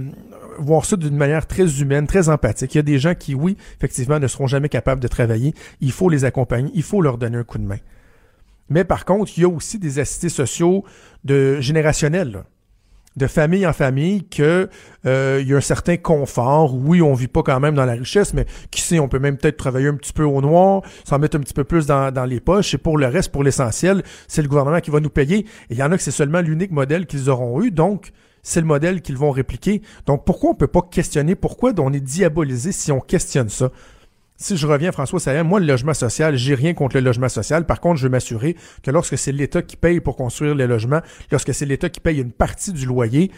voir 0.60 0.86
ça 0.86 0.96
d'une 0.96 1.16
manière 1.16 1.48
très 1.48 1.82
humaine, 1.82 2.06
très 2.06 2.30
empathique. 2.30 2.76
Il 2.76 2.78
y 2.78 2.80
a 2.80 2.84
des 2.84 3.00
gens 3.00 3.16
qui, 3.16 3.34
oui, 3.34 3.58
effectivement, 3.78 4.20
ne 4.20 4.28
seront 4.28 4.48
jamais 4.48 4.70
capables 4.70 5.02
de 5.02 5.08
travailler. 5.08 5.54
Il 5.82 5.92
faut 5.92 6.08
les 6.08 6.24
accompagner, 6.24 6.72
il 6.76 6.84
faut 6.84 7.02
leur 7.02 7.18
donner 7.18 7.38
un 7.38 7.44
coup 7.44 7.58
de 7.58 7.64
main. 7.64 7.80
Mais 8.70 8.84
par 8.84 9.06
contre, 9.06 9.32
il 9.38 9.42
y 9.42 9.44
a 9.44 9.50
aussi 9.50 9.80
des 9.80 9.98
assistés 9.98 10.30
sociaux 10.30 10.84
de 11.24 11.60
générationnels, 11.60 12.44
de 13.18 13.28
famille 13.28 13.66
en 13.68 13.74
famille, 13.74 14.24
que 14.30 14.70
euh, 15.06 15.40
il 15.42 15.48
y 15.50 15.54
a 15.54 15.58
un 15.58 15.62
certain 15.62 15.98
confort. 15.98 16.76
Oui, 16.76 17.02
on 17.02 17.14
vit 17.14 17.28
pas 17.28 17.44
quand 17.44 17.60
même 17.60 17.76
dans 17.76 17.86
la 17.86 17.94
richesse, 17.94 18.34
mais 18.34 18.46
qui 18.72 18.82
sait, 18.82 19.00
on 19.00 19.10
peut 19.10 19.20
même 19.20 19.38
peut-être 19.38 19.58
travailler 19.58 19.88
un 19.88 19.96
petit 19.96 20.14
peu 20.14 20.24
au 20.24 20.40
noir, 20.40 20.84
s'en 21.04 21.20
mettre 21.20 21.36
un 21.36 21.42
petit 21.42 21.54
peu 21.54 21.64
plus 21.64 21.88
dans, 21.88 22.14
dans 22.14 22.26
les 22.26 22.40
poches. 22.40 22.74
Et 22.76 22.78
pour 22.78 22.98
le 22.98 23.08
reste, 23.08 23.32
pour 23.32 23.44
l'essentiel, 23.44 24.04
c'est 24.28 24.42
le 24.42 24.48
gouvernement 24.48 24.80
qui 24.80 24.92
va 24.92 25.00
nous 25.00 25.10
payer. 25.10 25.40
Et 25.40 25.46
il 25.72 25.78
y 25.78 25.84
en 25.84 25.92
a 25.92 25.98
que 25.98 26.04
c'est 26.04 26.12
seulement 26.12 26.42
l'unique 26.42 26.72
modèle 26.72 27.08
qu'ils 27.08 27.30
auront 27.30 27.62
eu, 27.62 27.72
donc 27.72 28.12
c'est 28.44 28.62
le 28.62 28.68
modèle 28.68 29.02
qu'ils 29.02 29.18
vont 29.18 29.32
répliquer. 29.32 29.82
Donc 30.06 30.24
pourquoi 30.24 30.52
on 30.52 30.56
peut 30.56 30.68
pas 30.68 30.82
questionner? 30.82 31.36
Pourquoi 31.36 31.74
on 31.80 31.92
est 31.92 32.00
diabolisé 32.00 32.72
si 32.72 32.92
on 32.92 33.00
questionne 33.00 33.50
ça? 33.50 33.72
Si 34.38 34.56
je 34.56 34.68
reviens, 34.68 34.92
François 34.92 35.20
Saillant, 35.20 35.44
moi, 35.44 35.60
le 35.60 35.66
logement 35.66 35.96
social, 35.96 36.36
j'ai 36.36 36.54
rien 36.54 36.76
contre 36.76 36.96
le 36.96 37.02
logement 37.02 37.28
social. 37.28 37.66
Par 37.66 37.82
contre, 37.82 37.98
je 37.98 38.04
veux 38.04 38.12
m'assurer 38.12 38.56
que 38.84 38.92
lorsque 38.92 39.18
c'est 39.18 39.32
l'État 39.32 39.64
qui 39.64 39.76
paye 39.76 40.00
pour 40.00 40.16
construire 40.16 40.54
les 40.54 40.68
logements, 40.68 41.02
lorsque 41.32 41.54
c'est 41.56 41.66
l'État 41.66 41.90
qui 41.90 42.00
paye 42.00 42.20
une 42.20 42.32
partie 42.32 42.72
du 42.72 42.86
loyer, 42.86 43.32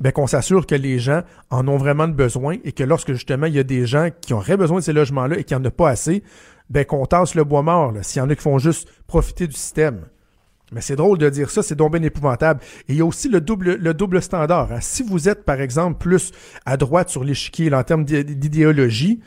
ben, 0.00 0.12
qu'on 0.12 0.26
s'assure 0.26 0.66
que 0.66 0.74
les 0.74 0.98
gens 0.98 1.20
en 1.50 1.68
ont 1.68 1.76
vraiment 1.76 2.08
besoin 2.08 2.56
et 2.64 2.72
que 2.72 2.82
lorsque 2.82 3.12
justement 3.12 3.44
il 3.46 3.54
y 3.54 3.58
a 3.58 3.64
des 3.64 3.84
gens 3.84 4.08
qui 4.22 4.32
auraient 4.32 4.56
besoin 4.56 4.78
de 4.78 4.82
ces 4.82 4.94
logements-là 4.94 5.38
et 5.38 5.44
qui 5.44 5.54
en 5.54 5.62
ont 5.62 5.70
pas 5.70 5.90
assez, 5.90 6.22
ben, 6.70 6.86
qu'on 6.86 7.04
tasse 7.04 7.34
le 7.34 7.44
bois 7.44 7.60
mort, 7.60 7.92
s'il 8.00 8.20
y 8.20 8.22
en 8.22 8.30
a 8.30 8.34
qui 8.34 8.42
font 8.42 8.58
juste 8.58 8.88
profiter 9.06 9.46
du 9.46 9.52
système. 9.52 10.06
Mais 10.72 10.80
c'est 10.80 10.96
drôle 10.96 11.18
de 11.18 11.28
dire 11.28 11.50
ça, 11.50 11.62
c'est 11.62 11.74
donc 11.74 11.92
bien 11.92 12.02
épouvantable. 12.02 12.60
Et 12.88 12.92
il 12.92 12.96
y 12.96 13.00
a 13.02 13.04
aussi 13.04 13.28
le 13.28 13.42
double, 13.42 13.74
le 13.74 13.92
double 13.92 14.22
standard. 14.22 14.72
Hein. 14.72 14.78
Si 14.80 15.02
vous 15.02 15.28
êtes, 15.28 15.44
par 15.44 15.60
exemple, 15.60 15.98
plus 15.98 16.30
à 16.64 16.76
droite 16.76 17.10
sur 17.10 17.24
l'échiquier 17.24 17.74
en 17.74 17.82
termes 17.82 18.04
d'idéologie, 18.04 19.20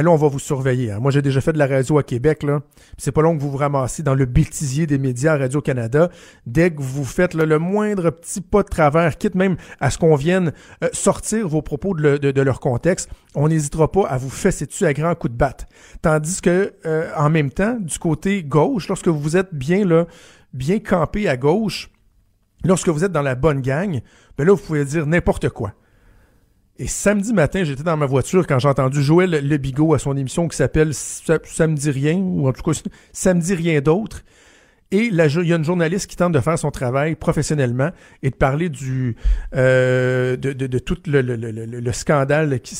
là, 0.00 0.10
on 0.10 0.16
va 0.16 0.28
vous 0.28 0.38
surveiller. 0.38 0.90
Hein. 0.90 1.00
Moi, 1.00 1.10
j'ai 1.10 1.20
déjà 1.20 1.42
fait 1.42 1.52
de 1.52 1.58
la 1.58 1.66
radio 1.66 1.98
à 1.98 2.02
Québec. 2.02 2.42
Là. 2.42 2.60
C'est 2.96 3.12
pas 3.12 3.20
long 3.20 3.36
que 3.36 3.42
vous 3.42 3.50
vous 3.50 3.58
ramassez 3.58 4.02
dans 4.02 4.14
le 4.14 4.24
bêtisier 4.24 4.86
des 4.86 4.96
médias 4.96 5.36
Radio-Canada. 5.36 6.08
Dès 6.46 6.70
que 6.70 6.80
vous 6.80 7.04
faites 7.04 7.34
le 7.34 7.58
moindre 7.58 8.10
petit 8.10 8.40
pas 8.40 8.62
de 8.62 8.68
travers, 8.68 9.18
quitte 9.18 9.34
même 9.34 9.56
à 9.80 9.90
ce 9.90 9.98
qu'on 9.98 10.14
vienne 10.14 10.52
euh, 10.82 10.88
sortir 10.92 11.46
vos 11.46 11.60
propos 11.60 11.94
de, 11.94 12.40
leur 12.40 12.60
contexte, 12.60 13.10
on 13.34 13.48
n'hésitera 13.48 13.92
pas 13.92 14.06
à 14.08 14.16
vous 14.16 14.30
fesser 14.30 14.64
dessus 14.64 14.86
à 14.86 14.94
grands 14.94 15.14
coups 15.14 15.32
de 15.32 15.38
batte. 15.38 15.66
Tandis 16.00 16.40
que, 16.40 16.72
euh, 16.86 17.10
en 17.16 17.28
même 17.28 17.50
temps, 17.50 17.76
du 17.78 17.98
côté 17.98 18.42
gauche, 18.42 18.88
lorsque 18.88 19.08
vous 19.08 19.36
êtes 19.36 19.54
bien 19.54 19.84
là, 19.84 20.06
bien 20.54 20.78
campé 20.78 21.28
à 21.28 21.36
gauche, 21.36 21.90
lorsque 22.64 22.88
vous 22.88 23.04
êtes 23.04 23.12
dans 23.12 23.22
la 23.22 23.34
bonne 23.34 23.60
gang, 23.60 24.00
ben 24.38 24.46
là, 24.46 24.54
vous 24.54 24.62
pouvez 24.62 24.84
dire 24.84 25.06
n'importe 25.06 25.50
quoi. 25.50 25.74
Et 26.78 26.86
samedi 26.86 27.32
matin, 27.32 27.64
j'étais 27.64 27.82
dans 27.82 27.96
ma 27.96 28.06
voiture 28.06 28.46
quand 28.46 28.58
j'ai 28.58 28.68
entendu 28.68 29.02
Joël 29.02 29.46
Le 29.46 29.56
Bigot 29.56 29.94
à 29.94 29.98
son 29.98 30.16
émission 30.16 30.48
qui 30.48 30.56
s'appelle 30.56 30.94
Samedi 30.94 31.90
Rien, 31.90 32.16
ou 32.16 32.48
en 32.48 32.52
tout 32.52 32.62
cas 32.62 32.80
Samedi 33.12 33.54
Rien 33.54 33.80
d'autre. 33.80 34.24
Et 34.90 35.04
il 35.04 35.14
y 35.14 35.52
a 35.52 35.56
une 35.56 35.64
journaliste 35.64 36.06
qui 36.06 36.16
tente 36.16 36.32
de 36.32 36.40
faire 36.40 36.58
son 36.58 36.70
travail 36.70 37.14
professionnellement 37.14 37.90
et 38.22 38.28
de 38.28 38.34
parler 38.34 38.70
euh, 39.54 40.36
de, 40.36 40.52
de, 40.52 40.78
tout 40.78 40.98
le, 41.06 41.22
le, 41.22 41.34
le, 41.36 41.92
scandale 41.92 42.60
qui, 42.60 42.74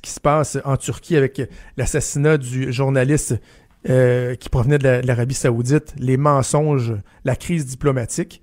qui, 0.00 0.10
se 0.10 0.20
passe 0.20 0.56
en 0.64 0.78
Turquie 0.78 1.16
avec 1.16 1.42
l'assassinat 1.76 2.38
du 2.38 2.72
journaliste 2.72 3.38
euh, 3.90 4.36
qui 4.36 4.48
provenait 4.48 4.78
de 4.78 5.02
l'Arabie 5.04 5.34
saoudite, 5.34 5.94
les 5.98 6.16
mensonges, 6.16 6.94
la 7.26 7.36
crise 7.36 7.66
diplomatique. 7.66 8.42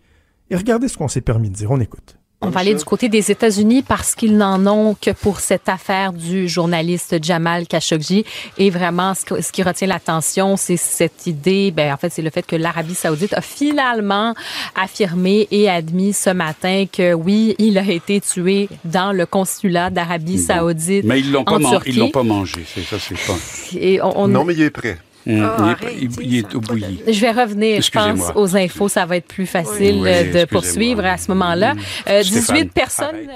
Et 0.51 0.55
regardez 0.55 0.87
ce 0.87 0.95
qu'on 0.95 1.07
s'est 1.07 1.21
permis 1.21 1.49
de 1.49 1.55
dire. 1.55 1.71
On 1.71 1.79
écoute. 1.79 2.17
On 2.41 2.49
va 2.49 2.59
aller 2.59 2.75
du 2.75 2.83
côté 2.83 3.09
des 3.09 3.31
États-Unis 3.31 3.81
parce 3.81 4.13
qu'ils 4.13 4.37
n'en 4.37 4.67
ont 4.67 4.95
que 5.01 5.09
pour 5.09 5.39
cette 5.39 5.67
affaire 5.67 6.13
du 6.13 6.47
journaliste 6.47 7.17
Jamal 7.23 7.65
Khashoggi. 7.65 8.25
Et 8.59 8.69
vraiment, 8.69 9.15
ce, 9.15 9.51
qui 9.51 9.63
retient 9.63 9.87
l'attention, 9.87 10.55
c'est 10.55 10.77
cette 10.77 11.25
idée, 11.25 11.71
ben, 11.71 11.91
en 11.91 11.97
fait, 11.97 12.11
c'est 12.11 12.21
le 12.21 12.29
fait 12.29 12.45
que 12.45 12.55
l'Arabie 12.55 12.93
saoudite 12.93 13.33
a 13.33 13.41
finalement 13.41 14.35
affirmé 14.75 15.47
et 15.49 15.67
admis 15.67 16.13
ce 16.13 16.29
matin 16.29 16.85
que 16.91 17.13
oui, 17.13 17.55
il 17.57 17.79
a 17.79 17.83
été 17.83 18.21
tué 18.21 18.69
dans 18.85 19.13
le 19.13 19.25
consulat 19.25 19.89
d'Arabie 19.89 20.37
saoudite. 20.37 21.05
Mais 21.05 21.21
ils 21.21 21.31
l'ont 21.31 21.43
pas, 21.43 21.57
ils 21.87 21.97
l'ont 21.97 22.11
pas 22.11 22.21
mangé, 22.21 22.63
c'est 22.71 22.83
ça, 22.83 22.97
c'est 22.99 23.15
pas. 23.15 23.37
Et 23.79 23.99
Non, 23.99 24.45
mais 24.45 24.53
il 24.53 24.61
est 24.61 24.69
prêt. 24.69 24.99
Mm. 25.27 25.75
il, 26.21 26.35
est, 26.35 26.55
au 26.55 26.61
bouilli. 26.61 27.03
Je 27.05 27.19
vais 27.19 27.31
revenir, 27.31 27.81
je 27.81 27.91
pense, 27.91 28.31
aux 28.35 28.55
infos. 28.55 28.87
Ça 28.87 29.05
va 29.05 29.17
être 29.17 29.27
plus 29.27 29.45
facile 29.45 30.01
de 30.03 30.45
poursuivre 30.45 31.05
à 31.05 31.17
ce 31.17 31.31
moment-là. 31.31 31.75
18 32.07 32.07
euh, 32.07 32.65
personnes... 32.73 33.29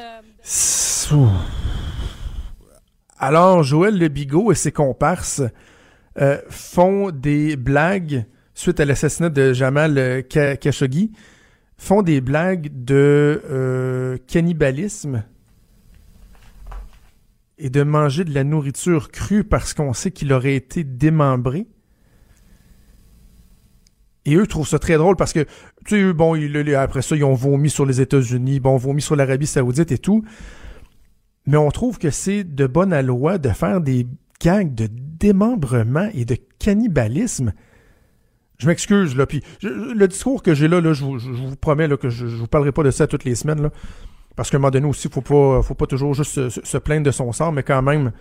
Euh, 1.14 1.28
Alors, 3.20 3.64
Joël 3.64 3.98
Le 3.98 4.08
Bigot 4.08 4.52
et 4.54 4.56
ses 4.56 4.72
comparses 4.72 5.42
euh, 6.20 6.38
font 6.50 7.12
des 7.12 7.58
blagues 7.58 8.26
suite 8.54 8.80
à 8.80 8.86
l'assassinat 8.86 9.30
de 9.30 9.54
Jamal 9.54 10.24
Khashoggi, 10.30 11.12
font 11.78 12.02
des 12.02 12.22
blagues 12.22 12.70
de 12.74 14.18
cannibalisme 14.28 15.24
et 17.58 17.70
de 17.70 17.84
manger 17.84 18.24
de 18.24 18.34
la 18.34 18.44
nourriture 18.44 19.12
crue 19.12 19.44
parce 19.44 19.74
qu'on 19.74 19.94
sait 19.94 20.12
qu'il 20.12 20.32
aurait 20.34 20.56
été 20.56 20.84
démembré. 20.84 21.68
Et 24.26 24.36
eux 24.36 24.46
trouvent 24.46 24.68
ça 24.68 24.80
très 24.80 24.98
drôle 24.98 25.16
parce 25.16 25.34
que, 25.34 25.46
tu 25.86 26.08
sais, 26.08 26.14
bon, 26.14 26.36
après 26.78 27.02
ça, 27.02 27.16
ils 27.16 27.24
ont 27.24 27.34
vomi 27.34 27.70
sur 27.70 27.86
les 27.86 28.02
États-Unis, 28.02 28.60
bon, 28.60 28.78
vomi 28.78 29.02
sur 29.02 29.16
l'Arabie 29.16 29.48
Saoudite 29.48 29.92
et 29.92 29.98
tout. 29.98 30.24
Mais 31.48 31.58
on 31.58 31.72
trouve 31.72 31.98
que 31.98 32.12
c'est 32.12 32.44
de 32.44 32.68
bonne 32.68 33.00
loi 33.02 33.40
de 33.40 33.50
faire 33.50 33.82
des 33.82 34.06
gangs 34.44 34.74
de 34.74 34.88
démembrement 34.92 36.10
et 36.14 36.26
de 36.26 36.38
cannibalisme. 36.60 37.54
Je 38.60 38.68
m'excuse, 38.68 39.16
là. 39.16 39.26
Puis 39.26 39.42
le 39.64 40.06
discours 40.08 40.44
que 40.44 40.54
j'ai 40.54 40.68
là, 40.68 40.82
là, 40.82 40.94
je 40.94 41.04
vous, 41.04 41.56
promets 41.56 41.90
que 41.98 42.10
je, 42.10 42.28
je 42.28 42.36
vous 42.36 42.48
parlerai 42.48 42.72
pas 42.72 42.84
de 42.84 42.92
ça 42.92 43.08
toutes 43.08 43.24
les 43.24 43.34
semaines. 43.34 43.72
Parce 44.36 44.50
qu'à 44.50 44.58
un 44.58 44.60
moment 44.60 44.72
donné 44.72 44.88
aussi, 44.88 45.10
faut 45.10 45.22
pas, 45.22 45.62
faut 45.62 45.74
pas 45.74 45.88
toujours 45.88 46.14
juste 46.14 46.50
se, 46.50 46.78
plaindre 46.78 47.06
de 47.06 47.12
son 47.12 47.32
sort, 47.32 47.52
mais 47.52 47.64
quand 47.64 47.82
même, 47.82 48.12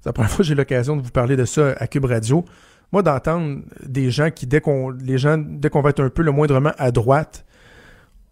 c'est 0.00 0.08
la 0.08 0.12
première 0.12 0.30
fois 0.30 0.38
que 0.38 0.44
j'ai 0.44 0.54
l'occasion 0.54 0.96
de 0.96 1.02
vous 1.02 1.10
parler 1.10 1.36
de 1.36 1.44
ça 1.44 1.74
à 1.78 1.86
Cube 1.86 2.06
Radio 2.06 2.44
moi, 2.92 3.02
d'entendre 3.02 3.60
des 3.86 4.10
gens 4.10 4.30
qui, 4.30 4.46
dès 4.46 4.60
qu'on 4.60 4.90
les 4.90 5.18
gens, 5.18 5.38
dès 5.38 5.70
qu'on 5.70 5.80
va 5.80 5.90
être 5.90 6.02
un 6.02 6.10
peu 6.10 6.22
le 6.22 6.32
moindrement 6.32 6.72
à 6.78 6.90
droite, 6.90 7.44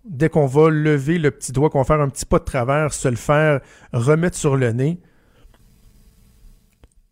dès 0.05 0.29
qu'on 0.29 0.47
va 0.47 0.71
lever 0.71 1.19
le 1.19 1.31
petit 1.31 1.53
doigt, 1.53 1.71
qu'on 1.71 1.79
va 1.79 1.85
faire 1.85 2.01
un 2.01 2.09
petit 2.09 2.27
pas 2.27 2.39
de 2.39 2.45
travers, 2.45 2.93
se 2.93 3.09
le 3.09 3.17
faire 3.17 3.61
remettre 3.93 4.37
sur 4.37 4.57
le 4.57 4.73
nez, 4.73 5.01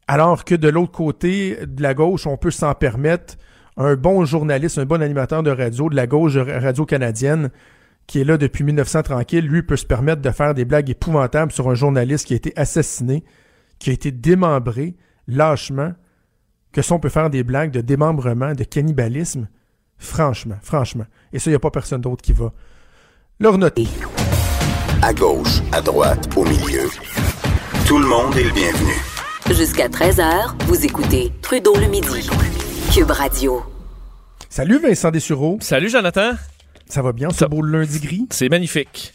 alors 0.08 0.44
que 0.44 0.54
de 0.54 0.68
l'autre 0.68 0.92
côté, 0.92 1.58
de 1.66 1.82
la 1.82 1.94
gauche, 1.94 2.26
on 2.26 2.36
peut 2.36 2.50
s'en 2.50 2.74
permettre 2.74 3.34
un 3.76 3.94
bon 3.94 4.24
journaliste, 4.24 4.78
un 4.78 4.86
bon 4.86 5.02
animateur 5.02 5.42
de 5.42 5.50
radio, 5.50 5.90
de 5.90 5.96
la 5.96 6.06
gauche 6.06 6.36
radio 6.36 6.86
canadienne, 6.86 7.50
qui 8.06 8.20
est 8.20 8.24
là 8.24 8.38
depuis 8.38 8.64
1900 8.64 9.02
tranquille, 9.02 9.46
lui 9.46 9.62
peut 9.62 9.76
se 9.76 9.84
permettre 9.84 10.22
de 10.22 10.30
faire 10.30 10.54
des 10.54 10.64
blagues 10.64 10.88
épouvantables 10.88 11.52
sur 11.52 11.68
un 11.68 11.74
journaliste 11.74 12.26
qui 12.26 12.34
a 12.34 12.36
été 12.36 12.52
assassiné, 12.56 13.24
qui 13.78 13.90
a 13.90 13.92
été 13.92 14.12
démembré 14.12 14.96
lâchement, 15.26 15.92
que 16.76 16.82
si 16.82 16.92
on 16.92 17.00
peut 17.00 17.08
faire 17.08 17.30
des 17.30 17.42
blagues 17.42 17.72
de 17.72 17.80
démembrement, 17.80 18.52
de 18.52 18.62
cannibalisme, 18.62 19.48
Franchement, 19.98 20.56
franchement. 20.62 21.06
Et 21.32 21.38
ça, 21.38 21.50
il 21.50 21.52
n'y 21.52 21.56
a 21.56 21.58
pas 21.58 21.70
personne 21.70 22.00
d'autre 22.00 22.22
qui 22.22 22.32
va 22.32 22.52
leur 23.40 23.58
noter. 23.58 23.86
À 25.02 25.12
gauche, 25.12 25.62
à 25.72 25.80
droite, 25.80 26.28
au 26.36 26.44
milieu. 26.44 26.88
Tout 27.86 27.98
le 27.98 28.06
monde 28.06 28.36
est 28.36 28.44
le 28.44 28.52
bienvenu. 28.52 28.92
Jusqu'à 29.50 29.88
13h, 29.88 30.64
vous 30.66 30.84
écoutez 30.84 31.32
Trudeau 31.40 31.74
le 31.76 31.86
midi. 31.86 32.28
Cube 32.92 33.10
Radio. 33.10 33.62
Salut 34.48 34.78
Vincent 34.78 35.10
Dessureau. 35.10 35.58
Salut 35.60 35.88
Jonathan. 35.88 36.32
Ça 36.88 37.02
va 37.02 37.12
bien, 37.12 37.30
ce 37.30 37.44
beau 37.46 37.62
lundi 37.62 38.00
gris? 38.00 38.26
C'est 38.30 38.48
magnifique. 38.48 39.12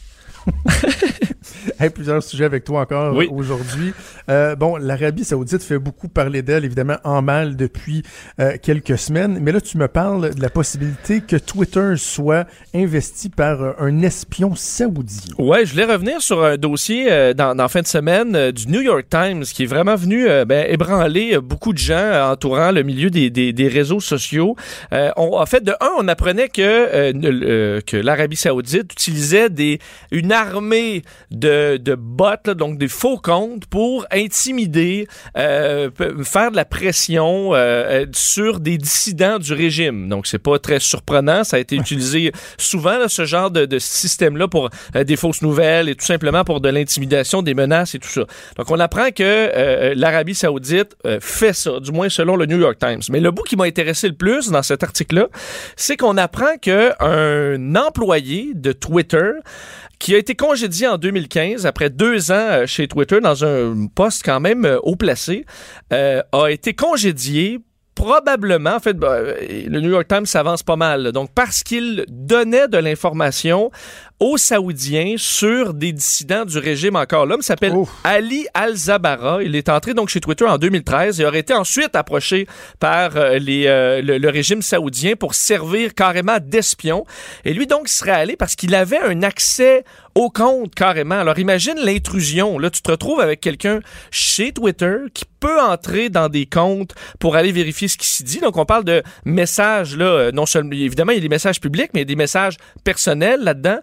plusieurs 1.94 2.24
sujets 2.24 2.46
avec 2.46 2.64
toi 2.64 2.82
encore 2.82 3.16
aujourd'hui. 3.32 3.94
Euh, 4.30 4.56
bon, 4.56 4.78
l'Arabie 4.78 5.24
saoudite 5.24 5.64
fait 5.64 5.80
beaucoup 5.80 6.08
parler 6.08 6.42
d'elle, 6.42 6.66
évidemment, 6.66 6.98
en 7.04 7.22
mal 7.22 7.56
depuis 7.56 8.04
euh, 8.40 8.58
quelques 8.62 8.98
semaines. 8.98 9.40
Mais 9.42 9.52
là, 9.52 9.62
tu 9.62 9.78
me 9.78 9.88
parles 9.88 10.36
de 10.36 10.42
la 10.42 10.50
possibilité 10.50 11.22
que 11.22 11.36
Twitter 11.36 11.94
soit 11.98 12.46
investi 12.74 13.30
par 13.30 13.62
euh, 13.62 13.74
un 13.80 14.02
espion 14.04 14.54
saoudien. 14.56 15.34
Ouais, 15.38 15.66
je 15.66 15.72
voulais 15.72 15.86
revenir 15.86 16.22
sur 16.22 16.44
un 16.44 16.58
dossier 16.58 17.34
dans, 17.34 17.56
dans 17.56 17.68
fin 17.68 17.82
de 17.82 17.88
semaine 17.88 18.52
du 18.52 18.68
New 18.68 18.82
York 18.82 19.06
Times 19.10 19.44
qui 19.44 19.64
est 19.64 19.68
vraiment 19.68 19.96
venu 19.96 20.28
ben, 20.46 20.66
ébranler 20.70 21.40
beaucoup 21.40 21.74
de 21.74 21.78
gens 21.78 22.32
entourant 22.32 22.72
le 22.72 22.84
milieu 22.84 23.10
des, 23.10 23.30
des, 23.30 23.54
des 23.54 23.68
réseaux 23.68 24.00
sociaux. 24.00 24.56
on, 24.92 25.38
en 25.38 25.46
fait, 25.46 25.64
de 25.64 25.72
un, 25.82 25.90
on 25.98 26.08
apprenait 26.08 26.50
que, 26.50 27.82
que 27.82 27.98
l'Arabie 27.98 28.36
saoudite 28.36 28.94
utilisait 28.94 29.50
des, 29.50 29.80
une 30.12 30.32
armée 30.32 31.04
de, 31.32 31.78
de 31.78 31.96
bots, 31.96 32.54
donc 32.56 32.78
des 32.78 32.88
faux 32.88 33.18
comptes, 33.18 33.66
pour 33.66 34.06
intimider, 34.12 35.08
euh, 35.38 35.90
faire 36.24 36.52
de 36.52 36.56
la 36.56 36.66
pression 36.66 37.52
euh, 37.54 38.06
sur 38.12 38.60
des 38.60 38.78
dissidents 38.78 39.40
du 39.40 39.54
régime. 39.54 40.10
Donc, 40.10 40.28
c'est 40.28 40.40
pas 40.40 40.60
très 40.60 40.80
surprenant. 40.80 41.44
Ça 41.44 41.58
a 41.58 41.60
été 41.60 41.76
utilisé 41.78 42.32
souvent, 42.58 43.08
ce 43.08 43.26
genre 43.26 43.50
de, 43.50 43.66
de 43.66 43.80
système-là, 43.80 44.48
pour 44.48 44.70
euh, 44.96 45.04
des 45.04 45.16
fausses 45.16 45.42
nouvelles 45.42 45.90
et 45.90 45.96
tout 45.96 46.06
simplement 46.06 46.44
pour 46.44 46.62
de 46.62 46.70
l'intimidation, 46.70 47.42
des 47.42 47.54
menaces 47.54 47.96
et 47.96 48.00
tout 48.00 48.10
ça. 48.10 48.26
Donc, 48.58 48.70
on 48.70 48.80
apprend 48.80 49.10
que 49.12 49.24
euh, 49.24 49.94
l'Arabie 49.96 50.36
saoudite 50.36 50.96
fait 51.20 51.54
ça, 51.54 51.80
du 51.80 51.92
moins 51.92 52.10
selon 52.10 52.36
le 52.36 52.46
New 52.46 52.60
York 52.60 52.78
Times. 52.80 53.02
Mais 53.10 53.20
le 53.20 53.32
bout 53.32 53.44
qui 53.44 53.56
m'a 53.56 53.66
intéressé 53.66 54.08
le 54.08 54.16
plus 54.16 54.50
dans 54.50 54.64
cet 54.64 54.84
article-là, 54.84 55.28
c'est 55.76 55.98
qu'on 55.98 56.18
apprend 56.18 56.58
qu'un 56.58 57.76
employé 57.76 58.52
de 58.54 58.72
Twitter 58.72 59.32
qui 60.02 60.16
a 60.16 60.18
été 60.18 60.34
congédié 60.36 60.88
en 60.88 60.98
2015 60.98 61.68
après 61.68 61.92
deux 61.92 62.32
ans 62.32 62.36
euh, 62.36 62.66
chez 62.66 62.88
Twitter 62.88 63.22
dans 63.22 63.46
un 63.46 63.86
poste 63.94 64.24
quand 64.26 64.40
même 64.40 64.66
euh, 64.66 64.80
haut 64.82 64.96
placé, 64.96 65.46
euh, 65.94 66.24
a 66.32 66.48
été 66.48 66.74
congédié 66.74 67.60
probablement, 67.94 68.76
en 68.76 68.80
fait, 68.80 68.98
bah, 68.98 69.20
le 69.22 69.80
New 69.80 69.92
York 69.92 70.08
Times 70.08 70.26
s'avance 70.26 70.64
pas 70.64 70.76
mal. 70.76 71.12
Donc, 71.12 71.30
parce 71.36 71.62
qu'il 71.62 72.04
donnait 72.10 72.68
de 72.68 72.80
l'information 72.80 73.70
aux 74.22 74.38
Saoudiens 74.38 75.16
sur 75.18 75.74
des 75.74 75.92
dissidents 75.92 76.46
du 76.46 76.60
régime 76.60 76.96
encore. 76.96 77.26
L'homme 77.26 77.42
s'appelle 77.42 77.74
Ali 78.04 78.46
Al-Zabara. 78.54 79.42
Il 79.42 79.56
est 79.56 79.68
entré 79.68 79.96
donc 79.96 80.10
chez 80.10 80.22
Twitter 80.22 80.46
en 80.46 80.60
2013 80.60 81.20
et 81.20 81.26
aurait 81.26 81.40
été 81.40 81.56
ensuite 81.56 81.96
approché 81.96 82.48
par 82.80 83.12
les, 83.40 83.64
le, 83.66 84.20
le, 84.20 84.30
régime 84.30 84.62
saoudien 84.62 85.16
pour 85.16 85.34
servir 85.34 85.96
carrément 85.96 86.38
d'espion. 86.40 87.04
Et 87.46 87.54
lui 87.56 87.66
donc 87.66 87.88
serait 87.88 88.12
allé 88.12 88.36
parce 88.36 88.56
qu'il 88.56 88.76
avait 88.76 89.00
un 89.00 89.24
accès 89.24 89.84
au 90.16 90.30
compte 90.30 90.76
carrément. 90.76 91.20
Alors 91.20 91.40
imagine 91.40 91.76
l'intrusion. 91.78 92.60
Là, 92.60 92.70
tu 92.70 92.82
te 92.82 92.92
retrouves 92.92 93.20
avec 93.20 93.42
quelqu'un 93.42 93.80
chez 94.12 94.52
Twitter 94.52 94.98
qui 95.14 95.26
peut 95.40 95.60
entrer 95.60 96.10
dans 96.10 96.30
des 96.30 96.46
comptes 96.46 96.94
pour 97.20 97.36
aller 97.36 97.52
vérifier 97.52 97.88
ce 97.88 97.98
qui 97.98 98.08
s'y 98.08 98.24
dit. 98.24 98.40
Donc 98.40 98.58
on 98.58 98.66
parle 98.66 98.84
de 98.84 99.02
messages 99.26 99.98
là, 99.98 100.06
euh, 100.06 100.32
non 100.32 100.46
seulement 100.46 100.72
évidemment 100.74 101.12
il 101.12 101.16
y 101.16 101.18
a 101.18 101.22
des 101.22 101.30
messages 101.30 101.60
publics, 101.60 101.92
mais 101.94 102.02
il 102.02 102.04
y 102.04 102.10
a 102.10 102.14
des 102.14 102.16
messages 102.16 102.58
personnels 102.84 103.42
là-dedans. 103.42 103.80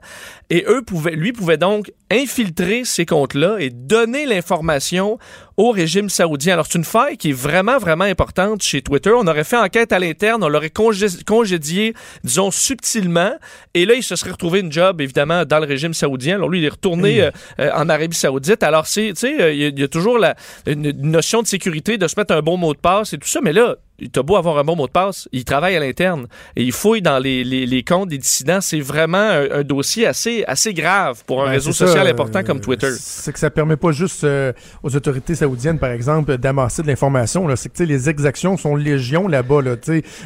Et 0.51 0.65
eux 0.67 0.83
pouvaient, 0.83 1.13
lui 1.13 1.33
pouvait 1.33 1.59
donc 1.59 1.93
infiltrer 2.11 2.85
ces 2.85 3.05
comptes-là 3.05 3.57
et 3.59 3.71
donner 3.71 4.27
l'information 4.27 5.19
au 5.59 5.73
régime 5.73 6.09
saoudien. 6.09 6.55
Alors, 6.55 6.67
c'est 6.67 6.79
une 6.79 6.85
faille 6.85 7.17
qui 7.17 7.31
est 7.31 7.35
vraiment, 7.35 7.79
vraiment 7.79 8.05
importante 8.05 8.63
chez 8.63 8.81
Twitter. 8.81 9.11
On 9.11 9.27
aurait 9.27 9.45
fait 9.45 9.57
enquête 9.57 9.93
à 9.93 9.99
l'interne, 9.99 10.43
on 10.45 10.49
l'aurait 10.49 10.71
congédié, 10.71 11.95
disons, 12.23 12.51
subtilement. 12.51 13.33
Et 13.75 13.85
là, 13.85 13.95
il 13.95 14.03
se 14.03 14.17
serait 14.17 14.31
retrouvé 14.31 14.61
une 14.61 14.73
job, 14.73 15.01
évidemment, 15.01 15.45
dans 15.45 15.59
le 15.59 15.67
régime 15.67 15.95
saoudien. 15.95 16.37
Alors, 16.37 16.49
lui, 16.49 16.61
il 16.61 16.65
est 16.65 16.71
retourné 16.71 17.23
euh, 17.23 17.31
euh, 17.59 17.71
en 17.75 17.89
Arabie 17.89 18.17
saoudite. 18.17 18.63
Alors, 18.63 18.87
c'est, 18.87 19.09
tu 19.09 19.21
sais, 19.21 19.43
euh, 19.43 19.53
il 19.53 19.79
y, 19.79 19.83
a 19.83 19.89
toujours 19.89 20.19
la, 20.19 20.37
une 20.67 20.93
notion 21.11 21.43
de 21.43 21.47
sécurité, 21.47 21.99
de 21.99 22.07
se 22.07 22.15
mettre 22.17 22.33
un 22.33 22.41
bon 22.41 22.57
mot 22.57 22.73
de 22.73 22.79
passe 22.79 23.13
et 23.13 23.19
tout 23.19 23.29
ça. 23.29 23.41
Mais 23.43 23.53
là, 23.53 23.77
t'as 24.13 24.23
beau 24.23 24.37
avoir 24.37 24.59
un 24.59 24.65
bon 24.65 24.77
mot 24.77 24.87
de 24.87 24.93
passe, 24.93 25.29
il 25.33 25.45
travaille 25.45 25.77
à 25.77 25.81
l'interne 25.81 26.27
et 26.55 26.63
il 26.63 26.73
fouille 26.73 27.03
dans 27.03 27.19
les, 27.19 27.43
les, 27.43 27.67
les 27.67 27.83
comptes 27.83 28.09
des 28.09 28.19
dissidents. 28.19 28.61
C'est 28.61 28.81
vraiment 28.81 29.19
un, 29.19 29.63
dossier 29.63 30.07
assez, 30.07 30.45
assez 30.47 30.73
grave 30.73 31.25
pour 31.27 31.43
un 31.43 31.47
ben, 31.47 31.53
réseau 31.53 31.73
social 31.73 32.07
important 32.07 32.45
comme 32.45 32.61
Twitter. 32.61 32.91
C'est 32.99 33.33
que 33.33 33.39
ça 33.39 33.51
permet 33.51 33.77
pas 33.77 33.93
juste 33.93 34.25
euh, 34.25 34.53
aux 34.83 34.95
autorités 34.95 35.35
saoudiennes, 35.35 35.79
par 35.79 35.91
exemple, 35.91 36.39
d'amasser 36.39 36.83
de 36.83 36.87
l'information. 36.87 37.49
C'est 37.57 37.73
que 37.73 37.83
les 37.83 38.09
exactions 38.09 38.57
sont 38.57 38.77
légion 38.77 39.27
là-bas. 39.27 39.63
Là, 39.63 39.77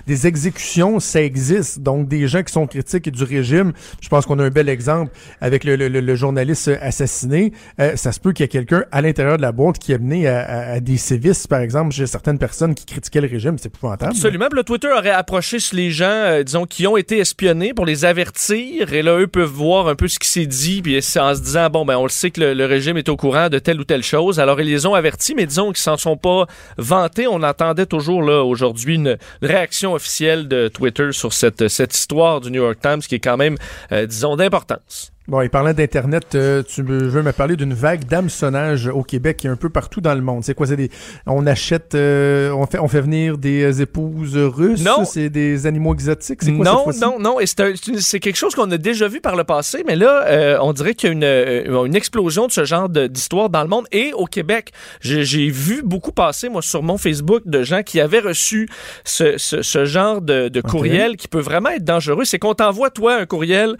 des 0.06 0.26
exécutions, 0.26 1.00
ça 1.00 1.22
existe. 1.22 1.80
Donc, 1.80 2.08
des 2.08 2.28
gens 2.28 2.42
qui 2.42 2.52
sont 2.52 2.66
critiques 2.66 3.10
du 3.10 3.24
régime, 3.24 3.72
je 4.00 4.08
pense 4.08 4.26
qu'on 4.26 4.38
a 4.38 4.44
un 4.44 4.50
bel 4.50 4.68
exemple 4.68 5.12
avec 5.40 5.64
le, 5.64 5.76
le, 5.76 5.88
le 5.88 6.14
journaliste 6.14 6.70
assassiné. 6.80 7.52
Euh, 7.80 7.96
ça 7.96 8.12
se 8.12 8.20
peut 8.20 8.32
qu'il 8.32 8.44
y 8.44 8.46
ait 8.46 8.48
quelqu'un 8.48 8.84
à 8.92 9.00
l'intérieur 9.00 9.38
de 9.38 9.42
la 9.42 9.52
boîte 9.52 9.78
qui 9.78 9.94
a 9.94 9.98
mené 9.98 10.28
à, 10.28 10.40
à, 10.40 10.72
à 10.72 10.80
des 10.80 10.98
sévices, 10.98 11.46
par 11.46 11.60
exemple, 11.60 11.92
chez 11.94 12.06
certaines 12.06 12.38
personnes 12.38 12.74
qui 12.74 12.84
critiquaient 12.84 13.20
le 13.20 13.28
régime 13.28 13.56
c'est 13.62 13.68
épouvantable. 13.68 14.12
Absolument. 14.12 14.48
le 14.52 14.64
Twitter 14.64 14.88
aurait 14.88 15.10
approché 15.10 15.58
les 15.72 15.90
gens, 15.90 16.04
euh, 16.06 16.42
disons, 16.42 16.66
qui 16.66 16.86
ont 16.86 16.96
été 16.96 17.18
espionnés 17.18 17.74
pour 17.74 17.86
les 17.86 18.04
avertir. 18.04 18.92
Et 18.92 19.02
là, 19.02 19.18
eux 19.18 19.26
peuvent 19.26 19.48
voir 19.48 19.88
un 19.88 19.94
peu 19.94 20.08
ce 20.08 20.18
qui 20.18 20.28
s'est 20.28 20.46
dit, 20.46 20.82
puis 20.82 20.96
en 20.96 21.34
se 21.34 21.40
disant, 21.40 21.70
bon, 21.70 21.84
ben, 21.84 21.96
on 21.96 22.04
le 22.04 22.10
sait 22.10 22.30
que 22.30 22.40
le, 22.40 22.64
régime 22.66 22.96
est 22.96 23.08
au 23.08 23.16
courant 23.16 23.48
de 23.48 23.58
telle 23.58 23.80
ou 23.80 23.84
telle 23.84 24.02
chose. 24.02 24.40
Alors, 24.40 24.60
ils 24.60 24.68
les 24.68 24.86
ont 24.86 24.94
avertis, 24.94 25.34
mais 25.34 25.46
disons 25.46 25.68
qu'ils 25.68 25.78
s'en 25.78 25.96
sont 25.96 26.16
pas 26.16 26.46
vantés. 26.78 27.26
On 27.26 27.42
attendait 27.42 27.86
toujours, 27.86 28.22
là, 28.22 28.42
aujourd'hui, 28.42 28.96
une 28.96 29.18
réaction 29.42 29.94
officielle 29.94 30.48
de 30.48 30.68
Twitter 30.68 31.12
sur 31.12 31.32
cette, 31.32 31.68
cette 31.68 31.94
histoire 31.94 32.40
du 32.40 32.50
New 32.50 32.62
York 32.62 32.78
Times 32.80 33.00
qui 33.00 33.16
est 33.16 33.20
quand 33.20 33.36
même, 33.36 33.56
euh, 33.92 34.06
disons, 34.06 34.36
d'importance. 34.36 35.12
Bon, 35.28 35.40
et 35.40 35.48
parlant 35.48 35.72
d'Internet, 35.72 36.34
euh, 36.34 36.64
tu 36.64 36.82
veux 36.82 37.22
me 37.22 37.32
parler 37.32 37.54
d'une 37.54 37.74
vague 37.74 38.06
d'hameçonnage 38.06 38.88
au 38.88 39.04
Québec 39.04 39.44
est 39.44 39.48
un 39.48 39.54
peu 39.54 39.68
partout 39.70 40.00
dans 40.00 40.14
le 40.14 40.20
monde. 40.20 40.42
C'est 40.42 40.54
quoi? 40.54 40.66
C'est 40.66 40.74
des, 40.74 40.90
on 41.26 41.46
achète, 41.46 41.94
euh, 41.94 42.50
on, 42.50 42.66
fait, 42.66 42.80
on 42.80 42.88
fait 42.88 43.00
venir 43.00 43.38
des 43.38 43.80
épouses 43.80 44.36
russes? 44.36 44.84
Non. 44.84 45.04
C'est 45.04 45.30
des 45.30 45.68
animaux 45.68 45.94
exotiques? 45.94 46.40
Quoi, 46.40 46.64
non, 46.64 46.86
non, 47.00 47.20
non. 47.20 47.38
Et 47.38 47.46
c'est 47.46 48.18
quelque 48.18 48.36
chose 48.36 48.56
qu'on 48.56 48.68
a 48.72 48.78
déjà 48.78 49.06
vu 49.06 49.20
par 49.20 49.36
le 49.36 49.44
passé, 49.44 49.84
mais 49.86 49.94
là, 49.94 50.24
euh, 50.26 50.58
on 50.60 50.72
dirait 50.72 50.94
qu'il 50.94 51.08
y 51.08 51.24
a 51.24 51.62
une, 51.66 51.86
une 51.86 51.94
explosion 51.94 52.48
de 52.48 52.52
ce 52.52 52.64
genre 52.64 52.88
d'histoire 52.88 53.48
dans 53.48 53.62
le 53.62 53.68
monde 53.68 53.86
et 53.92 54.12
au 54.14 54.26
Québec. 54.26 54.72
J'ai 55.02 55.48
vu 55.50 55.82
beaucoup 55.84 56.12
passer, 56.12 56.48
moi, 56.48 56.62
sur 56.62 56.82
mon 56.82 56.98
Facebook, 56.98 57.42
de 57.46 57.62
gens 57.62 57.84
qui 57.84 58.00
avaient 58.00 58.18
reçu 58.18 58.68
ce, 59.04 59.38
ce, 59.38 59.62
ce 59.62 59.84
genre 59.84 60.20
de, 60.20 60.48
de 60.48 60.60
courriel 60.60 61.16
qui 61.16 61.28
peut 61.28 61.38
vraiment 61.38 61.70
être 61.70 61.84
dangereux. 61.84 62.24
C'est 62.24 62.40
qu'on 62.40 62.54
t'envoie, 62.54 62.90
toi, 62.90 63.14
un 63.14 63.26
courriel, 63.26 63.76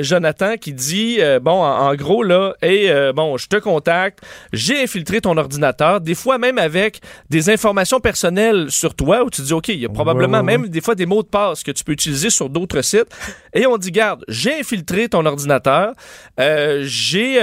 Jonathan, 0.00 0.41
qui 0.58 0.72
dit 0.72 1.16
euh, 1.20 1.40
bon 1.40 1.62
en, 1.62 1.94
gros 1.94 2.22
là 2.22 2.54
et 2.62 2.90
euh, 2.90 3.12
bon 3.12 3.36
je 3.36 3.46
te 3.48 3.56
contacte 3.56 4.20
j'ai 4.52 4.82
infiltré 4.82 5.20
ton 5.20 5.36
ordinateur 5.36 6.00
des 6.00 6.14
fois 6.14 6.38
même 6.38 6.58
avec 6.58 7.00
des 7.30 7.50
informations 7.50 8.00
personnelles 8.00 8.70
sur 8.70 8.94
toi 8.94 9.24
où 9.24 9.30
tu 9.30 9.42
dis 9.42 9.52
ok 9.52 9.68
il 9.68 9.80
y 9.80 9.86
a 9.86 9.88
probablement 9.88 10.42
même 10.42 10.68
des 10.68 10.80
fois 10.80 10.94
des 10.94 11.06
mots 11.06 11.22
de 11.22 11.28
passe 11.28 11.62
que 11.62 11.70
tu 11.70 11.84
peux 11.84 11.92
utiliser 11.92 12.30
sur 12.30 12.48
d'autres 12.48 12.82
sites. 12.82 13.08
Et 13.54 13.66
on 13.66 13.76
dit 13.78 13.92
garde 13.92 14.24
j'ai 14.28 14.58
infiltré 14.58 15.08
ton 15.08 15.24
ordinateur 15.26 15.92
euh, 16.40 16.82
j'ai 16.84 17.40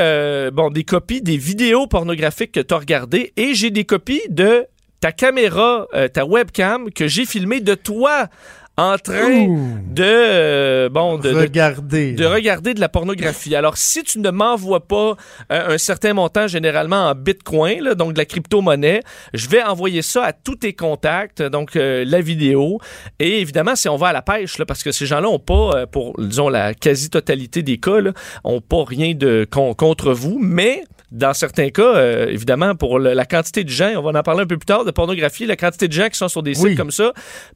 bon 0.51 0.69
des 0.69 0.83
copies 0.83 1.21
des 1.21 1.37
vidéos 1.37 1.87
pornographiques 1.87 2.51
que 2.51 2.59
tu 2.59 2.73
as 2.73 2.77
regardées 2.77 3.33
et 3.37 3.53
j'ai 3.53 3.69
des 3.69 3.85
copies 3.85 4.21
de 4.29 4.65
ta 4.99 5.13
caméra, 5.13 5.87
ta 6.13 6.25
webcam 6.25 6.91
que 6.91 7.07
j'ai 7.07 7.25
filmé 7.25 7.61
de 7.61 7.73
toi 7.73 8.27
en 8.79 8.97
train 8.97 9.47
de 9.91 10.03
euh, 10.03 10.89
bon 10.89 11.17
de 11.17 11.29
regarder. 11.29 12.13
de, 12.13 12.25
regarder 12.25 12.73
de 12.73 12.79
la 12.79 12.87
pornographie. 12.87 13.53
Alors 13.53 13.75
si 13.75 14.03
tu 14.03 14.19
ne 14.19 14.31
m'envoies 14.31 14.87
pas 14.87 15.17
euh, 15.51 15.75
un 15.75 15.77
certain 15.77 16.13
montant 16.13 16.47
généralement 16.47 17.09
en 17.09 17.15
Bitcoin 17.15 17.83
là, 17.83 17.95
donc 17.95 18.13
de 18.13 18.17
la 18.17 18.25
crypto-monnaie, 18.25 19.01
je 19.33 19.49
vais 19.49 19.61
envoyer 19.61 20.01
ça 20.01 20.23
à 20.23 20.33
tous 20.33 20.55
tes 20.55 20.73
contacts, 20.73 21.41
donc 21.41 21.75
euh, 21.75 22.05
la 22.07 22.21
vidéo. 22.21 22.79
Et 23.19 23.41
évidemment 23.41 23.75
si 23.75 23.89
on 23.89 23.97
va 23.97 24.07
à 24.07 24.13
la 24.13 24.21
pêche 24.21 24.57
là, 24.57 24.65
parce 24.65 24.81
que 24.81 24.93
ces 24.93 25.05
gens-là 25.05 25.27
ont 25.27 25.39
pas 25.39 25.85
pour 25.87 26.13
disons 26.17 26.47
la 26.47 26.73
quasi-totalité 26.73 27.61
des 27.63 27.79
cas 27.79 27.99
là, 27.99 28.13
ont 28.45 28.61
pas 28.61 28.85
rien 28.85 29.13
de 29.13 29.45
contre 29.51 30.13
vous, 30.13 30.37
mais 30.39 30.83
dans 31.11 31.33
certains 31.33 31.69
cas, 31.69 32.27
évidemment, 32.27 32.75
pour 32.75 32.99
la 32.99 33.25
quantité 33.25 33.63
de 33.63 33.69
gens, 33.69 33.93
on 33.97 34.01
va 34.01 34.19
en 34.19 34.23
parler 34.23 34.41
un 34.41 34.47
peu 34.47 34.57
plus 34.57 34.65
tard, 34.65 34.85
de 34.85 34.91
pornographie, 34.91 35.45
la 35.45 35.55
quantité 35.55 35.87
de 35.87 35.93
gens 35.93 36.09
qui 36.09 36.17
sont 36.17 36.27
sur 36.27 36.43
des 36.43 36.53
sites 36.53 36.77
comme 36.77 36.91
ça 36.91 37.13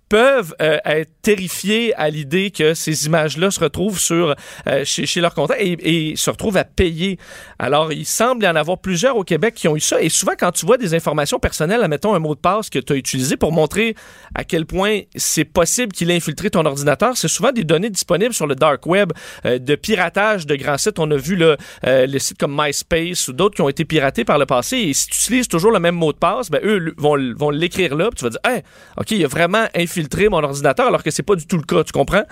peuvent 0.09 0.53
euh, 0.61 0.77
être 0.85 1.09
terrifiés 1.21 1.93
à 1.95 2.09
l'idée 2.09 2.51
que 2.51 2.73
ces 2.73 3.07
images-là 3.07 3.49
se 3.51 3.59
retrouvent 3.59 3.99
sur 3.99 4.35
euh, 4.67 4.85
chez, 4.85 5.05
chez 5.05 5.21
leur 5.21 5.33
compte 5.33 5.51
et, 5.57 6.11
et, 6.11 6.15
se 6.15 6.29
retrouvent 6.29 6.57
à 6.57 6.63
payer. 6.63 7.17
Alors, 7.57 7.91
il 7.91 8.05
semble 8.05 8.43
y 8.43 8.47
en 8.47 8.55
avoir 8.55 8.77
plusieurs 8.77 9.17
au 9.17 9.23
Québec 9.23 9.55
qui 9.55 9.67
ont 9.67 9.75
eu 9.75 9.79
ça. 9.79 10.01
Et 10.01 10.09
souvent, 10.09 10.33
quand 10.37 10.51
tu 10.51 10.65
vois 10.65 10.77
des 10.77 10.93
informations 10.93 11.39
personnelles, 11.39 11.81
admettons 11.81 12.13
un 12.13 12.19
mot 12.19 12.35
de 12.35 12.39
passe 12.39 12.69
que 12.69 12.79
tu 12.79 12.93
as 12.93 12.95
utilisé 12.95 13.37
pour 13.37 13.51
montrer 13.51 13.95
à 14.35 14.43
quel 14.43 14.65
point 14.65 15.01
c'est 15.15 15.45
possible 15.45 15.91
qu'il 15.91 16.11
ait 16.11 16.15
infiltré 16.15 16.49
ton 16.49 16.65
ordinateur, 16.65 17.17
c'est 17.17 17.27
souvent 17.27 17.51
des 17.51 17.63
données 17.63 17.89
disponibles 17.89 18.33
sur 18.33 18.45
le 18.45 18.55
dark 18.55 18.85
web 18.85 19.11
euh, 19.45 19.57
de 19.57 19.75
piratage 19.75 20.45
de 20.45 20.55
grands 20.55 20.77
sites. 20.77 20.99
On 20.99 21.09
a 21.09 21.17
vu 21.17 21.35
là, 21.35 21.57
les 21.83 22.19
sites 22.19 22.37
comme 22.37 22.55
MySpace 22.55 23.27
ou 23.27 23.33
d'autres 23.33 23.42
qui 23.49 23.61
ont 23.61 23.69
été 23.69 23.85
piratés 23.85 24.25
par 24.25 24.37
le 24.37 24.45
passé. 24.45 24.77
Et 24.77 24.93
si 24.93 25.07
tu 25.07 25.17
utilises 25.17 25.47
toujours 25.47 25.71
le 25.71 25.79
même 25.79 25.95
mot 25.95 26.13
de 26.13 26.17
passe, 26.17 26.49
ben, 26.49 26.61
eux 26.63 26.93
vont, 26.97 27.17
vont 27.35 27.49
l'écrire 27.49 27.95
là. 27.95 28.09
Puis 28.09 28.17
tu 28.17 28.23
vas 28.23 28.29
dire, 28.29 28.39
hey, 28.45 28.61
OK, 28.97 29.11
il 29.11 29.23
a 29.23 29.27
vraiment 29.27 29.65
infiltré 29.75 30.29
mon 30.29 30.43
ordinateur 30.43 30.87
alors 30.87 31.03
que 31.03 31.11
c'est 31.11 31.23
pas 31.23 31.35
du 31.35 31.45
tout 31.45 31.57
le 31.57 31.63
cas. 31.63 31.83
Tu 31.83 31.91
comprends? 31.91 32.23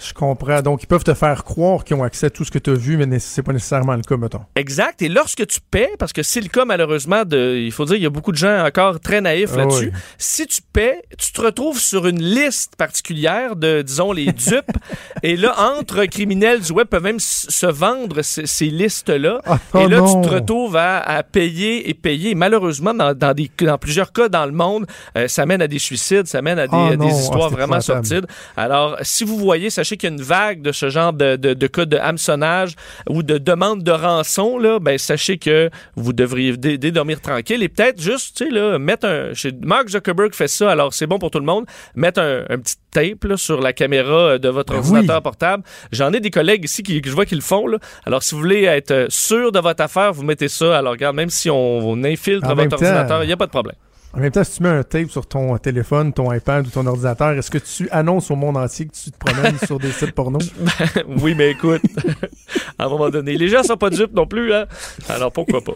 Je 0.00 0.12
comprends. 0.12 0.62
Donc, 0.62 0.82
ils 0.82 0.86
peuvent 0.86 1.04
te 1.04 1.14
faire 1.14 1.44
croire 1.44 1.84
qu'ils 1.84 1.96
ont 1.96 2.02
accès 2.02 2.26
à 2.26 2.30
tout 2.30 2.44
ce 2.44 2.50
que 2.50 2.58
tu 2.58 2.70
as 2.70 2.74
vu, 2.74 2.96
mais 2.96 3.18
c'est 3.18 3.42
pas 3.42 3.52
nécessairement 3.52 3.94
le 3.94 4.02
cas, 4.02 4.16
mettons. 4.16 4.40
Exact. 4.56 5.02
Et 5.02 5.08
lorsque 5.08 5.46
tu 5.46 5.60
paies, 5.70 5.92
parce 5.98 6.12
que 6.12 6.22
c'est 6.22 6.40
le 6.40 6.48
cas 6.48 6.64
malheureusement 6.64 7.24
de, 7.24 7.56
il 7.56 7.72
faut 7.72 7.84
dire, 7.84 7.96
il 7.96 8.02
y 8.02 8.06
a 8.06 8.10
beaucoup 8.10 8.32
de 8.32 8.36
gens 8.36 8.64
encore 8.64 9.00
très 9.00 9.20
naïfs 9.20 9.50
ah 9.54 9.58
là-dessus. 9.58 9.92
Si 10.18 10.46
tu 10.46 10.60
paies, 10.72 11.02
tu 11.18 11.32
te 11.32 11.40
retrouves 11.40 11.78
sur 11.78 12.06
une 12.06 12.22
liste 12.22 12.76
particulière 12.76 13.56
de, 13.56 13.82
disons, 13.82 14.12
les 14.12 14.32
dupes. 14.32 14.64
et 15.22 15.36
là, 15.36 15.54
entre 15.76 16.04
criminels 16.06 16.60
du 16.60 16.72
web 16.72 16.86
peuvent 16.88 17.02
même 17.02 17.20
se 17.20 17.66
vendre 17.66 18.22
ces, 18.22 18.66
listes-là. 18.66 19.40
Ah, 19.46 19.58
et 19.80 19.88
là, 19.88 20.02
tu 20.02 20.28
te 20.28 20.34
retrouves 20.40 20.76
à, 20.76 21.22
payer 21.22 21.88
et 21.88 21.94
payer. 21.94 22.34
Malheureusement, 22.34 22.94
dans, 22.94 23.14
dans, 23.14 23.34
des, 23.34 23.50
dans 23.60 23.78
plusieurs 23.78 24.12
cas 24.12 24.28
dans 24.28 24.46
le 24.46 24.52
monde, 24.52 24.86
euh, 25.16 25.28
ça 25.28 25.46
mène 25.46 25.62
à 25.62 25.68
des 25.68 25.78
suicides, 25.78 26.26
ça 26.26 26.42
mène 26.42 26.58
à 26.58 26.66
des, 26.66 26.76
ah, 26.76 27.04
histoires 27.06 27.50
ah, 27.52 27.56
vraiment 27.56 27.80
sortides. 27.80 28.26
Alors, 28.56 28.96
si 29.02 29.24
vous 29.24 29.36
voyez, 29.36 29.70
sachez 29.70 29.96
qu'il 29.96 30.08
y 30.08 30.12
a 30.12 30.16
une 30.16 30.22
vague 30.22 30.62
de 30.62 30.72
ce 30.72 30.90
genre 30.90 31.12
de, 31.12 31.36
de, 31.36 31.54
de 31.54 31.66
cas 31.66 31.84
de 31.84 31.96
hameçonnage 31.96 32.74
ou 33.08 33.22
de 33.22 33.38
demande 33.38 33.82
de 33.82 33.92
rançon, 33.92 34.58
là, 34.58 34.78
ben, 34.80 34.98
sachez 34.98 35.38
que 35.38 35.70
vous 35.96 36.12
devriez 36.12 36.56
dormir 36.56 37.20
tranquille 37.20 37.62
et 37.62 37.68
peut-être 37.68 38.00
juste, 38.00 38.36
tu 38.36 38.44
sais, 38.44 38.50
là, 38.50 38.78
mettre 38.78 39.06
un, 39.06 39.32
Mark 39.62 39.88
Zuckerberg 39.88 40.34
fait 40.34 40.48
ça, 40.48 40.70
alors 40.70 40.94
c'est 40.94 41.06
bon 41.06 41.18
pour 41.18 41.30
tout 41.30 41.38
le 41.38 41.44
monde, 41.44 41.66
mettre 41.94 42.20
un, 42.20 42.58
petit 42.58 42.76
tape 42.90 43.24
là, 43.24 43.36
sur 43.36 43.60
la 43.60 43.72
caméra 43.72 44.38
de 44.38 44.48
votre 44.48 44.72
ben 44.72 44.78
ordinateur 44.78 45.22
portable. 45.22 45.62
J'en 45.92 46.12
ai 46.12 46.20
des 46.20 46.30
collègues 46.30 46.64
ici 46.64 46.82
qui, 46.82 47.00
que 47.00 47.08
je 47.08 47.14
vois 47.14 47.26
qu'ils 47.26 47.38
le 47.38 47.42
font. 47.42 47.66
Là. 47.66 47.78
Alors, 48.06 48.22
si 48.22 48.34
vous 48.34 48.40
voulez 48.40 48.64
être 48.64 49.06
sûr 49.08 49.52
de 49.52 49.58
votre 49.60 49.82
affaire, 49.82 50.12
vous 50.12 50.22
mettez 50.22 50.48
ça. 50.48 50.78
Alors, 50.78 50.92
regarde, 50.92 51.16
même 51.16 51.30
si 51.30 51.50
on, 51.50 51.78
on 51.88 52.04
infiltre 52.04 52.46
votre 52.54 52.74
ordinateur, 52.74 53.22
il 53.24 53.26
n'y 53.26 53.32
a 53.32 53.36
pas 53.36 53.46
de 53.46 53.52
problème. 53.52 53.76
En 54.12 54.18
même 54.18 54.32
temps, 54.32 54.42
si 54.42 54.56
tu 54.56 54.62
mets 54.64 54.70
un 54.70 54.82
tape 54.82 55.08
sur 55.08 55.24
ton 55.26 55.56
téléphone, 55.58 56.12
ton 56.12 56.32
iPad 56.32 56.66
ou 56.66 56.70
ton 56.70 56.84
ordinateur, 56.86 57.30
est-ce 57.30 57.50
que 57.50 57.58
tu 57.58 57.88
annonces 57.90 58.30
au 58.32 58.36
monde 58.36 58.56
entier 58.56 58.86
que 58.86 58.92
tu 58.92 59.12
te 59.12 59.18
promènes 59.18 59.56
sur 59.66 59.78
des 59.78 59.92
sites 59.92 60.12
porno? 60.12 60.40
oui, 61.20 61.34
mais 61.36 61.52
écoute, 61.52 61.82
à 62.78 62.86
un 62.86 62.88
moment 62.88 63.10
donné, 63.10 63.36
les 63.36 63.48
gens 63.48 63.62
sont 63.62 63.76
pas 63.76 63.90
dupes 63.90 64.12
non 64.12 64.26
plus, 64.26 64.52
hein? 64.52 64.66
Alors 65.08 65.30
pourquoi 65.30 65.60
pas? 65.60 65.74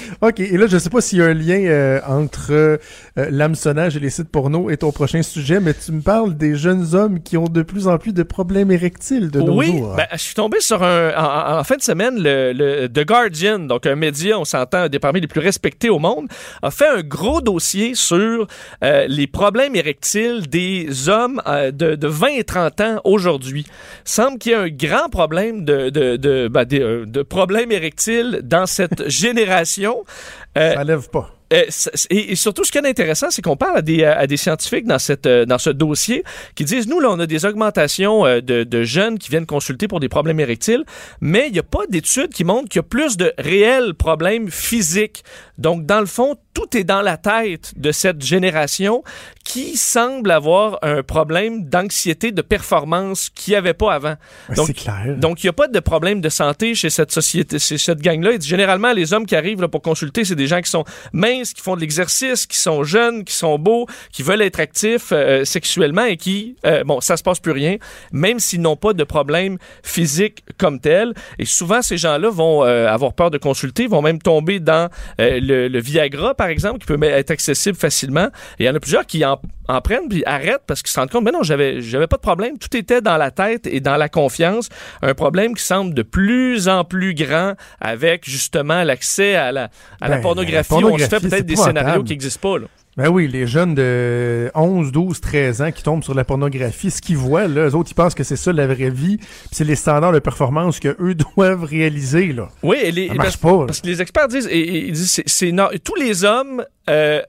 OK. 0.20 0.40
Et 0.40 0.56
là, 0.56 0.66
je 0.66 0.74
ne 0.74 0.80
sais 0.80 0.90
pas 0.90 1.00
s'il 1.00 1.18
y 1.18 1.22
a 1.22 1.26
un 1.26 1.34
lien 1.34 1.60
euh, 1.60 2.00
entre 2.06 2.50
euh, 2.50 2.78
l'hameçonnage 3.16 3.96
et 3.96 4.00
les 4.00 4.10
sites 4.10 4.28
porno 4.28 4.70
et 4.70 4.76
ton 4.76 4.92
prochain 4.92 5.22
sujet, 5.22 5.60
mais 5.60 5.74
tu 5.74 5.92
me 5.92 6.00
parles 6.00 6.36
des 6.36 6.56
jeunes 6.56 6.94
hommes 6.94 7.20
qui 7.22 7.36
ont 7.36 7.44
de 7.44 7.62
plus 7.62 7.88
en 7.88 7.98
plus 7.98 8.12
de 8.12 8.22
problèmes 8.22 8.70
érectiles 8.70 9.30
de 9.30 9.40
nos 9.40 9.56
oui, 9.56 9.78
jours. 9.78 9.90
Oui, 9.90 9.96
ben, 9.96 10.06
je 10.12 10.18
suis 10.18 10.34
tombé 10.34 10.60
sur 10.60 10.82
un... 10.82 11.12
En, 11.16 11.64
fin 11.64 11.76
de 11.76 11.82
semaine, 11.82 12.14
le, 12.18 12.86
The 12.88 13.06
Guardian, 13.06 13.60
donc 13.60 13.86
un 13.86 13.94
média, 13.94 14.38
on 14.38 14.44
s'entend, 14.44 14.88
des 14.88 14.98
parmi 14.98 15.20
les 15.20 15.26
plus 15.26 15.40
respectés 15.40 15.90
au 15.90 15.98
monde, 15.98 16.26
a 16.62 16.70
fait 16.70 16.88
un 16.88 17.02
gros 17.02 17.40
dossier 17.40 17.94
sur 17.94 18.46
euh, 18.82 19.06
les 19.08 19.26
problèmes 19.26 19.76
érectiles 19.76 20.48
des 20.48 21.08
hommes 21.08 21.40
de, 21.46 21.94
de, 21.94 22.06
20 22.06 22.26
et 22.28 22.44
30 22.44 22.80
ans 22.80 23.00
aujourd'hui. 23.04 23.66
Semble 24.04 24.38
qu'il 24.38 24.52
y 24.52 24.54
a 24.54 24.60
un 24.60 24.68
grand 24.68 25.08
problème 25.08 25.64
de, 25.64 25.90
de, 25.90 26.16
de, 26.16 26.48
ben, 26.48 26.64
de 26.64 27.22
problèmes 27.22 27.72
érectiles 27.72 28.40
dans 28.42 28.66
cette 28.66 29.08
génération 29.08 29.81
euh, 29.88 30.74
ça 30.74 30.84
lève 30.84 31.08
pas. 31.08 31.30
Euh, 31.52 31.64
et, 32.08 32.34
surtout, 32.34 32.64
ce 32.64 32.72
qui 32.72 32.78
est 32.78 32.86
intéressant, 32.86 33.30
c'est 33.30 33.42
qu'on 33.42 33.56
parle 33.56 33.76
à 33.76 33.82
des, 33.82 34.04
à 34.04 34.26
des 34.26 34.38
scientifiques 34.38 34.86
dans, 34.86 34.98
cette, 34.98 35.26
euh, 35.26 35.44
dans 35.44 35.58
ce 35.58 35.68
dossier 35.68 36.24
qui 36.54 36.64
disent, 36.64 36.88
nous, 36.88 36.98
là, 36.98 37.08
on 37.10 37.20
a 37.20 37.26
des 37.26 37.44
augmentations 37.44 38.24
de, 38.24 38.40
de 38.40 38.82
jeunes 38.84 39.18
qui 39.18 39.30
viennent 39.30 39.46
consulter 39.46 39.86
pour 39.86 40.00
des 40.00 40.08
problèmes 40.08 40.40
érectiles, 40.40 40.84
mais 41.20 41.48
il 41.48 41.52
n'y 41.52 41.58
a 41.58 41.64
pas 41.64 41.86
d'études 41.88 42.30
qui 42.32 42.44
montrent 42.44 42.68
qu'il 42.68 42.78
y 42.78 42.80
a 42.80 42.88
plus 42.88 43.16
de 43.18 43.32
réels 43.38 43.94
problèmes 43.94 44.50
physiques. 44.50 45.24
Donc, 45.58 45.84
dans 45.84 46.00
le 46.00 46.06
fond, 46.06 46.36
tout 46.54 46.76
est 46.76 46.84
dans 46.84 47.02
la 47.02 47.16
tête 47.16 47.72
de 47.76 47.92
cette 47.92 48.22
génération 48.22 49.02
qui 49.44 49.76
semble 49.76 50.30
avoir 50.30 50.78
un 50.82 51.02
problème 51.02 51.64
d'anxiété 51.64 52.32
de 52.32 52.42
performance 52.42 53.30
qu'il 53.30 53.52
n'y 53.52 53.56
avait 53.56 53.74
pas 53.74 53.94
avant. 53.94 54.14
Clair. 54.48 55.16
Donc, 55.16 55.42
il 55.42 55.46
n'y 55.46 55.50
a 55.50 55.54
pas 55.54 55.68
de 55.68 55.80
problème 55.80 56.20
de 56.20 56.28
santé 56.28 56.74
chez 56.74 56.90
cette 56.90 57.10
société, 57.10 57.58
chez 57.58 57.78
cette 57.78 58.00
gang-là. 58.00 58.32
Généralement, 58.40 58.92
les 58.92 59.12
hommes 59.12 59.26
qui 59.26 59.34
arrivent 59.34 59.60
là, 59.60 59.68
pour 59.68 59.82
consulter, 59.82 60.24
c'est 60.24 60.36
des 60.36 60.46
gens 60.46 60.60
qui 60.60 60.70
sont 60.70 60.84
minces, 61.12 61.52
qui 61.52 61.62
font 61.62 61.74
de 61.74 61.80
l'exercice, 61.80 62.46
qui 62.46 62.58
sont 62.58 62.84
jeunes, 62.84 63.24
qui 63.24 63.34
sont 63.34 63.58
beaux, 63.58 63.86
qui 64.12 64.22
veulent 64.22 64.42
être 64.42 64.60
actifs 64.60 65.10
euh, 65.12 65.44
sexuellement 65.44 66.04
et 66.04 66.16
qui, 66.16 66.56
euh, 66.66 66.84
bon, 66.84 67.00
ça 67.00 67.16
se 67.16 67.22
passe 67.22 67.40
plus 67.40 67.52
rien, 67.52 67.76
même 68.12 68.38
s'ils 68.38 68.60
n'ont 68.60 68.76
pas 68.76 68.92
de 68.92 69.04
problème 69.04 69.58
physique 69.82 70.44
comme 70.58 70.80
tel. 70.80 71.14
Et 71.38 71.44
souvent, 71.44 71.82
ces 71.82 71.96
gens-là 71.96 72.30
vont 72.30 72.64
euh, 72.64 72.88
avoir 72.88 73.14
peur 73.14 73.30
de 73.30 73.38
consulter, 73.38 73.86
vont 73.86 74.02
même 74.02 74.20
tomber 74.20 74.60
dans 74.60 74.90
le, 75.18 75.68
le 75.68 75.80
Viagra, 75.80 76.34
par 76.42 76.48
exemple, 76.48 76.80
qui 76.80 76.86
peut 76.86 77.00
être 77.04 77.30
accessible 77.30 77.76
facilement. 77.76 78.26
Et 78.58 78.64
il 78.64 78.66
y 78.66 78.68
en 78.68 78.74
a 78.74 78.80
plusieurs 78.80 79.06
qui 79.06 79.24
en, 79.24 79.38
prennent 79.80 80.08
puis 80.08 80.24
arrêtent 80.26 80.64
parce 80.66 80.82
qu'ils 80.82 80.90
se 80.90 80.98
rendent 80.98 81.10
compte, 81.10 81.22
mais 81.22 81.30
non, 81.30 81.44
j'avais, 81.44 81.80
j'avais 81.80 82.08
pas 82.08 82.16
de 82.16 82.22
problème. 82.22 82.58
Tout 82.58 82.76
était 82.76 83.00
dans 83.00 83.16
la 83.16 83.30
tête 83.30 83.68
et 83.68 83.78
dans 83.78 83.96
la 83.96 84.08
confiance. 84.08 84.68
Un 85.02 85.14
problème 85.14 85.54
qui 85.54 85.62
semble 85.62 85.94
de 85.94 86.02
plus 86.02 86.66
en 86.66 86.82
plus 86.82 87.14
grand 87.14 87.54
avec 87.80 88.28
justement 88.28 88.82
l'accès 88.82 89.36
à 89.36 89.52
la, 89.52 89.70
à 90.00 90.08
la, 90.08 90.16
ben, 90.16 90.22
pornographie. 90.22 90.74
On 90.74 90.98
se 90.98 91.04
fait 91.04 91.20
peut-être 91.20 91.46
des 91.46 91.54
scénarios 91.54 92.02
qui 92.02 92.10
n'existent 92.10 92.40
pas. 92.40 92.58
Là. 92.58 92.66
Ben 92.94 93.08
oui, 93.08 93.26
les 93.26 93.46
jeunes 93.46 93.74
de 93.74 94.50
11, 94.54 94.92
12, 94.92 95.18
13 95.22 95.62
ans 95.62 95.72
qui 95.72 95.82
tombent 95.82 96.04
sur 96.04 96.12
la 96.12 96.24
pornographie, 96.24 96.90
ce 96.90 97.00
qu'ils 97.00 97.16
voient, 97.16 97.48
là, 97.48 97.68
eux 97.68 97.74
autres, 97.74 97.90
ils 97.90 97.94
pensent 97.94 98.14
que 98.14 98.22
c'est 98.22 98.36
ça 98.36 98.52
la 98.52 98.66
vraie 98.66 98.90
vie, 98.90 99.18
c'est 99.50 99.64
les 99.64 99.76
standards 99.76 100.12
de 100.12 100.18
performance 100.18 100.78
que 100.78 100.94
eux 101.00 101.14
doivent 101.36 101.64
réaliser, 101.64 102.34
là. 102.34 102.50
Oui, 102.62 102.76
et 102.82 102.92
les, 102.92 103.08
parce, 103.08 103.38
pas, 103.38 103.64
parce, 103.64 103.80
que 103.80 103.86
les 103.86 104.02
experts 104.02 104.28
disent, 104.28 104.48
et, 104.50 104.90
disent 104.90 105.22
c'est, 105.24 105.54
tous 105.82 105.94
les 105.94 106.24
hommes 106.24 106.66
euh, 106.90 107.22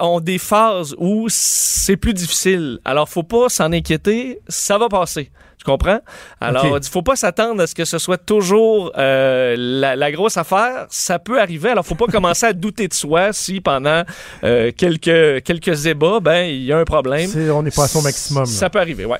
ont 0.00 0.18
des 0.18 0.38
phases 0.38 0.96
où 0.98 1.26
c'est 1.28 1.96
plus 1.96 2.12
difficile. 2.12 2.80
Alors, 2.84 3.08
faut 3.08 3.22
pas 3.22 3.48
s'en 3.48 3.72
inquiéter, 3.72 4.40
ça 4.48 4.78
va 4.78 4.88
passer. 4.88 5.30
Comprends? 5.68 6.00
Alors, 6.40 6.78
il 6.78 6.88
faut 6.88 7.02
pas 7.02 7.14
s'attendre 7.14 7.62
à 7.62 7.66
ce 7.66 7.74
que 7.74 7.84
ce 7.84 7.98
soit 7.98 8.16
toujours 8.16 8.90
euh, 8.96 9.54
la, 9.58 10.12
grosse 10.12 10.38
affaire. 10.38 10.86
Ça 10.88 11.18
peut 11.18 11.38
arriver. 11.38 11.68
Alors, 11.68 11.84
faut 11.84 11.94
pas 11.94 12.06
commencer 12.10 12.46
à 12.46 12.54
douter 12.54 12.88
de 12.88 12.94
soi 12.94 13.34
si 13.34 13.60
pendant 13.60 14.02
euh, 14.44 14.72
quelques 14.74 15.42
quelques 15.42 15.84
ébats, 15.84 16.20
ben 16.20 16.44
il 16.44 16.64
y 16.64 16.72
a 16.72 16.78
un 16.78 16.84
problème. 16.84 17.30
on 17.52 17.62
n'est 17.62 17.70
pas 17.70 17.84
à 17.84 17.88
son 17.88 18.00
maximum. 18.00 18.46
Ça 18.46 18.70
peut 18.70 18.80
arriver, 18.80 19.04
ouais. 19.04 19.18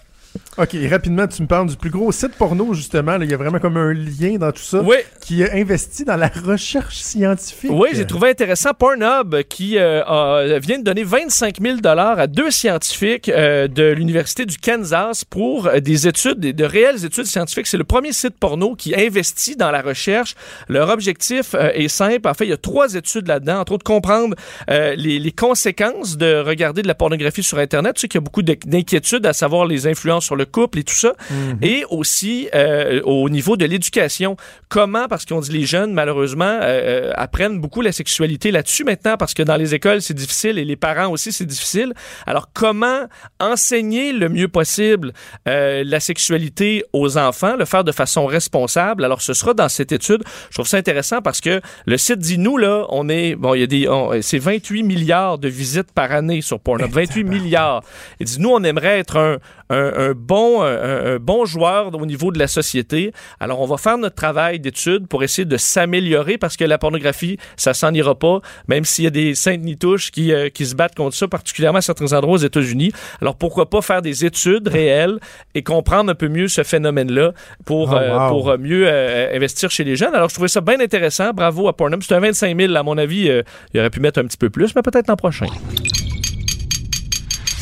OK, 0.57 0.77
rapidement, 0.91 1.27
tu 1.27 1.43
me 1.43 1.47
parles 1.47 1.69
du 1.69 1.77
plus 1.77 1.91
gros 1.91 2.11
site 2.13 2.35
porno, 2.37 2.75
justement. 2.75 3.17
il 3.21 3.31
y 3.31 3.35
a 3.35 3.37
vraiment 3.37 3.59
comme 3.59 3.77
un 3.77 3.93
lien 3.93 4.37
dans 4.39 4.53
tout 4.53 4.63
ça. 4.63 4.81
Oui. 4.81 4.97
Qui 5.21 5.45
a 5.45 5.55
investi 5.55 6.05
dans 6.05 6.17
la 6.17 6.29
recherche 6.29 6.99
scientifique. 6.99 7.71
Oui, 7.73 7.91
j'ai 7.93 8.07
trouvé 8.07 8.31
intéressant 8.31 8.71
Pornhub 8.75 9.43
qui 9.49 9.79
euh, 9.79 10.59
vient 10.61 10.79
de 10.79 10.85
donner 10.85 11.05
25 11.05 11.61
000 11.61 11.79
à 11.85 12.27
deux 12.27 12.51
scientifiques 12.51 13.29
euh, 13.29 13.69
de 13.69 13.85
l'Université 13.85 14.47
du 14.47 14.59
Kansas 14.59 15.25
pour 15.25 15.71
des 15.81 16.09
études, 16.09 16.41
de 16.41 16.65
réelles 16.65 17.05
études 17.05 17.27
scientifiques. 17.27 17.67
C'est 17.67 17.77
le 17.77 17.85
premier 17.85 18.13
site 18.13 18.39
porno 18.39 18.75
qui 18.75 18.95
investit 18.95 19.57
dans 19.57 19.71
la 19.71 19.83
recherche. 19.83 20.35
Leur 20.69 20.89
objectif 20.91 21.55
euh, 21.55 21.71
est 21.75 21.89
simple. 21.89 22.29
En 22.29 22.35
fait, 22.35 22.45
il 22.45 22.51
y 22.51 22.55
a 22.55 22.57
trois 22.57 22.95
études 22.95 23.29
là-dedans, 23.29 23.61
entre 23.61 23.73
autres 23.73 23.85
comprendre 23.85 24.35
les, 24.69 25.19
les, 25.19 25.33
conséquences 25.33 26.17
de 26.17 26.41
regarder 26.41 26.83
de 26.83 26.89
la 26.89 26.95
pornographie 26.95 27.43
sur 27.43 27.59
Internet. 27.59 27.95
Tu 27.95 28.03
sais 28.03 28.09
qu'il 28.09 28.19
y 28.19 28.23
a 28.23 28.25
beaucoup 28.25 28.43
d'inquiétudes 28.43 29.25
à 29.25 29.33
savoir 29.33 29.67
les 29.67 29.87
influences 29.87 30.28
sur 30.29 30.37
le 30.37 30.45
couple 30.45 30.79
et 30.79 30.85
tout 30.85 30.95
ça. 30.95 31.15
Mhm. 31.31 31.59
Et 31.63 31.85
aussi 31.91 32.49
euh, 32.55 33.01
au 33.05 33.29
niveau 33.31 33.57
de 33.57 33.65
l'éducation. 33.65 34.37
Comment, 34.69 35.09
parce 35.09 35.25
qu'on 35.25 35.41
dit 35.41 35.53
les 35.53 35.65
jeunes, 35.65 35.93
malheureusement, 35.95 36.45
euh, 36.45 37.09
euh, 37.09 37.13
apprennent 37.15 37.59
beaucoup 37.61 37.81
la 37.81 37.93
sexualité 37.93 38.51
là-dessus 38.51 38.85
maintenant, 38.85 39.17
parce 39.17 39.33
que 39.33 39.43
dans 39.43 39.57
les 39.57 39.75
écoles, 39.75 40.03
c'est 40.03 40.15
difficile 40.15 40.59
et 40.59 40.65
les 40.65 40.77
parents 40.77 41.09
aussi, 41.09 41.33
c'est 41.33 41.47
difficile. 41.47 41.95
Alors, 42.27 42.51
comment 42.53 43.07
enseigner 43.41 44.13
le 44.13 44.29
mieux 44.29 44.49
possible 44.49 45.13
la 45.47 46.01
sexualité 46.01 46.85
aux 46.93 47.17
enfants, 47.17 47.57
le 47.57 47.65
faire 47.65 47.85
de 47.85 47.93
façon 47.93 48.27
responsable? 48.27 49.05
Alors, 49.05 49.23
ce 49.23 49.33
sera 49.33 49.55
dans 49.55 49.69
cette 49.69 49.93
étude. 49.93 50.23
Je 50.51 50.55
trouve 50.55 50.67
ça 50.67 50.77
intéressant 50.77 51.23
parce 51.23 51.41
que 51.41 51.61
le 51.87 51.97
site 51.97 52.19
dit, 52.19 52.39
nous, 52.39 52.59
là, 52.59 52.85
on 52.91 53.09
est, 53.09 53.35
bon, 53.35 53.55
il 53.55 53.61
y 53.61 53.63
a 53.63 53.67
des, 53.67 54.21
c'est 54.23 54.39
28 54.39 54.83
milliards 54.83 55.39
de 55.39 55.49
visites 55.49 55.93
par 55.93 56.13
année 56.13 56.43
sur 56.43 56.61
Pornhub. 56.61 56.91
28 56.91 57.25
milliards. 57.25 57.83
Il 58.21 58.27
dit, 58.27 58.41
nous, 58.41 58.51
on 58.51 58.63
aimerait 58.63 58.99
être 58.99 59.17
un, 59.17 59.39
un, 59.71 60.08
un 60.08 60.08
bon, 60.15 60.63
un, 60.63 61.19
bon 61.19 61.45
joueur 61.45 61.95
au 61.95 62.07
niveau 62.07 62.33
de 62.33 62.39
la 62.39 62.47
société. 62.47 63.13
Alors, 63.41 63.61
on 63.61 63.67
va 63.67 63.77
faire 63.77 63.99
notre 63.99 64.15
travail 64.15 64.61
d'étude 64.61 65.07
pour 65.07 65.23
essayer 65.23 65.45
de 65.45 65.57
s'améliorer 65.57 66.39
parce 66.39 66.57
que 66.57 66.65
la 66.65 66.79
pornographie, 66.79 67.39
ça 67.57 67.75
s'en 67.75 67.93
ira 67.93 68.15
pas, 68.15 68.41
même 68.69 68.85
s'il 68.85 69.05
y 69.05 69.07
a 69.07 69.11
des 69.11 69.35
saintes 69.35 69.63
nitouches 69.63 70.11
qui, 70.11 70.33
euh, 70.33 70.49
qui 70.49 70.67
se 70.67 70.75
battent 70.75 70.95
contre 70.95 71.17
ça, 71.17 71.29
particulièrement 71.29 71.79
à 71.79 71.83
certains 71.83 72.13
endroits 72.13 72.35
aux 72.35 72.39
États-Unis. 72.39 72.93
Alors, 73.21 73.37
pourquoi 73.37 73.71
pas 73.71 73.83
faire 73.83 74.03
des 74.03 74.25
études 74.25 74.69
réelles 74.69 75.19
et 75.55 75.63
comprendre 75.63 76.11
un 76.11 76.15
peu 76.15 76.29
mieux 76.29 76.49
ce 76.49 76.63
phénomène-là 76.63 77.33
pour, 77.65 77.91
oh, 77.93 77.97
euh, 77.97 78.29
pour 78.29 78.59
mieux 78.59 78.89
investir 79.35 79.71
chez 79.71 79.85
les 79.85 79.97
jeunes. 79.97 80.15
Alors, 80.15 80.29
je 80.29 80.35
trouvais 80.35 80.49
ça 80.49 80.61
bien 80.61 80.81
intéressant. 80.81 81.31
Bravo 81.33 81.69
à 81.69 81.77
Pornhub. 81.77 82.03
C'est 82.03 82.15
un 82.15 82.21
25 82.21 82.59
000, 82.59 82.75
à 82.75 82.83
mon 82.83 82.99
avis. 82.99 83.31
il 83.75 83.81
aurait 83.81 83.91
pu 83.91 84.01
mettre 84.01 84.21
un 84.21 84.25
petit 84.25 84.37
peu 84.37 84.51
plus, 84.51 84.75
mais 84.75 84.83
peut-être 84.83 85.09
l'an 85.09 85.17
prochain. 85.17 85.47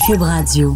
Cube 0.07 0.22
Radio. 0.22 0.72